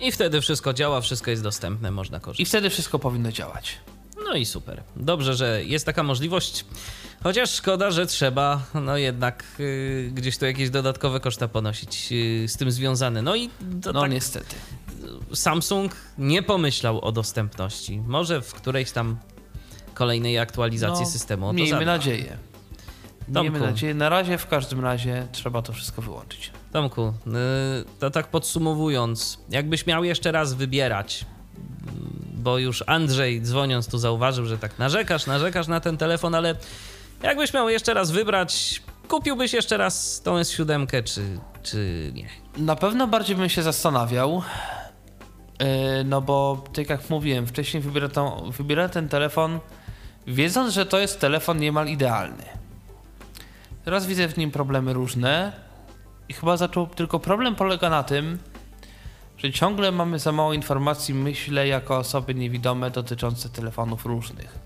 [0.00, 2.48] I wtedy wszystko działa, wszystko jest dostępne, można I korzystać.
[2.48, 3.78] wtedy wszystko powinno działać.
[4.28, 4.82] No i super.
[4.96, 6.64] Dobrze, że jest taka możliwość.
[7.22, 12.56] Chociaż szkoda, że trzeba no jednak y, gdzieś tu jakieś dodatkowe koszta ponosić y, z
[12.56, 13.22] tym związane.
[13.22, 13.48] No i
[13.82, 14.56] to No tak, niestety.
[15.34, 18.00] Samsung nie pomyślał o dostępności.
[18.06, 19.16] Może w którejś tam
[19.94, 21.84] kolejnej aktualizacji No, systemu Miejmy zadba.
[21.84, 22.36] nadzieję.
[23.28, 23.66] Miejmy Tomku.
[23.66, 23.94] nadzieję.
[23.94, 26.50] Na razie w każdym razie trzeba to wszystko wyłączyć.
[26.72, 27.12] Tomku, y,
[27.98, 31.26] to tak podsumowując, jakbyś miał jeszcze raz wybierać,
[32.38, 36.54] bo już Andrzej dzwoniąc tu zauważył, że tak narzekasz, narzekasz na ten telefon, ale
[37.22, 42.28] jakbyś miał jeszcze raz wybrać, kupiłbyś jeszcze raz tą S7, czy, czy nie?
[42.56, 44.42] Na pewno bardziej bym się zastanawiał,
[45.60, 45.66] yy,
[46.04, 49.58] no bo tak jak mówiłem, wcześniej wybierałem, tą, wybierałem ten telefon,
[50.26, 52.44] wiedząc, że to jest telefon niemal idealny.
[53.84, 55.52] Teraz widzę w nim problemy różne
[56.28, 58.38] i chyba zaczął, tylko problem polega na tym,
[59.38, 64.58] że ciągle mamy za mało informacji, myślę, jako osoby niewidome dotyczące telefonów różnych.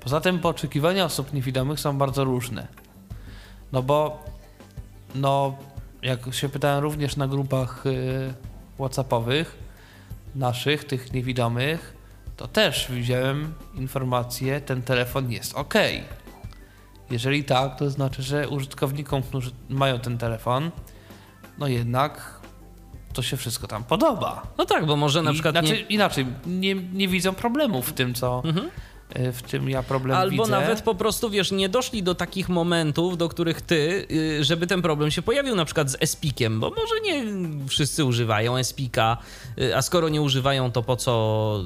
[0.00, 2.66] Poza tym oczekiwania osób niewidomych są bardzo różne.
[3.72, 4.24] No bo
[5.14, 5.56] no,
[6.02, 8.34] jak się pytałem również na grupach y,
[8.78, 9.58] WhatsAppowych
[10.34, 11.94] naszych, tych niewidomych,
[12.36, 15.74] to też widziałem informację, ten telefon jest ok.
[17.10, 20.70] Jeżeli tak, to znaczy, że użytkownikom, którzy mają ten telefon,
[21.58, 22.40] no jednak
[23.14, 24.42] to się wszystko tam podoba.
[24.58, 25.80] No tak, bo może na I, przykład znaczy, nie...
[25.80, 28.70] inaczej, nie, nie widzą problemu w tym, co Mhm.
[29.18, 30.50] Y, w czym ja problem Albo widzę.
[30.50, 34.82] nawet po prostu, wiesz, nie doszli do takich momentów, do których ty, y, żeby ten
[34.82, 37.24] problem się pojawił, na przykład z Espikiem, bo może nie
[37.68, 39.16] wszyscy używają Espika,
[39.58, 41.64] y, a skoro nie używają, to po co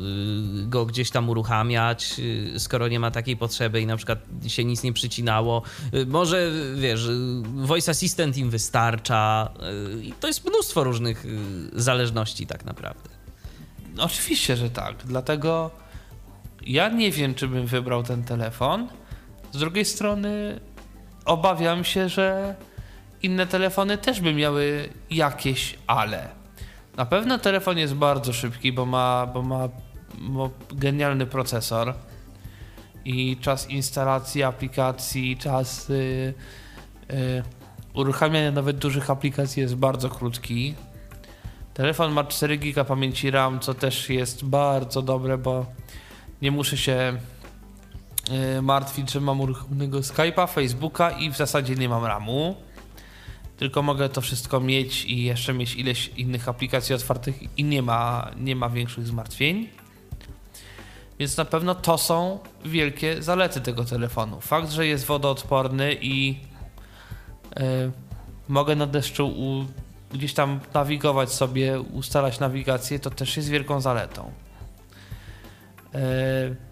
[0.66, 2.14] go gdzieś tam uruchamiać,
[2.58, 5.62] skoro nie ma takiej potrzeby i na przykład się nic nie przycinało.
[6.06, 7.08] Może, wiesz,
[7.42, 9.50] Voice Assistant im wystarcza.
[10.02, 11.26] I to jest mnóstwo różnych
[11.72, 13.08] zależności tak naprawdę.
[13.98, 14.96] Oczywiście, że tak.
[15.04, 15.70] Dlatego
[16.68, 18.88] ja nie wiem, czy bym wybrał ten telefon.
[19.52, 20.60] Z drugiej strony
[21.24, 22.54] obawiam się, że
[23.22, 26.28] inne telefony też by miały jakieś ale.
[26.96, 29.68] Na pewno telefon jest bardzo szybki, bo ma, bo ma,
[30.18, 31.94] ma genialny procesor
[33.04, 36.34] i czas instalacji aplikacji, czas y,
[37.10, 37.42] y,
[37.94, 40.74] uruchamiania nawet dużych aplikacji jest bardzo krótki.
[41.74, 45.66] Telefon ma 4 GB pamięci RAM, co też jest bardzo dobre, bo
[46.42, 47.18] nie muszę się
[48.58, 52.56] y, martwić, że mam uruchomionego Skype'a, Facebooka i w zasadzie nie mam RAMu.
[53.56, 58.30] Tylko mogę to wszystko mieć i jeszcze mieć ileś innych aplikacji otwartych i nie ma,
[58.36, 59.68] nie ma większych zmartwień.
[61.18, 64.40] Więc na pewno to są wielkie zalety tego telefonu.
[64.40, 66.40] Fakt, że jest wodoodporny i
[67.60, 67.92] y,
[68.48, 69.64] mogę na deszczu u,
[70.12, 74.32] gdzieś tam nawigować sobie, ustalać nawigację, to też jest wielką zaletą.
[75.94, 76.68] E,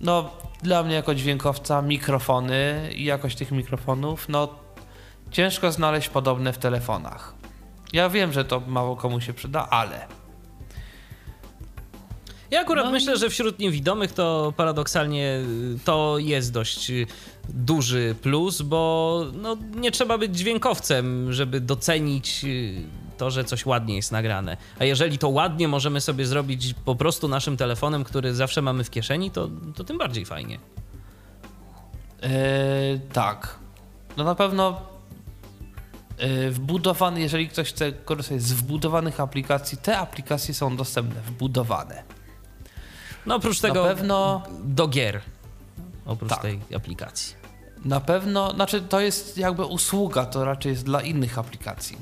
[0.00, 0.30] No,
[0.62, 4.48] dla mnie jako dźwiękowca mikrofony i jakość tych mikrofonów, no
[5.30, 7.34] ciężko znaleźć podobne w telefonach.
[7.92, 10.06] Ja wiem, że to mało komu się przyda, ale
[12.50, 15.40] Ja akurat No myślę, że wśród niewidomych to paradoksalnie
[15.74, 17.06] y, to jest dość y,
[17.48, 22.82] duży plus, bo no, nie trzeba być dźwiękowcem, żeby docenić y,
[23.16, 24.56] to, że coś ładnie jest nagrane.
[24.78, 28.90] A jeżeli to ładnie możemy sobie zrobić po prostu naszym telefonem, który zawsze mamy w
[28.90, 30.58] kieszeni, to, to tym bardziej fajnie.
[32.22, 32.28] e,
[33.12, 33.58] tak.
[34.16, 34.80] No na pewno
[36.18, 42.02] e, wbudowany, jeżeli ktoś chce korzystać z wbudowanych aplikacji, te aplikacje są dostępne, wbudowane.
[43.26, 45.20] No oprócz tego Na pewno do gier.
[46.06, 46.42] Oprócz Tak.
[46.42, 47.34] tej aplikacji.
[47.84, 51.98] Na pewno, znaczy to jest jakby usługa, to raczej jest dla innych aplikacji.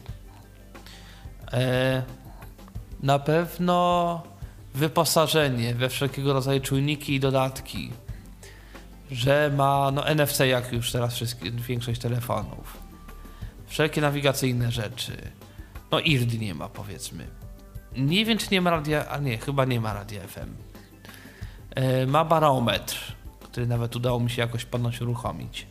[1.53, 2.03] E,
[3.03, 4.23] na pewno
[4.75, 7.91] wyposażenie we wszelkiego rodzaju czujniki i dodatki,
[9.11, 12.79] że ma no, NFC jak już teraz wszystkie, większość telefonów,
[13.67, 15.17] wszelkie nawigacyjne rzeczy,
[15.91, 17.27] no IRD nie ma powiedzmy.
[17.97, 20.55] Nie wiem czy nie ma radia, a nie, chyba nie ma radia FM.
[21.75, 25.67] E, ma barometr, który nawet udało mi się jakoś ponoć uruchomić.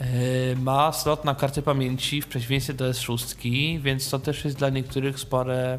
[0.00, 4.68] E, Ma slot na karty pamięci w przeciwieństwie do S6, więc to też jest dla
[4.68, 5.78] niektórych spore,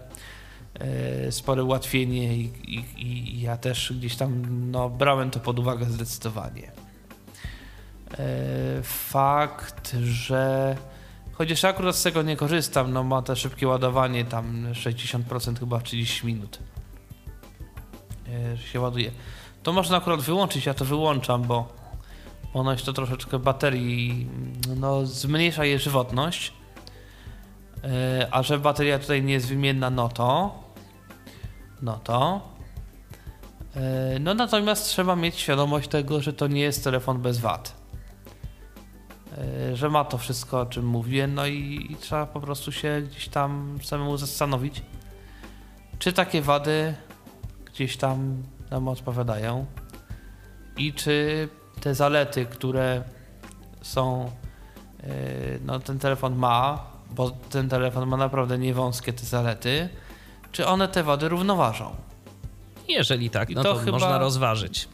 [0.80, 5.86] e, spore ułatwienie i, i, i ja też gdzieś tam no, brałem to pod uwagę
[5.86, 6.72] zdecydowanie.
[8.12, 10.76] E, Fakt, że
[11.34, 15.84] chociaż akurat z tego nie korzystam, no ma to szybkie ładowanie, tam 60% chyba w
[15.84, 16.60] 30 minut
[18.72, 19.12] się ładuje.
[19.64, 21.77] To można akurat wyłączyć, ja to wyłączam, bo
[22.54, 24.28] ponoć to troszeczkę baterii
[24.78, 26.54] no, zmniejsza jej żywotność.
[27.84, 30.60] E, A że bateria tutaj nie jest wymienna, no to.
[31.82, 32.42] No to.
[33.76, 37.76] e, No natomiast trzeba mieć świadomość tego, że to nie jest telefon bez wad.
[39.38, 43.02] E, Że ma to wszystko, o czym mówię, no i, i trzeba po prostu się
[43.02, 44.82] gdzieś tam samemu zastanowić,
[46.00, 46.96] czy takie wady
[47.66, 49.66] gdzieś tam nam odpowiadają
[50.78, 51.50] i czy
[51.82, 53.04] te zalety, które
[53.82, 54.32] są,
[55.04, 55.10] yy,
[55.66, 59.90] no ten telefon ma, bo ten telefon ma naprawdę niewąskie te zalety,
[60.52, 61.96] czy one te wady równoważą?
[62.88, 64.90] Jeżeli tak, I no to to, chyba- można rozważyć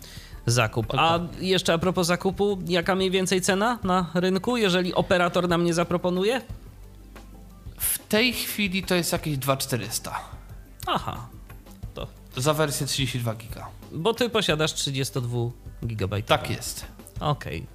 [0.46, 0.86] zakup.
[0.98, 5.74] A jeszcze a propos zakupu, jaka mniej więcej cena na rynku, jeżeli operator nam nie
[5.74, 6.42] zaproponuje?
[7.78, 10.20] W tej chwili to jest jakieś 2400
[10.88, 11.28] Aha,
[12.38, 13.68] za wersję 32 giga.
[13.94, 15.38] Bo ty posiadasz 32
[15.82, 16.22] GB.
[16.22, 16.86] Tak jest.
[17.20, 17.66] Okej.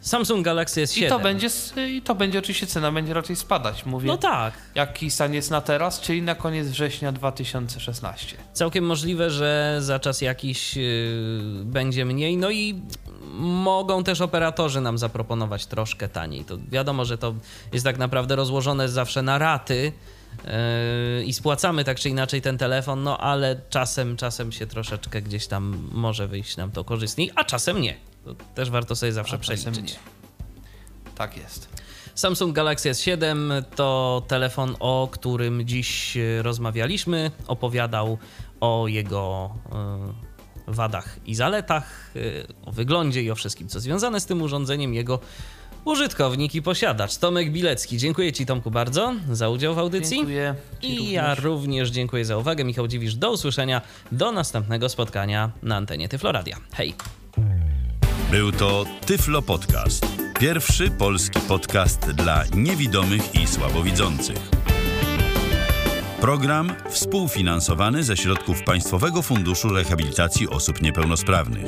[0.00, 1.06] Samsung Galaxy S7.
[1.06, 1.48] I to będzie,
[1.88, 3.86] i to będzie oczywiście cena będzie raczej spadać.
[3.86, 4.54] Mówię, No tak.
[4.74, 8.36] jaki stan jest na teraz, czyli na koniec września 2016.
[8.52, 10.82] Całkiem możliwe, że za czas jakiś yy,
[11.64, 12.36] będzie mniej.
[12.36, 12.80] No i
[13.40, 16.44] mogą też operatorzy nam zaproponować troszkę taniej.
[16.44, 17.34] To wiadomo, że to
[17.72, 19.92] jest tak naprawdę rozłożone zawsze na raty
[20.44, 25.46] yy, i spłacamy tak czy inaczej ten telefon, no ale czasem, czasem się troszeczkę gdzieś
[25.46, 27.96] tam może wyjść nam to korzystniej, a czasem nie.
[28.24, 29.96] To też warto sobie zawsze A przeliczyć.
[31.14, 31.68] Tak jest.
[32.14, 37.30] Samsung Galaxy S7 to telefon, o którym dziś rozmawialiśmy.
[37.46, 38.18] Opowiadał
[38.60, 44.26] o jego e, wadach i zaletach, e, o wyglądzie i o wszystkim, co związane z
[44.26, 45.20] tym urządzeniem, jego
[45.86, 47.16] użytkownik i posiadacz.
[47.16, 47.98] Tomek Bilecki.
[47.98, 50.16] Dziękuję Ci, Tomku, bardzo za udział w audycji.
[50.16, 50.54] Dziękuję.
[50.80, 51.12] Ci I również.
[51.12, 52.64] ja również dziękuję za uwagę.
[52.64, 53.82] Michał Dziwisz, do usłyszenia.
[54.12, 56.56] Do następnego spotkania na antenie Tyfloradia.
[56.72, 56.94] Hej!
[58.30, 60.06] Był to Tyflo Podcast.
[60.40, 64.50] Pierwszy polski podcast dla niewidomych i słabowidzących.
[66.20, 71.66] Program współfinansowany ze środków Państwowego Funduszu Rehabilitacji Osób Niepełnosprawnych.